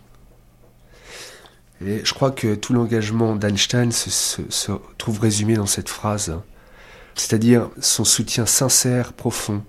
Et 1.84 2.04
je 2.04 2.14
crois 2.14 2.30
que 2.30 2.54
tout 2.54 2.72
l'engagement 2.72 3.34
d'Einstein 3.34 3.90
se, 3.90 4.10
se, 4.10 4.72
trouve 4.98 5.20
résumé 5.20 5.54
dans 5.54 5.66
cette 5.66 5.88
phrase, 5.88 6.38
c'est-à-dire 7.14 7.70
son 7.80 8.04
soutien 8.04 8.46
sincère, 8.46 9.12
profond, 9.12 9.64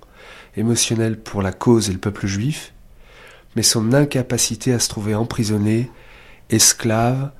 émotionnel 0.55 1.19
pour 1.19 1.41
la 1.41 1.51
cause 1.51 1.89
et 1.89 1.93
le 1.93 1.99
peuple 1.99 2.27
juif, 2.27 2.73
mais 3.55 3.63
son 3.63 3.93
incapacité 3.93 4.73
à 4.73 4.79
se 4.79 4.89
trouver 4.89 5.15
emprisonné, 5.15 5.91
esclave, 6.49 7.31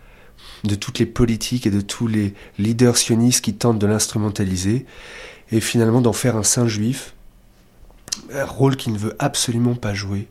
de 0.64 0.76
toutes 0.76 1.00
les 1.00 1.06
politiques 1.06 1.68
et 1.68 1.72
de 1.72 1.82
tous 1.82 2.08
les 2.08 2.34
leaders 2.58 2.98
sionistes 2.98 3.44
qui 3.44 3.54
tentent 3.54 3.80
de 3.80 3.88
l'instrumentaliser, 3.88 4.86
et 5.52 5.60
finalement 5.60 6.02
d'en 6.02 6.14
faire 6.14 6.38
un 6.38 6.44
saint 6.44 6.68
juif, 6.68 7.14
un 8.34 8.46
rôle 8.46 8.76
qu'il 8.76 8.94
ne 8.94 8.98
veut 8.98 9.16
absolument 9.20 9.76
pas 9.76 9.94
jouer. 9.94 10.28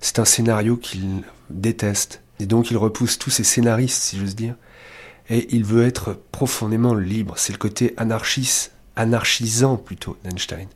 C'est 0.00 0.18
un 0.18 0.24
scénario 0.24 0.76
qu'il 0.76 1.22
déteste, 1.50 2.22
et 2.40 2.46
donc 2.46 2.70
il 2.70 2.76
repousse 2.76 3.18
tous 3.18 3.30
ses 3.30 3.44
scénaristes, 3.44 4.02
si 4.02 4.18
j'ose 4.18 4.36
dire, 4.36 4.54
et 5.28 5.54
il 5.54 5.64
veut 5.64 5.84
être 5.84 6.18
profondément 6.32 6.94
libre. 6.94 7.34
C'est 7.36 7.52
le 7.52 7.58
côté 7.58 7.94
anarchiste, 7.96 8.72
anarchisant 8.96 9.76
plutôt 9.76 10.16
d'Einstein, 10.24 10.68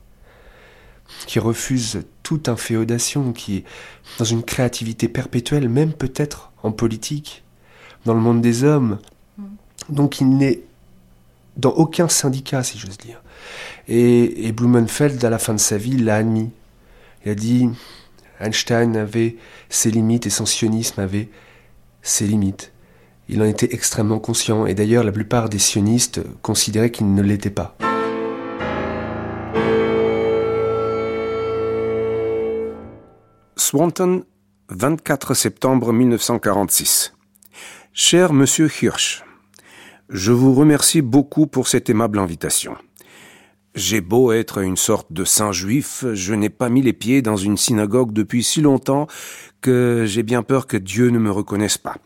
qui 1.26 1.38
refuse 1.38 2.02
toute 2.22 2.48
inféodation, 2.48 3.32
qui 3.32 3.58
est 3.58 3.64
dans 4.18 4.24
une 4.24 4.42
créativité 4.42 5.08
perpétuelle, 5.08 5.68
même 5.68 5.92
peut-être 5.92 6.52
en 6.62 6.72
politique, 6.72 7.44
dans 8.06 8.14
le 8.14 8.20
monde 8.20 8.40
des 8.40 8.64
hommes. 8.64 8.98
Donc 9.90 10.20
il 10.20 10.30
n'est 10.30 10.60
dans 11.56 11.70
aucun 11.70 12.08
syndicat, 12.08 12.62
si 12.62 12.78
j'ose 12.78 12.98
dire. 12.98 13.22
Et, 13.88 14.52
Blumenfeld, 14.52 15.22
à 15.24 15.30
la 15.30 15.38
fin 15.38 15.54
de 15.54 15.58
sa 15.58 15.76
vie, 15.76 15.96
l'a 15.96 16.16
admis. 16.16 16.50
Il 17.24 17.32
a 17.32 17.34
dit 17.34 17.68
Einstein 18.40 18.96
avait 18.96 19.36
ses 19.68 19.90
limites 19.90 20.26
et 20.26 20.30
son 20.30 20.46
sionisme 20.46 21.00
avait 21.00 21.28
ses 22.02 22.26
limites. 22.26 22.72
Il 23.28 23.42
en 23.42 23.44
était 23.44 23.74
extrêmement 23.74 24.20
conscient, 24.20 24.66
et 24.66 24.74
d'ailleurs 24.74 25.02
la 25.02 25.12
plupart 25.12 25.48
des 25.48 25.58
sionistes 25.58 26.20
considéraient 26.42 26.92
qu'il 26.92 27.12
ne 27.12 27.22
l'était 27.22 27.50
pas. 27.50 27.76
Swanton, 33.56 34.22
24 34.68 35.34
septembre 35.34 35.92
1946. 35.92 37.15
Cher 37.98 38.34
Monsieur 38.34 38.68
Hirsch, 38.82 39.24
je 40.10 40.30
vous 40.30 40.52
remercie 40.52 41.00
beaucoup 41.00 41.46
pour 41.46 41.66
cette 41.66 41.88
aimable 41.88 42.18
invitation. 42.18 42.76
J'ai 43.74 44.02
beau 44.02 44.32
être 44.32 44.58
une 44.58 44.76
sorte 44.76 45.14
de 45.14 45.24
saint 45.24 45.50
juif, 45.50 46.04
je 46.12 46.34
n'ai 46.34 46.50
pas 46.50 46.68
mis 46.68 46.82
les 46.82 46.92
pieds 46.92 47.22
dans 47.22 47.38
une 47.38 47.56
synagogue 47.56 48.12
depuis 48.12 48.42
si 48.42 48.60
longtemps 48.60 49.06
que 49.62 50.04
j'ai 50.06 50.22
bien 50.22 50.42
peur 50.42 50.66
que 50.66 50.76
Dieu 50.76 51.08
ne 51.08 51.18
me 51.18 51.30
reconnaisse 51.30 51.78
pas. 51.78 51.96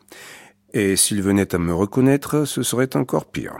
Et 0.72 0.94
s'il 0.94 1.22
venait 1.22 1.56
à 1.56 1.58
me 1.58 1.74
reconnaître, 1.74 2.44
ce 2.44 2.62
serait 2.62 2.94
encore 2.94 3.24
pire. 3.24 3.56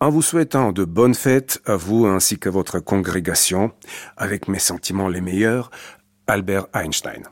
En 0.00 0.10
vous 0.10 0.22
souhaitant 0.22 0.72
de 0.72 0.84
bonnes 0.84 1.14
fêtes 1.14 1.62
à 1.66 1.76
vous 1.76 2.04
ainsi 2.04 2.36
qu'à 2.40 2.50
votre 2.50 2.80
congrégation, 2.80 3.70
avec 4.16 4.48
mes 4.48 4.58
sentiments 4.58 5.06
les 5.06 5.20
meilleurs, 5.20 5.70
Albert 6.26 6.66
Einstein. 6.74 7.22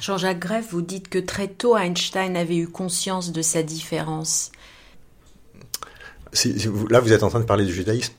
Jean-Jacques 0.00 0.38
Greff, 0.38 0.68
vous 0.70 0.82
dites 0.82 1.08
que 1.08 1.18
très 1.18 1.48
tôt 1.48 1.76
Einstein 1.76 2.36
avait 2.36 2.56
eu 2.56 2.68
conscience 2.68 3.32
de 3.32 3.42
sa 3.42 3.62
différence. 3.62 4.52
là, 6.90 7.00
vous 7.00 7.12
êtes 7.12 7.22
en 7.22 7.30
train 7.30 7.40
de 7.40 7.44
parler 7.44 7.64
du 7.64 7.72
judaïsme. 7.72 8.12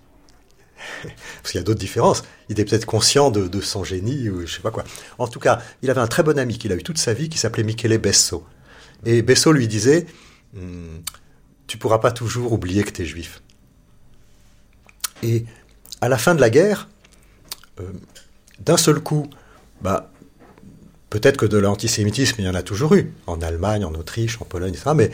Parce 1.04 1.52
qu'il 1.52 1.60
y 1.60 1.62
a 1.62 1.64
d'autres 1.64 1.80
différences. 1.80 2.24
Il 2.50 2.54
était 2.54 2.66
peut-être 2.66 2.86
conscient 2.86 3.32
de, 3.32 3.62
son 3.62 3.84
génie 3.84 4.30
ou 4.30 4.46
je 4.46 4.56
sais 4.56 4.62
pas 4.62 4.72
quoi. 4.72 4.84
En 5.18 5.28
tout 5.28 5.40
cas, 5.40 5.62
il 5.82 5.90
avait 5.90 6.02
un 6.02 6.08
très 6.08 6.24
bon 6.24 6.38
ami 6.38 6.58
qu'il 6.58 6.72
a 6.72 6.76
eu 6.76 6.84
toute 6.84 6.98
sa 6.98 7.14
vie 7.14 7.30
qui 7.30 7.38
s'appelait 7.38 7.64
Michele 7.64 7.98
Besso. 7.98 8.46
Et 9.06 9.22
Besso 9.22 9.52
lui 9.52 9.68
disait 9.68 10.06
hmm, 10.54 11.00
Tu 11.68 11.78
pourras 11.78 12.00
pas 12.00 12.12
toujours 12.12 12.52
oublier 12.52 12.84
que 12.84 12.92
tu 12.92 13.04
es 13.04 13.06
juif. 13.06 13.42
Et 15.24 15.46
à 16.02 16.10
la 16.10 16.18
fin 16.18 16.36
de 16.36 16.42
la 16.42 16.50
guerre, 16.50 16.90
euh, 17.80 17.92
d'un 18.60 18.78
seul 18.78 19.00
coup, 19.00 19.30
bah, 19.82 20.12
Peut-être 21.10 21.38
que 21.38 21.46
de 21.46 21.58
l'antisémitisme, 21.58 22.36
il 22.40 22.46
y 22.46 22.50
en 22.50 22.56
a 22.56 22.62
toujours 22.62 22.94
eu, 22.94 23.12
en 23.26 23.42
Allemagne, 23.42 23.84
en 23.84 23.94
Autriche, 23.94 24.40
en 24.42 24.46
Pologne, 24.46 24.74
etc., 24.74 24.92
mais 24.96 25.10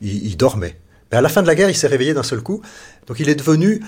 il, 0.00 0.36
dormait. 0.36 0.76
Mais 1.10 1.18
à 1.18 1.20
la 1.20 1.28
fin 1.28 1.42
de 1.42 1.46
la 1.46 1.54
guerre, 1.54 1.70
il 1.70 1.76
s'est 1.76 1.86
réveillé 1.86 2.14
d'un 2.14 2.24
seul 2.24 2.40
coup. 2.40 2.62
Donc 3.06 3.20
il 3.20 3.28
est 3.28 3.36
devenu 3.36 3.80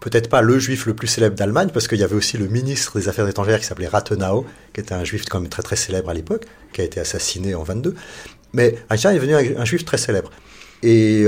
peut-être 0.00 0.28
pas 0.28 0.42
le 0.42 0.58
juif 0.58 0.86
le 0.86 0.94
plus 0.94 1.06
célèbre 1.06 1.36
d'Allemagne, 1.36 1.70
parce 1.72 1.88
qu'il 1.88 1.98
y 1.98 2.02
avait 2.02 2.16
aussi 2.16 2.36
le 2.36 2.48
ministre 2.48 2.98
des 2.98 3.08
Affaires 3.08 3.28
étrangères 3.28 3.60
qui 3.60 3.66
s'appelait 3.66 3.86
Rathenau, 3.86 4.44
qui 4.74 4.80
était 4.80 4.94
un 4.94 5.04
juif 5.04 5.24
quand 5.30 5.40
même 5.40 5.48
très 5.48 5.62
très 5.62 5.76
célèbre 5.76 6.10
à 6.10 6.14
l'époque, 6.14 6.44
qui 6.72 6.80
a 6.80 6.84
été 6.84 7.00
assassiné 7.00 7.54
en 7.54 7.62
22. 7.62 7.94
Mais 8.52 8.74
Einstein 8.90 9.12
est 9.12 9.20
devenu 9.20 9.56
un, 9.56 9.64
juif 9.64 9.84
très 9.84 9.96
célèbre. 9.96 10.30
Et 10.82 11.24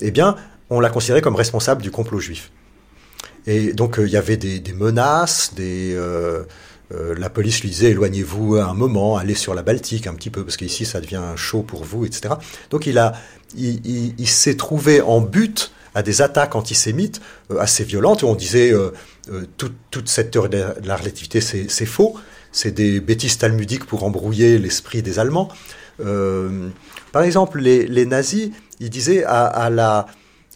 eh 0.00 0.10
bien, 0.10 0.36
on 0.70 0.80
l'a 0.80 0.90
considéré 0.90 1.20
comme 1.20 1.36
responsable 1.36 1.82
du 1.82 1.90
complot 1.90 2.18
juif. 2.18 2.50
Et 3.46 3.72
donc 3.74 3.96
il 3.98 4.08
y 4.08 4.16
avait 4.16 4.36
des, 4.36 4.72
menaces, 4.72 5.54
des, 5.54 5.96
la 6.90 7.30
police 7.30 7.62
lui 7.62 7.70
disait 7.70 7.90
éloignez-vous 7.90 8.56
un 8.56 8.74
moment, 8.74 9.16
allez 9.16 9.34
sur 9.34 9.54
la 9.54 9.62
Baltique 9.62 10.06
un 10.06 10.14
petit 10.14 10.30
peu, 10.30 10.44
parce 10.44 10.56
qu'ici 10.56 10.84
ça 10.84 11.00
devient 11.00 11.32
chaud 11.34 11.62
pour 11.62 11.84
vous, 11.84 12.04
etc. 12.04 12.34
Donc 12.70 12.86
il, 12.86 13.12
il 13.56 14.28
s'est 14.28 14.56
trouvé 14.56 15.00
en 15.00 15.20
but 15.20 15.72
à 15.96 16.02
des 16.02 16.20
attaques 16.22 16.54
antisémites 16.54 17.20
euh, 17.50 17.58
assez 17.58 17.82
violentes 17.82 18.22
on 18.22 18.34
disait 18.34 18.70
euh, 18.70 18.90
euh, 19.32 19.46
toute, 19.56 20.08
cette 20.08 20.30
théorie 20.30 20.50
de 20.50 20.62
la 20.84 20.94
relativité 20.94 21.40
c'est 21.40 21.86
faux, 21.86 22.14
c'est 22.52 22.70
des 22.70 23.00
bêtises 23.00 23.38
talmudiques 23.38 23.86
pour 23.86 24.04
embrouiller 24.04 24.58
l'esprit 24.58 25.02
des 25.02 25.18
Allemands. 25.18 25.48
par 25.98 27.22
exemple, 27.22 27.58
les, 27.58 28.06
nazis, 28.06 28.50
ils 28.78 28.90
disaient 28.90 29.24
à, 29.24 29.70
la 29.70 30.06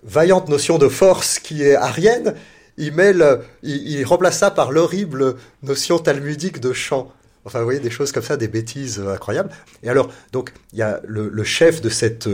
vaillante 0.05 0.49
notion 0.49 0.78
de 0.78 0.89
force 0.89 1.39
qui 1.39 1.62
est 1.62 1.74
arienne, 1.74 2.35
ils, 2.81 2.93
mêlent, 2.93 3.41
ils, 3.62 4.05
remplacent 4.05 4.39
ça 4.39 4.51
par 4.51 4.72
l'horrible 4.72 5.37
notion 5.62 5.99
talmudique 5.99 6.61
de 6.61 6.72
champ. 6.72 7.12
Enfin, 7.45 7.61
vous 7.61 7.64
voyez, 7.64 7.81
des 7.81 7.91
choses 7.91 8.12
comme 8.12 8.22
ça, 8.22 8.37
des 8.37 8.49
bêtises 8.49 9.01
incroyables. 9.01 9.51
Et 9.83 9.89
alors, 9.89 10.11
donc, 10.33 10.53
il 10.72 10.78
y 10.78 10.83
a 10.83 11.01
le, 11.05 11.45
chef 11.45 11.81
de 11.81 11.89
cette 11.89 12.28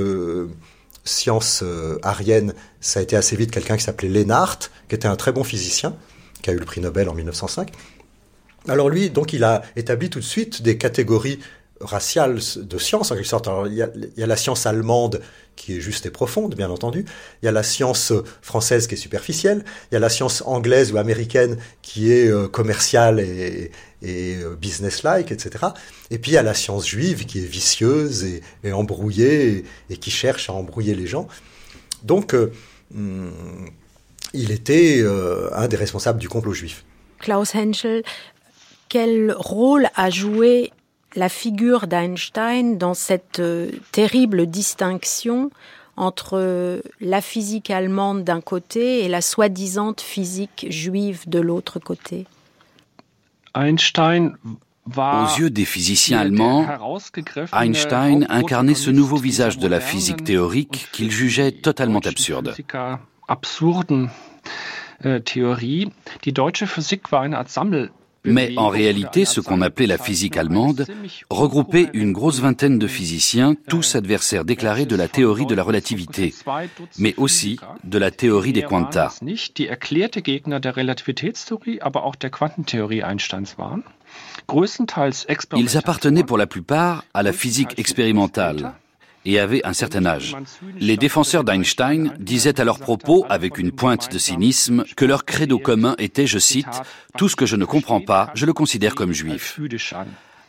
science 1.07 1.61
euh, 1.62 1.99
arienne, 2.03 2.55
ça 2.80 3.01
a 3.01 3.03
été 3.03 3.16
assez 3.16 3.36
vite 3.36 3.51
quelqu'un 3.51 3.76
qui 3.76 3.84
s'appelait 3.84 4.09
Lennart, 4.09 4.59
qui 4.88 4.94
était 4.94 5.09
un 5.09 5.16
très 5.16 5.32
bon 5.32 5.44
physicien, 5.44 5.97
qui 6.42 6.51
a 6.51 6.53
eu 6.53 6.59
le 6.59 6.64
prix 6.64 6.80
Nobel 6.80 7.09
en 7.09 7.14
1905. 7.14 7.70
Alors 8.68 8.90
lui, 8.90 9.11
donc, 9.11 9.32
il 9.32 9.44
a 9.44 9.62
établi 9.76 10.11
tout 10.11 10.18
de 10.18 10.24
suite 10.24 10.62
des 10.62 10.76
catégories 10.76 11.38
raciales 11.80 12.40
de 12.57 12.78
science, 12.78 13.11
en 13.11 13.14
quelque 13.14 13.26
sorte. 13.26 13.49
il, 13.66 13.74
y 13.74 13.82
a, 13.82 14.26
la 14.26 14.36
science 14.36 14.66
allemande 14.66 15.20
qui 15.57 15.76
est 15.76 15.80
juste 15.80 16.07
et 16.07 16.11
profonde, 16.11 16.54
bien 16.54 16.70
entendu. 16.70 17.04
Il 17.42 17.46
y 17.46 17.48
a 17.48 17.52
la 17.52 17.62
science 17.62 18.12
française 18.42 18.86
qui 18.86 18.94
est 18.94 18.98
superficielle. 18.98 19.64
Il 19.90 19.94
y 19.94 19.96
a 19.96 20.00
la 20.00 20.09
science 20.09 20.42
anglaise 20.46 20.92
ou 20.92 20.98
américaine 20.98 21.57
qui 21.82 22.12
est 22.12 22.28
euh, 22.28 22.46
commerciale 22.46 23.18
et, 23.20 23.72
euh, 24.04 24.54
business-like, 24.54 25.32
etc. 25.32 25.66
Et 26.11 26.18
puis 26.18 26.32
il 26.32 26.34
y 26.34 26.38
a 26.38 26.42
la 26.42 26.54
science 26.54 26.86
juive 26.86 27.24
qui 27.24 27.38
est 27.38 27.46
vicieuse 27.46 28.24
et, 28.62 28.72
embrouillée 28.72 29.64
et, 29.90 29.96
qui 29.96 30.11
cherche 30.11 30.50
à 30.50 30.52
embrouiller 30.52 30.94
les 30.94 31.07
gens. 31.07 31.26
Donc, 32.04 32.34
euh, 32.34 32.52
hmm, 32.92 33.30
il 34.34 34.50
était 34.52 35.02
un 35.52 35.66
des 35.66 35.76
responsables 35.76 36.18
du 36.18 36.28
complot 36.28 36.52
juif. 36.52 36.84
Klaus 37.20 37.54
Henschel, 37.54 38.02
quel 38.90 39.34
rôle 39.38 39.88
a 39.94 40.11
joué 40.11 40.72
la 41.16 41.28
figure 41.28 41.86
d'Einstein 41.86 42.78
dans 42.78 42.94
cette 42.94 43.42
terrible 43.92 44.46
distinction 44.46 45.50
entre 45.96 46.82
la 47.00 47.20
physique 47.22 47.70
allemande 47.70 48.22
d'un 48.22 48.40
côté 48.40 49.04
et 49.04 49.08
la 49.08 49.22
soi-disant 49.22 49.94
physique 49.98 50.66
juive 50.68 51.28
de 51.28 51.40
l'autre 51.40 51.78
côté 51.78 52.26
Einstein 53.54 54.36
aux 54.96 55.38
yeux 55.38 55.50
des 55.50 55.64
physiciens 55.64 56.20
allemands, 56.20 56.66
Einstein 57.52 58.26
incarnait 58.28 58.74
ce 58.74 58.90
nouveau 58.90 59.16
visage 59.16 59.58
de 59.58 59.66
la 59.66 59.80
physique 59.80 60.22
théorique 60.22 60.88
qu'il 60.92 61.10
jugeait 61.10 61.50
totalement 61.50 61.98
absurde. 61.98 62.54
Mais 68.27 68.53
en 68.57 68.68
réalité, 68.68 69.24
ce 69.24 69.41
qu'on 69.41 69.62
appelait 69.62 69.87
la 69.87 69.99
physique 69.99 70.37
allemande 70.37 70.87
regroupait 71.31 71.89
une 71.95 72.12
grosse 72.12 72.41
vingtaine 72.41 72.79
de 72.79 72.87
physiciens, 72.87 73.55
tous 73.68 73.95
adversaires 73.95 74.45
déclarés 74.45 74.87
de 74.87 74.97
la 74.97 75.09
théorie 75.09 75.47
de 75.47 75.55
la 75.55 75.62
relativité, 75.62 76.35
mais 76.99 77.14
aussi 77.16 77.59
de 77.85 77.99
la 77.99 78.11
théorie 78.11 78.53
des 78.53 78.62
quanta. 78.62 79.12
Ils 85.57 85.77
appartenaient 85.77 86.24
pour 86.24 86.39
la 86.39 86.47
plupart 86.47 87.05
à 87.14 87.22
la 87.22 87.33
physique 87.33 87.79
expérimentale 87.79 88.74
et 89.27 89.39
avaient 89.39 89.64
un 89.66 89.74
certain 89.74 90.07
âge. 90.07 90.37
Les 90.79 90.97
défenseurs 90.97 91.45
d'Einstein 91.45 92.14
disaient 92.18 92.61
à 92.61 92.64
leur 92.64 92.79
propos, 92.79 93.27
avec 93.29 93.59
une 93.59 93.72
pointe 93.72 94.11
de 94.11 94.18
cynisme, 94.18 94.85
que 94.97 95.05
leur 95.05 95.24
credo 95.24 95.59
commun 95.59 95.95
était, 95.99 96.27
je 96.27 96.39
cite, 96.39 96.83
Tout 97.18 97.29
ce 97.29 97.37
que 97.37 97.45
je 97.45 97.57
ne 97.57 97.64
comprends 97.64 98.01
pas, 98.01 98.31
je 98.35 98.47
le 98.47 98.53
considère 98.53 98.95
comme 98.95 99.12
juif. 99.12 99.61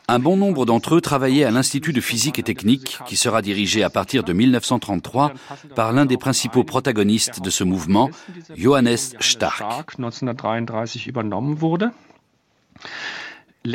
Un 0.09 0.19
bon 0.19 0.37
nombre 0.37 0.65
d'entre 0.65 0.95
eux 0.95 1.01
travaillaient 1.01 1.43
à 1.43 1.51
l'Institut 1.51 1.91
de 1.91 1.99
physique 1.99 2.39
et 2.39 2.43
technique, 2.43 2.99
qui 3.05 3.17
sera 3.17 3.41
dirigé 3.41 3.83
à 3.83 3.89
partir 3.89 4.23
de 4.23 4.31
1933 4.31 5.33
par 5.75 5.91
l'un 5.91 6.05
des 6.05 6.15
principaux 6.15 6.63
protagonistes 6.63 7.41
de 7.41 7.49
ce 7.49 7.65
mouvement, 7.65 8.09
Johannes 8.55 8.95
Stark. 9.19 9.65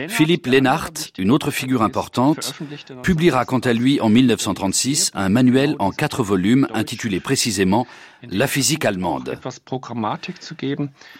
Philippe 0.09 0.47
Lennart, 0.47 0.93
une 1.19 1.31
autre 1.31 1.51
figure 1.51 1.83
importante, 1.83 2.55
publiera 3.03 3.45
quant 3.45 3.59
à 3.59 3.73
lui 3.73 4.01
en 4.01 4.09
1936 4.09 5.11
un 5.15 5.29
manuel 5.29 5.77
en 5.79 5.91
quatre 5.91 6.23
volumes 6.23 6.67
intitulé 6.73 7.21
précisément 7.21 7.87
La 8.31 8.47
physique 8.47 8.85
allemande. 8.85 9.39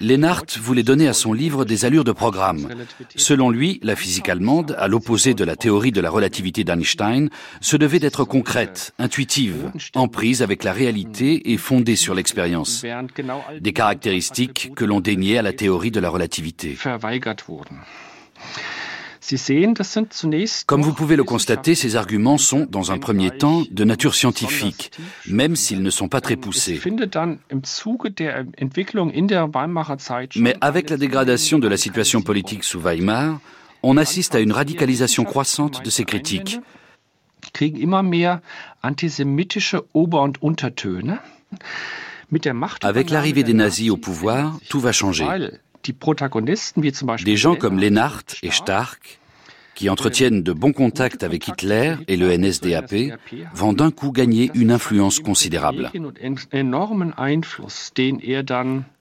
Lennart 0.01 0.45
voulait 0.61 0.83
donner 0.85 1.09
à 1.09 1.13
son 1.13 1.33
livre 1.33 1.65
des 1.65 1.85
allures 1.85 2.05
de 2.05 2.13
programme. 2.13 2.69
Selon 3.17 3.51
lui, 3.51 3.81
la 3.83 3.97
physique 3.97 4.29
allemande, 4.29 4.77
à 4.79 4.87
l'opposé 4.87 5.35
de 5.35 5.45
la 5.45 5.57
théorie 5.57 5.91
de 5.91 6.01
la 6.01 6.11
relativité 6.11 6.63
d'Einstein, 6.63 7.29
se 7.61 7.77
devait 7.77 7.99
d'être 7.99 8.25
concrète, 8.25 8.93
intuitive, 8.99 9.73
en 9.95 10.07
prise 10.07 10.43
avec 10.43 10.63
la 10.63 10.73
réalité 10.73 11.53
et 11.53 11.57
fondée 11.57 11.97
sur 11.97 12.15
l'expérience. 12.15 12.85
Des 13.61 13.73
caractéristiques 13.73 14.73
que 14.77 14.85
l'on 14.85 15.01
déniait 15.01 15.39
à 15.39 15.43
la 15.43 15.53
théorie 15.53 15.91
de 15.91 16.01
la 16.01 16.09
relativité. 16.09 16.79
Comme 20.67 20.83
vous 20.83 20.93
pouvez 20.93 21.17
le 21.17 21.25
constater, 21.25 21.75
ces 21.75 21.97
arguments 21.97 22.39
sont, 22.39 22.67
dans 22.69 22.93
un 22.93 22.99
premier 22.99 23.31
temps, 23.31 23.63
de 23.71 23.85
nature 23.85 24.15
scientifique, 24.15 24.91
même 25.29 25.57
s'ils 25.57 25.83
ne 25.83 25.91
sont 25.91 26.09
pas 26.09 26.21
très 26.21 26.37
poussés. 26.37 26.81
Mais 30.37 30.57
avec 30.61 30.91
la 30.91 30.97
dégradation 30.97 31.59
de 31.59 31.69
la 31.69 31.77
situation 31.77 32.23
politique 32.23 32.65
sous 32.65 32.81
Weimar, 32.81 33.39
on 33.83 33.97
assiste 33.97 34.35
à 34.35 34.41
une 34.41 34.53
radicalisation 34.53 35.25
croissante 35.25 35.85
de 35.85 35.91
ces 35.91 36.05
critiques. 36.05 36.61
Avec 42.83 43.11
l'arrivée 43.11 43.43
des 43.43 43.55
nazis 43.55 43.91
au 43.91 43.97
pouvoir, 43.97 44.59
tout 44.69 44.81
va 44.81 44.93
changer. 44.93 45.27
Des 47.25 47.37
gens 47.37 47.57
comme 47.57 47.79
Lennart 47.79 48.23
et 48.43 48.51
Stark, 48.51 49.19
qui 49.75 49.91
entretiennent 49.91 50.43
de 50.43 50.53
bons 50.53 50.73
contacts 50.73 51.23
avec 51.23 51.49
Hitler 51.49 51.97
et 52.09 52.17
le 52.17 52.37
NSDAP, 52.37 52.95
vont 53.55 53.73
d'un 53.73 53.91
coup 53.91 54.13
gagner 54.13 54.51
une 54.55 54.71
influence 54.71 55.19
considérable. 55.19 55.91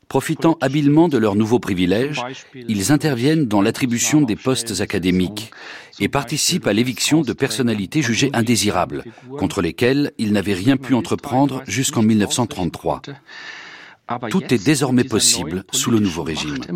Profitant 0.08 0.58
habilement 0.60 1.08
de 1.08 1.18
leurs 1.18 1.36
nouveaux 1.36 1.60
privilèges, 1.60 2.22
ils 2.54 2.92
interviennent 2.92 3.46
dans 3.46 3.62
l'attribution 3.62 4.22
des 4.22 4.36
postes 4.36 4.82
académiques 4.82 5.52
et 6.00 6.10
participent 6.10 6.68
à 6.68 6.74
l'éviction 6.74 7.22
de 7.22 7.32
personnalités 7.32 8.02
jugées 8.02 8.30
indésirables, 8.34 9.06
contre 9.38 9.62
lesquelles 9.62 10.12
ils 10.18 10.34
n'avaient 10.34 10.54
rien 10.54 10.76
pu 10.76 10.96
entreprendre 10.96 11.64
jusqu'en 11.66 12.02
1933. 12.02 13.04
Tout 14.30 14.54
est 14.54 14.64
désormais 14.64 15.04
possible 15.04 15.64
sous 15.72 15.92
le 15.92 16.00
nouveau 16.00 16.24
régime.« 16.24 16.58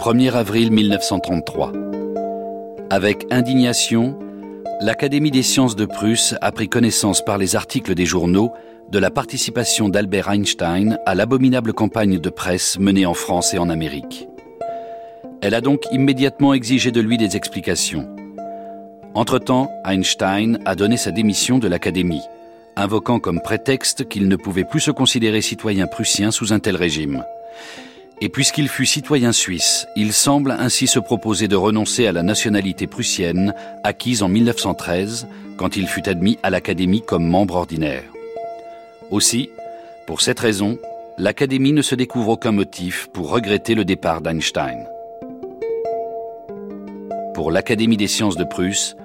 1er 0.00 0.32
avril 0.32 0.72
1933. 0.72 1.72
Avec 2.88 3.26
indignation, 3.30 4.18
l'Académie 4.80 5.30
des 5.30 5.42
sciences 5.42 5.76
de 5.76 5.84
Prusse 5.84 6.34
a 6.40 6.50
pris 6.52 6.68
connaissance 6.68 7.22
par 7.22 7.36
les 7.36 7.56
articles 7.56 7.94
des 7.94 8.06
journaux 8.06 8.52
de 8.90 8.98
la 8.98 9.10
participation 9.10 9.90
d'Albert 9.90 10.30
Einstein 10.30 10.98
à 11.04 11.14
l'abominable 11.14 11.74
campagne 11.74 12.18
de 12.18 12.30
presse 12.30 12.78
menée 12.78 13.04
en 13.04 13.12
France 13.12 13.52
et 13.52 13.58
en 13.58 13.68
Amérique. 13.68 14.28
Elle 15.40 15.54
a 15.54 15.60
donc 15.60 15.82
immédiatement 15.92 16.52
exigé 16.52 16.90
de 16.90 17.00
lui 17.00 17.16
des 17.16 17.36
explications. 17.36 18.08
Entre-temps, 19.14 19.70
Einstein 19.84 20.58
a 20.64 20.74
donné 20.74 20.96
sa 20.96 21.12
démission 21.12 21.58
de 21.58 21.68
l'Académie, 21.68 22.22
invoquant 22.74 23.20
comme 23.20 23.40
prétexte 23.40 24.08
qu'il 24.08 24.26
ne 24.26 24.34
pouvait 24.34 24.64
plus 24.64 24.80
se 24.80 24.90
considérer 24.90 25.40
citoyen 25.40 25.86
prussien 25.86 26.32
sous 26.32 26.52
un 26.52 26.58
tel 26.58 26.74
régime. 26.74 27.24
Et 28.20 28.28
puisqu'il 28.28 28.68
fut 28.68 28.86
citoyen 28.86 29.30
suisse, 29.30 29.86
il 29.94 30.12
semble 30.12 30.50
ainsi 30.50 30.88
se 30.88 30.98
proposer 30.98 31.46
de 31.46 31.54
renoncer 31.54 32.08
à 32.08 32.12
la 32.12 32.24
nationalité 32.24 32.88
prussienne 32.88 33.54
acquise 33.84 34.24
en 34.24 34.28
1913 34.28 35.28
quand 35.56 35.76
il 35.76 35.86
fut 35.86 36.08
admis 36.08 36.36
à 36.42 36.50
l'Académie 36.50 37.02
comme 37.02 37.24
membre 37.24 37.54
ordinaire. 37.54 38.02
Aussi, 39.12 39.50
pour 40.08 40.20
cette 40.20 40.40
raison, 40.40 40.78
l'Académie 41.16 41.72
ne 41.72 41.82
se 41.82 41.94
découvre 41.94 42.30
aucun 42.30 42.52
motif 42.52 43.08
pour 43.12 43.30
regretter 43.30 43.76
le 43.76 43.84
départ 43.84 44.20
d'Einstein. 44.20 44.84
Pour 47.38 47.52
l'Académie 47.52 47.96
des 47.96 48.08
sciences 48.08 48.36
de 48.36 48.42
Prusse, 48.42 48.96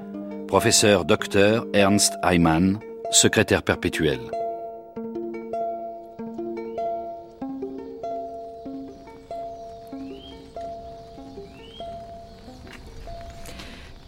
professeur 0.47 1.05
Dr 1.05 1.67
Ernst 1.71 2.13
Heimann, 2.23 2.79
secrétaire 3.11 3.61
perpétuel. 3.61 4.19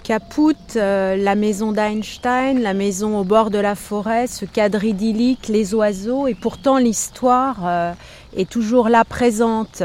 Caput, 0.04 0.56
euh, 0.76 1.16
la 1.16 1.36
maison 1.36 1.72
d'Einstein, 1.72 2.64
la 2.64 2.74
maison 2.74 3.20
au 3.20 3.24
bord 3.24 3.52
de 3.52 3.60
la 3.60 3.76
forêt, 3.76 4.26
ce 4.26 4.46
cadre 4.46 4.84
idyllique, 4.84 5.50
les 5.50 5.76
oiseaux, 5.76 6.26
et 6.26 6.34
pourtant 6.34 6.80
l'histoire 6.80 7.58
euh, 7.64 7.94
est 8.36 8.50
toujours 8.50 8.90
là 8.90 9.06
présente. 9.06 9.84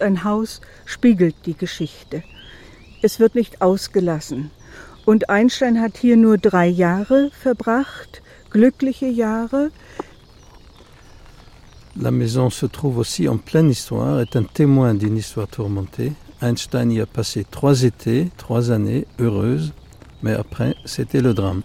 Ein 0.00 0.24
Haus 0.24 0.60
spiegelt 0.84 1.34
die 1.44 1.56
Geschichte. 1.58 2.22
Es 3.02 3.20
wird 3.20 3.34
nicht 3.34 3.62
ausgelassen. 3.62 4.50
Und 5.04 5.30
Einstein 5.30 5.80
hat 5.80 5.96
hier 5.96 6.16
nur 6.16 6.38
drei 6.38 6.66
Jahre 6.66 7.30
verbracht, 7.30 8.22
glückliche 8.50 9.06
Jahre. 9.06 9.70
La 11.94 12.10
maison 12.10 12.50
se 12.50 12.66
trouve 12.66 12.98
aussi 12.98 13.26
en 13.28 13.38
pleine 13.38 13.70
histoire, 13.70 14.20
est 14.20 14.36
un 14.36 14.44
témoin 14.44 14.94
d'une 14.94 15.16
histoire 15.16 15.48
tourmentée. 15.48 16.12
Einstein 16.42 16.90
y 16.90 17.00
a 17.00 17.06
passé 17.06 17.46
trois 17.50 17.84
étés, 17.84 18.30
trois 18.36 18.70
années 18.70 19.06
heureuses, 19.18 19.72
mais 20.22 20.34
après, 20.34 20.74
c'était 20.84 21.22
le 21.22 21.32
drame. 21.32 21.62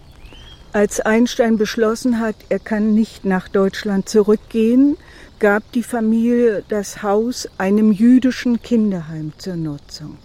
Als 0.72 1.00
Einstein 1.00 1.58
beschlossen 1.58 2.18
hat, 2.18 2.36
er 2.48 2.58
kann 2.58 2.94
nicht 2.94 3.26
nach 3.26 3.48
Deutschland 3.48 4.08
zurückgehen, 4.08 4.96
gab 5.38 5.70
die 5.72 5.82
Familie 5.82 6.64
das 6.68 7.02
Haus 7.02 7.46
einem 7.58 7.92
jüdischen 7.92 8.62
Kinderheim 8.62 9.32
zur 9.36 9.56
Nutzung. 9.56 10.16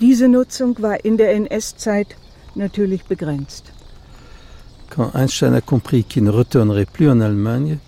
Diese 0.00 0.28
Nutzung 0.28 0.76
war 0.82 1.04
in 1.04 1.16
der 1.16 1.32
NS-Zeit 1.34 2.16
natürlich 2.54 3.04
begrenzt. 3.04 3.72
Quand 4.90 5.14
Einstein 5.14 5.54
a 5.54 5.60
compris 5.60 6.04
qu'il 6.04 6.24
ne 6.24 6.30
retournerait 6.30 6.86
plus 6.86 7.08
en 7.08 7.20
Allemagne, 7.20 7.78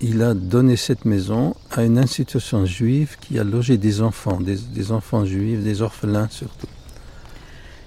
il 0.00 0.22
a 0.22 0.34
donné 0.34 0.76
cette 0.76 1.04
maison 1.04 1.54
à 1.70 1.82
une 1.82 1.98
institution 1.98 2.66
juive 2.66 3.16
qui 3.20 3.38
a 3.38 3.44
logé 3.44 3.78
des 3.78 4.00
enfants, 4.00 4.40
des, 4.40 4.56
des 4.56 4.92
enfants 4.92 5.24
juifs, 5.24 5.62
des 5.64 5.82
orphelins 5.82 6.28
surtout. 6.30 6.68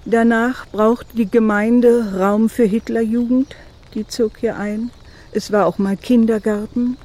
Danach 0.05 0.65
brauchte 0.71 1.15
die 1.15 1.29
Gemeinde 1.29 2.17
Raum 2.19 2.49
für 2.49 2.63
Hitlerjugend, 2.63 3.55
die 3.93 4.07
zog 4.07 4.39
hier 4.39 4.57
ein. 4.57 4.91
Es 5.31 5.51
war 5.51 5.67
auch 5.67 5.77
mal 5.77 5.95
Kindergarten. 5.95 6.97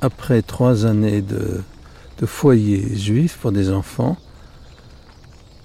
Après 0.00 0.42
trois 0.42 0.84
années 0.86 1.20
de, 1.20 1.62
de 2.18 2.26
foyer 2.26 2.96
juif 2.96 3.38
pour 3.38 3.52
des 3.52 3.70
enfants, 3.70 4.16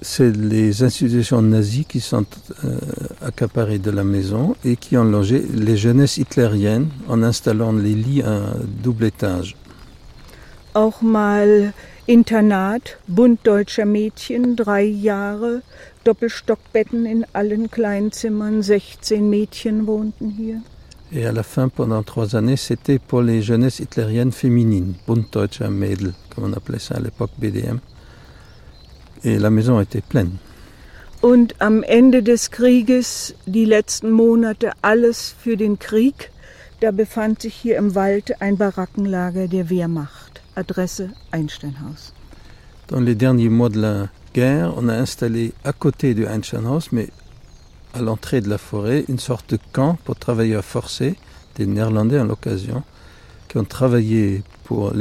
c'est 0.06 0.38
les 0.38 0.84
institutions 0.84 1.42
nazies 1.42 1.86
qui 1.86 2.00
sont 2.00 2.26
euh, 2.64 2.78
accaparées 3.22 3.80
de 3.80 3.90
la 3.90 4.04
maison 4.04 4.56
et 4.64 4.76
qui 4.76 4.98
ont 4.98 5.04
logé 5.04 5.44
les 5.54 5.78
jeunesses 5.78 6.18
hitlériennes 6.18 6.90
en 7.08 7.24
installant 7.24 7.74
les 7.74 7.96
lits 7.96 8.22
à 8.22 8.54
double 8.84 9.06
étage. 9.06 9.56
Auch 10.76 11.02
mal 11.02 11.74
Internat, 12.08 12.98
Bund 13.08 13.40
deutscher 13.44 13.86
Mädchen, 13.86 14.56
drei 14.56 14.84
Jahre, 14.84 15.64
Doppelstockbetten 16.04 17.08
in 17.08 17.26
allen 17.34 17.72
Kleinzimmern, 17.72 18.62
16 18.62 19.28
Mädchen 19.28 19.88
wohnten 19.88 20.30
hier. 20.30 20.62
Et 21.12 21.26
à 21.26 21.32
la 21.32 21.44
fin, 21.44 21.68
pendant 21.70 22.04
trois 22.04 22.36
années, 22.36 22.58
c'était 22.58 23.00
pour 23.00 23.22
les 23.22 23.42
jeunesses 23.42 23.80
hitlériennes 23.80 24.32
féminines, 24.32 24.94
Bund 25.08 25.26
deutscher 25.32 25.70
Mädel, 25.70 26.14
comme 26.30 26.44
on 26.44 26.54
appelait 26.54 26.80
ça 26.80 26.96
à 26.96 27.00
l'époque 27.00 27.32
BDM. 27.40 27.80
Et 29.26 29.40
la 29.40 29.50
maison 29.50 29.80
était 29.80 30.04
pleine. 30.04 30.38
Und 31.22 31.56
am 31.60 31.82
Ende 31.82 32.22
des 32.22 32.52
Krieges, 32.52 33.34
die 33.48 33.66
letzten 33.66 34.12
Monate, 34.12 34.72
alles 34.84 35.36
für 35.40 35.58
den 35.58 35.80
Krieg, 35.80 36.30
da 36.80 36.92
befand 36.92 37.42
sich 37.42 37.56
hier 37.56 37.78
im 37.78 37.96
Wald 37.96 38.40
ein 38.40 38.58
Barackenlager 38.58 39.48
der 39.48 39.72
Wehrmacht. 39.72 40.42
Adresse 40.54 41.10
Einsteinhaus. 41.32 42.14
Dans 42.88 43.04
les 43.04 43.16
derniers 43.16 43.50
mois 43.50 43.70
de 43.70 43.80
la 43.80 44.10
guerre, 44.36 44.76
on 44.78 44.88
a 44.90 44.94
installé 44.94 45.54
à 45.64 45.74
côté 45.74 46.14
du 46.14 46.28
Einsteinhaus, 46.28 46.90
mais 46.92 47.10
à 47.96 48.02
l'entrée 48.02 48.42
de 48.42 48.50
la 48.50 48.60
forêt, 48.60 49.06
une 49.10 49.18
sorte 49.18 49.50
de 49.50 49.60
camp 49.74 49.98
pour 50.06 50.18
travailleurs 50.18 50.64
forcés, 50.64 51.16
des 51.56 51.66
Néerlandais 51.66 52.20
en 52.20 52.26
l'occasion, 52.26 52.84
qui 53.48 53.58
ont 53.58 53.66
travaillé 53.66 54.44
pour 54.66 54.94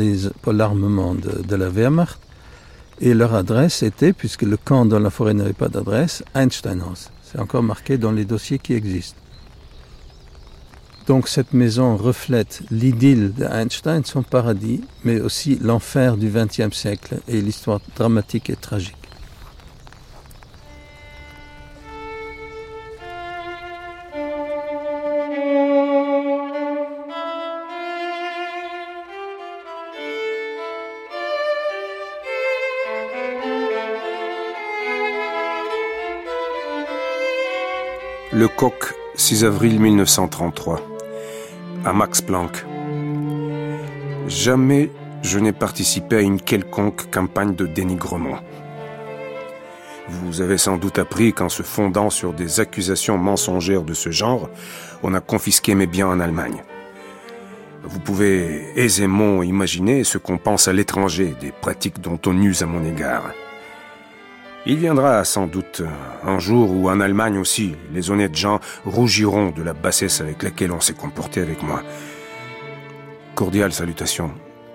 l'armement 0.47 1.15
pour 1.15 1.33
de, 1.33 1.43
de 1.43 1.57
la 1.57 1.69
Wehrmacht 1.69 2.19
et 3.01 3.15
leur 3.15 3.35
adresse 3.35 3.83
était, 3.83 4.13
puisque 4.13 4.43
le 4.43 4.57
camp 4.57 4.87
dans 4.87 4.99
la 4.99 5.11
forêt 5.11 5.35
n'avait 5.35 5.53
pas 5.53 5.69
d'adresse, 5.69 6.23
Einsteinhaus. 6.35 7.11
C'est 7.23 7.41
encore 7.41 7.63
marqué 7.63 7.99
dans 7.99 8.13
les 8.13 8.25
dossiers 8.25 8.59
qui 8.59 8.75
existent. 8.75 9.21
Donc 11.07 11.29
cette 11.29 11.53
maison 11.53 11.97
reflète 11.97 12.63
l'idylle 12.71 13.33
d'Einstein, 13.33 14.05
son 14.05 14.23
paradis, 14.23 14.81
mais 15.05 15.21
aussi 15.21 15.59
l'enfer 15.61 16.17
du 16.17 16.31
XXe 16.31 16.75
siècle 16.75 17.17
et 17.29 17.43
l'histoire 17.43 17.81
dramatique 17.95 18.49
et 18.49 18.57
tragique. 18.57 19.04
Le 38.37 38.49
Coq, 38.49 38.93
6 39.15 39.45
avril 39.45 39.79
1933. 39.79 40.81
À 41.85 41.93
Max 41.93 42.21
Planck. 42.21 42.65
Jamais 44.27 44.91
je 45.23 45.39
n'ai 45.39 45.53
participé 45.53 46.17
à 46.17 46.21
une 46.21 46.41
quelconque 46.41 47.09
campagne 47.13 47.55
de 47.55 47.65
dénigrement. 47.65 48.39
Vous 50.09 50.41
avez 50.41 50.59
sans 50.59 50.79
doute 50.79 50.99
appris 50.99 51.33
qu'en 51.33 51.49
se 51.49 51.63
fondant 51.63 52.11
sur 52.11 52.33
des 52.33 52.59
accusations 52.59 53.19
mensongères 53.19 53.85
de 53.85 53.95
ce 53.95 54.11
genre, 54.11 54.51
on 55.05 55.15
a 55.15 55.21
confisqué 55.21 55.77
mes 55.77 55.87
biens 55.87 56.09
en 56.09 56.19
Allemagne. 56.19 56.65
Vous 57.85 58.01
pouvez 58.01 58.65
aisément 58.75 59.45
imaginer 59.45 60.03
ce 60.03 60.19
qu'on 60.19 60.39
pense 60.39 60.67
à 60.67 60.73
l'étranger 60.73 61.37
des 61.41 61.53
pratiques 61.53 62.01
dont 62.01 62.19
on 62.27 62.37
use 62.43 62.65
à 62.65 62.67
mon 62.67 62.85
égard. 62.85 63.33
Il 64.67 64.79
viendra 64.79 65.25
sans 65.25 65.47
doute 65.47 65.83
un 66.23 66.39
jour 66.39 66.71
où 66.71 66.89
en 66.89 66.99
Allemagne 67.01 67.37
aussi, 67.37 67.77
les 67.93 68.11
honnêtes 68.11 68.35
gens 68.35 68.61
rougiront 68.87 69.51
de 69.51 69.63
la 69.63 69.75
bassesse 69.75 70.23
avec 70.23 70.43
laquelle 70.43 70.73
on 70.73 70.81
s'est 70.81 70.95
comporté 70.95 71.43
avec 71.43 71.63
moi. 71.63 71.83
Cordiale 73.35 73.73
salutation, 73.73 74.31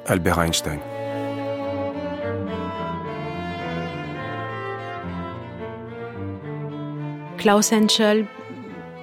Albert 0.05 0.39
Einstein. 0.39 0.79
Klaus 7.39 7.71
Henschel, 7.73 8.25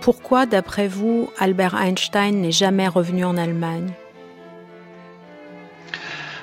pourquoi, 0.02 0.46
d'après 0.46 0.86
vous, 0.86 1.30
Albert 1.38 1.74
Einstein 1.74 2.42
n'est 2.42 2.52
jamais 2.52 2.86
revenu 2.86 3.24
en 3.24 3.36
Allemagne? 3.36 3.92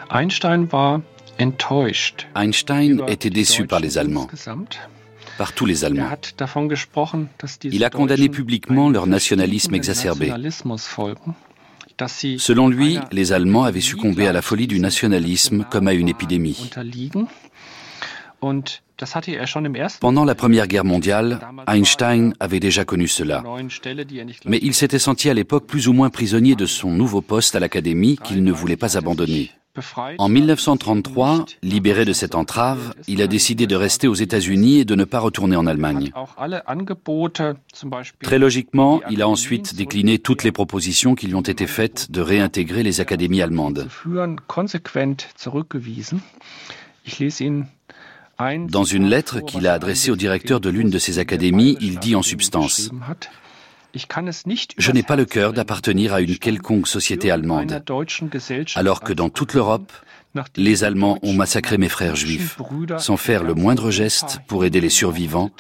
Einstein 0.10 0.68
war 0.70 1.00
Einstein 1.40 3.02
était 3.08 3.30
déçu 3.30 3.66
par 3.66 3.80
les 3.80 3.98
Allemands, 3.98 4.28
par 5.38 5.54
tous 5.54 5.66
les 5.66 5.86
Allemands. 5.86 6.10
Il 7.64 7.84
a 7.84 7.90
condamné 7.90 8.30
publiquement 8.30 8.90
leur 8.90 9.08
nationalisme 9.08 9.74
exacerbé. 9.74 10.32
Selon 12.38 12.68
lui, 12.68 13.00
les 13.12 13.34
Allemands 13.34 13.64
avaient 13.64 13.82
succombé 13.82 14.28
à 14.28 14.34
la 14.34 14.42
folie 14.42 14.68
du 14.68 14.80
nationalisme 14.80 15.66
comme 15.70 15.88
à 15.88 15.94
une 15.94 16.10
épidémie. 16.10 16.70
Pendant 20.00 20.26
la 20.26 20.36
Première 20.36 20.68
Guerre 20.68 20.86
mondiale, 20.86 21.40
Einstein 21.68 22.34
avait 22.40 22.60
déjà 22.60 22.86
connu 22.86 23.08
cela. 23.08 23.44
Mais 24.46 24.60
il 24.62 24.74
s'était 24.74 25.00
senti 25.00 25.30
à 25.30 25.34
l'époque 25.34 25.66
plus 25.66 25.88
ou 25.88 25.94
moins 25.94 26.10
prisonnier 26.10 26.56
de 26.56 26.66
son 26.66 26.92
nouveau 26.92 27.22
poste 27.22 27.56
à 27.56 27.60
l'Académie 27.60 28.18
qu'il 28.24 28.44
ne 28.44 28.52
voulait 28.52 28.78
pas 28.78 28.98
abandonner. 28.98 29.52
En 30.20 30.30
1933, 30.30 31.46
libéré 31.64 32.06
de 32.06 32.14
cette 32.14 32.36
entrave, 32.36 32.94
il 33.08 33.24
a 33.24 33.28
décidé 33.28 33.66
de 33.66 33.76
rester 33.76 34.08
aux 34.08 34.14
États-Unis 34.14 34.80
et 34.80 34.86
de 34.86 34.94
ne 34.94 35.04
pas 35.04 35.20
retourner 35.20 35.56
en 35.56 35.66
Allemagne. 35.66 36.12
Très 38.22 38.38
logiquement, 38.40 39.02
il 39.10 39.22
a 39.24 39.28
ensuite 39.28 39.76
décliné 39.76 40.20
toutes 40.20 40.44
les 40.44 40.52
propositions 40.52 41.16
qui 41.16 41.26
lui 41.28 41.36
ont 41.36 41.42
été 41.42 41.66
faites 41.66 42.12
de 42.12 42.22
réintégrer 42.22 42.84
les 42.84 43.02
académies 43.02 43.42
allemandes. 43.42 43.88
Dans 48.70 48.84
une 48.84 49.08
lettre 49.08 49.40
qu'il 49.40 49.68
a 49.68 49.74
adressée 49.74 50.12
au 50.12 50.16
directeur 50.16 50.60
de 50.60 50.70
l'une 50.70 50.90
de 50.92 51.00
ces 51.00 51.18
académies, 51.18 51.78
il 51.82 51.98
dit 51.98 52.16
en 52.16 52.22
substance 52.22 52.92
Je 53.96 54.92
n'ai 54.92 55.04
pas 55.04 55.16
le 55.16 55.26
cœur 55.26 55.54
d'appartenir 55.54 56.14
à 56.14 56.22
une 56.22 56.38
quelconque 56.38 56.88
société 56.88 57.30
allemande, 57.30 57.84
alors 58.76 59.02
que 59.02 59.14
dans 59.14 59.30
toute 59.30 59.54
l'Europe, 59.54 59.92
les 60.56 60.84
Allemands 60.84 61.20
ont 61.22 61.34
massacré 61.34 61.78
mes 61.78 61.90
frères 61.90 62.16
juifs, 62.16 62.58
sans 62.98 63.18
faire 63.18 63.44
le 63.44 63.54
moindre 63.54 63.92
geste 63.92 64.40
pour 64.48 64.66
aider 64.66 64.82
les 64.82 64.90
survivants, 64.90 65.52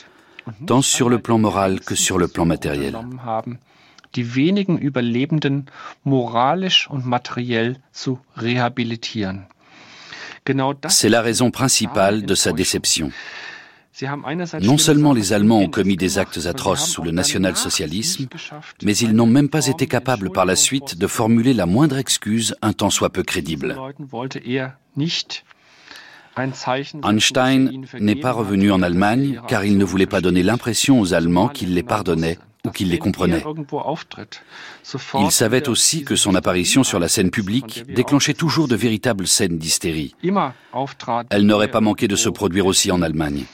tant 0.65 0.81
sur 0.81 1.09
le 1.09 1.19
plan 1.19 1.37
moral 1.37 1.79
que 1.79 1.95
sur 1.95 2.17
le 2.17 2.27
plan 2.27 2.45
matériel. 2.45 2.97
die 4.15 4.35
wenigen 4.35 4.77
Überlebenden 4.77 5.65
moralisch 6.03 6.87
und 6.89 7.05
materiell 7.05 7.77
zu 7.91 8.19
rehabilitieren. 8.37 9.47
C'est 10.89 11.09
la 11.09 11.21
raison 11.21 11.51
principale 11.51 12.25
de 12.25 12.35
sa 12.35 12.51
déception. 12.51 13.11
Non 14.61 14.77
seulement 14.77 15.13
les 15.13 15.33
Allemands 15.33 15.59
ont 15.59 15.69
commis 15.69 15.97
des 15.97 16.17
actes 16.17 16.45
atroces 16.45 16.89
sous 16.89 17.03
le 17.03 17.11
national-socialisme, 17.11 18.27
mais 18.83 18.95
ils 18.97 19.13
n'ont 19.13 19.27
même 19.27 19.49
pas 19.49 19.67
été 19.67 19.87
capables 19.87 20.31
par 20.31 20.45
la 20.45 20.55
suite 20.55 20.97
de 20.97 21.07
formuler 21.07 21.53
la 21.53 21.65
moindre 21.65 21.97
excuse 21.97 22.55
un 22.61 22.73
tant 22.73 22.89
soit 22.89 23.09
peu 23.09 23.23
crédible. 23.23 23.77
Einstein 26.37 27.85
n'est 27.99 28.15
pas 28.15 28.31
revenu 28.31 28.71
en 28.71 28.81
Allemagne 28.81 29.39
car 29.47 29.65
il 29.65 29.77
ne 29.77 29.85
voulait 29.85 30.07
pas 30.07 30.21
donner 30.21 30.43
l'impression 30.43 30.99
aux 30.99 31.13
Allemands 31.13 31.47
qu'il 31.47 31.73
les 31.75 31.83
pardonnait 31.83 32.39
ou 32.65 32.71
qu'il 32.71 32.89
les 32.89 32.97
comprenait. 32.97 33.43
Il 35.19 35.31
savait 35.31 35.67
aussi 35.69 36.03
que 36.03 36.15
son 36.15 36.33
apparition 36.33 36.83
sur 36.83 36.99
la 36.99 37.07
scène 37.07 37.29
publique 37.29 37.83
déclenchait 37.87 38.33
toujours 38.33 38.67
de 38.67 38.75
véritables 38.75 39.27
scènes 39.27 39.57
d'hystérie. 39.57 40.15
Elle 41.29 41.45
n'aurait 41.45 41.71
pas 41.71 41.81
manqué 41.81 42.07
de 42.07 42.15
se 42.15 42.29
produire 42.29 42.65
aussi 42.65 42.91
en 42.91 43.01
Allemagne. 43.01 43.45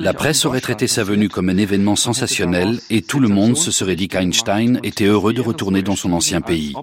La 0.00 0.12
presse 0.12 0.44
aurait 0.44 0.60
traité 0.60 0.86
sa 0.86 1.02
venue 1.02 1.30
comme 1.30 1.48
un 1.48 1.56
événement 1.56 1.96
sensationnel 1.96 2.80
et 2.90 3.00
tout 3.00 3.20
le 3.20 3.28
monde 3.28 3.56
se 3.56 3.70
serait 3.70 3.96
dit 3.96 4.08
qu'Einstein 4.08 4.80
était 4.82 5.06
heureux 5.06 5.32
de 5.32 5.40
retourner 5.40 5.82
dans 5.82 5.96
son 5.96 6.12
ancien 6.12 6.42
pays. 6.42 6.74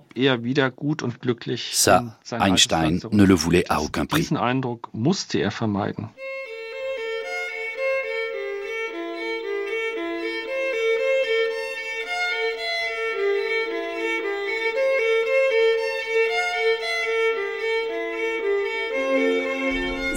Ça, 1.71 2.19
Einstein 2.31 2.99
ne 3.11 3.23
le 3.23 3.33
voulait 3.35 3.65
à 3.69 3.81
aucun 3.81 4.05
prix. 4.05 4.27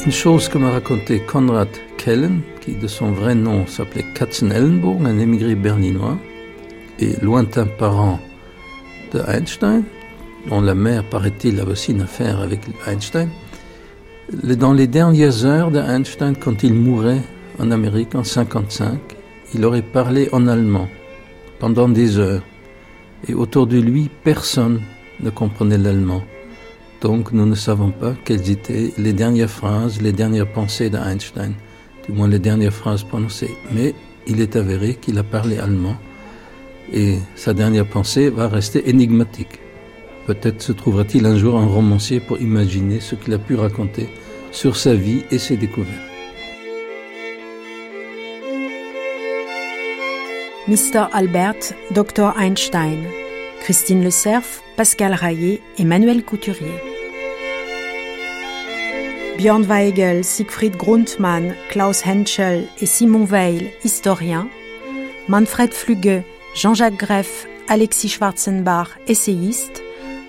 Une 0.06 0.12
chose 0.12 0.48
que 0.48 0.58
m'a 0.58 0.70
raconté 0.70 1.20
Konrad 1.20 1.68
Kellen, 2.04 2.42
qui 2.60 2.72
de 2.72 2.86
son 2.86 3.12
vrai 3.12 3.34
nom 3.34 3.66
s'appelait 3.66 4.04
Katzenellenburg, 4.14 5.00
un 5.06 5.18
émigré 5.18 5.54
berlinois, 5.54 6.18
et 6.98 7.14
lointain 7.22 7.64
parent 7.64 8.20
de 9.14 9.20
Einstein, 9.26 9.84
dont 10.46 10.60
la 10.60 10.74
mère, 10.74 11.08
paraît-il, 11.08 11.58
avait 11.60 11.72
aussi 11.72 11.92
une 11.92 12.02
affaire 12.02 12.40
avec 12.40 12.60
Einstein. 12.86 13.30
Dans 14.30 14.74
les 14.74 14.86
dernières 14.86 15.46
heures 15.46 15.70
d'Einstein, 15.70 16.34
quand 16.36 16.62
il 16.62 16.74
mourait 16.74 17.22
en 17.58 17.70
Amérique 17.70 18.14
en 18.14 18.22
55, 18.22 18.98
il 19.54 19.64
aurait 19.64 19.80
parlé 19.80 20.28
en 20.32 20.46
allemand 20.46 20.88
pendant 21.58 21.88
des 21.88 22.18
heures. 22.18 22.42
Et 23.28 23.32
autour 23.32 23.66
de 23.66 23.78
lui, 23.78 24.10
personne 24.24 24.82
ne 25.20 25.30
comprenait 25.30 25.78
l'allemand. 25.78 26.22
Donc 27.00 27.32
nous 27.32 27.46
ne 27.46 27.54
savons 27.54 27.92
pas 27.92 28.12
quelles 28.26 28.50
étaient 28.50 28.92
les 28.98 29.14
dernières 29.14 29.48
phrases, 29.50 30.02
les 30.02 30.12
dernières 30.12 30.52
pensées 30.52 30.90
d'Einstein, 30.90 31.54
du 32.06 32.12
moins 32.12 32.28
les 32.28 32.38
dernières 32.38 32.72
phrases 32.72 33.02
prononcées. 33.02 33.54
Mais 33.72 33.94
il 34.26 34.40
est 34.40 34.56
avéré 34.56 34.94
qu'il 34.94 35.18
a 35.18 35.22
parlé 35.22 35.58
allemand 35.58 35.96
et 36.92 37.18
sa 37.34 37.54
dernière 37.54 37.86
pensée 37.86 38.30
va 38.30 38.48
rester 38.48 38.88
énigmatique. 38.88 39.60
Peut-être 40.26 40.62
se 40.62 40.72
trouvera-t-il 40.72 41.26
un 41.26 41.36
jour 41.36 41.58
un 41.58 41.66
romancier 41.66 42.20
pour 42.20 42.40
imaginer 42.40 43.00
ce 43.00 43.14
qu'il 43.14 43.34
a 43.34 43.38
pu 43.38 43.54
raconter 43.56 44.08
sur 44.52 44.76
sa 44.76 44.94
vie 44.94 45.22
et 45.30 45.38
ses 45.38 45.56
découvertes. 45.56 46.10
Mr. 50.66 51.08
Albert, 51.12 51.74
Dr. 51.90 52.32
Einstein, 52.38 53.04
Christine 53.60 54.02
Le 54.02 54.10
Cerf, 54.10 54.62
Pascal 54.76 55.12
Raillet, 55.12 55.60
Emmanuel 55.78 56.24
Couturier. 56.24 56.93
Björn 59.36 59.68
Weigel, 59.68 60.22
Siegfried 60.22 60.76
Grundmann, 60.76 61.54
Klaus 61.68 62.06
Henschel 62.06 62.68
et 62.80 62.86
Simon 62.86 63.24
Weil, 63.28 63.72
historiens, 63.82 64.48
Manfred 65.26 65.74
Fluge, 65.74 66.22
Jean-Jacques 66.54 66.98
Greff, 66.98 67.48
Alexis 67.66 68.10
Schwarzenbach, 68.10 68.90
essayiste, 69.08 69.82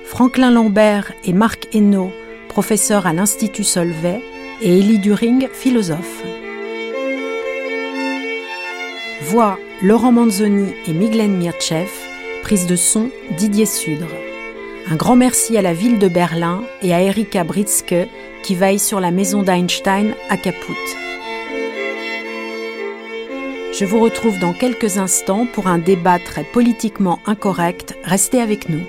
Franklin 0.06 0.49
Lambert 0.49 1.12
et 1.24 1.34
Marc 1.34 1.68
Hainaut, 1.74 2.12
professeurs 2.49 3.06
à 3.06 3.14
l'Institut 3.14 3.64
Solvay, 3.64 4.22
et 4.62 4.80
Elie 4.80 4.99
During, 4.99 5.49
philosophe. 5.49 6.24
Voix 9.22 9.60
Laurent 9.84 10.14
Manzoni 10.14 10.74
et 10.88 10.93
Miglen 10.93 11.38
Mirchev, 11.38 11.89
prise 12.41 12.66
de 12.66 12.76
son 12.76 13.10
Didier 13.38 13.68
Sudre. 13.68 14.10
Un 14.89 14.95
grand 14.95 15.16
merci 15.16 15.58
à 15.58 15.62
la 15.62 15.74
ville 15.74 15.99
de 15.99 16.08
Berlin 16.08 16.64
et 16.82 16.93
à 16.93 17.01
Erika 17.01 17.43
Britzke 17.43 18.08
qui 18.46 18.54
veille 18.54 18.78
sur 18.78 19.00
la 19.00 19.10
maison 19.10 19.41
d'Einstein 19.41 20.14
à 20.30 20.38
Caput. 20.38 20.72
Je 23.74 23.86
vous 23.86 24.00
retrouve 24.00 24.38
dans 24.38 24.54
quelques 24.54 25.00
instants 25.00 25.48
pour 25.52 25.66
un 25.66 25.80
débat 25.80 26.20
très 26.20 26.43
politiquement 26.43 27.20
incorrect. 27.26 27.98
Restez 28.04 28.39
avec 28.39 28.70
nous. 28.70 28.84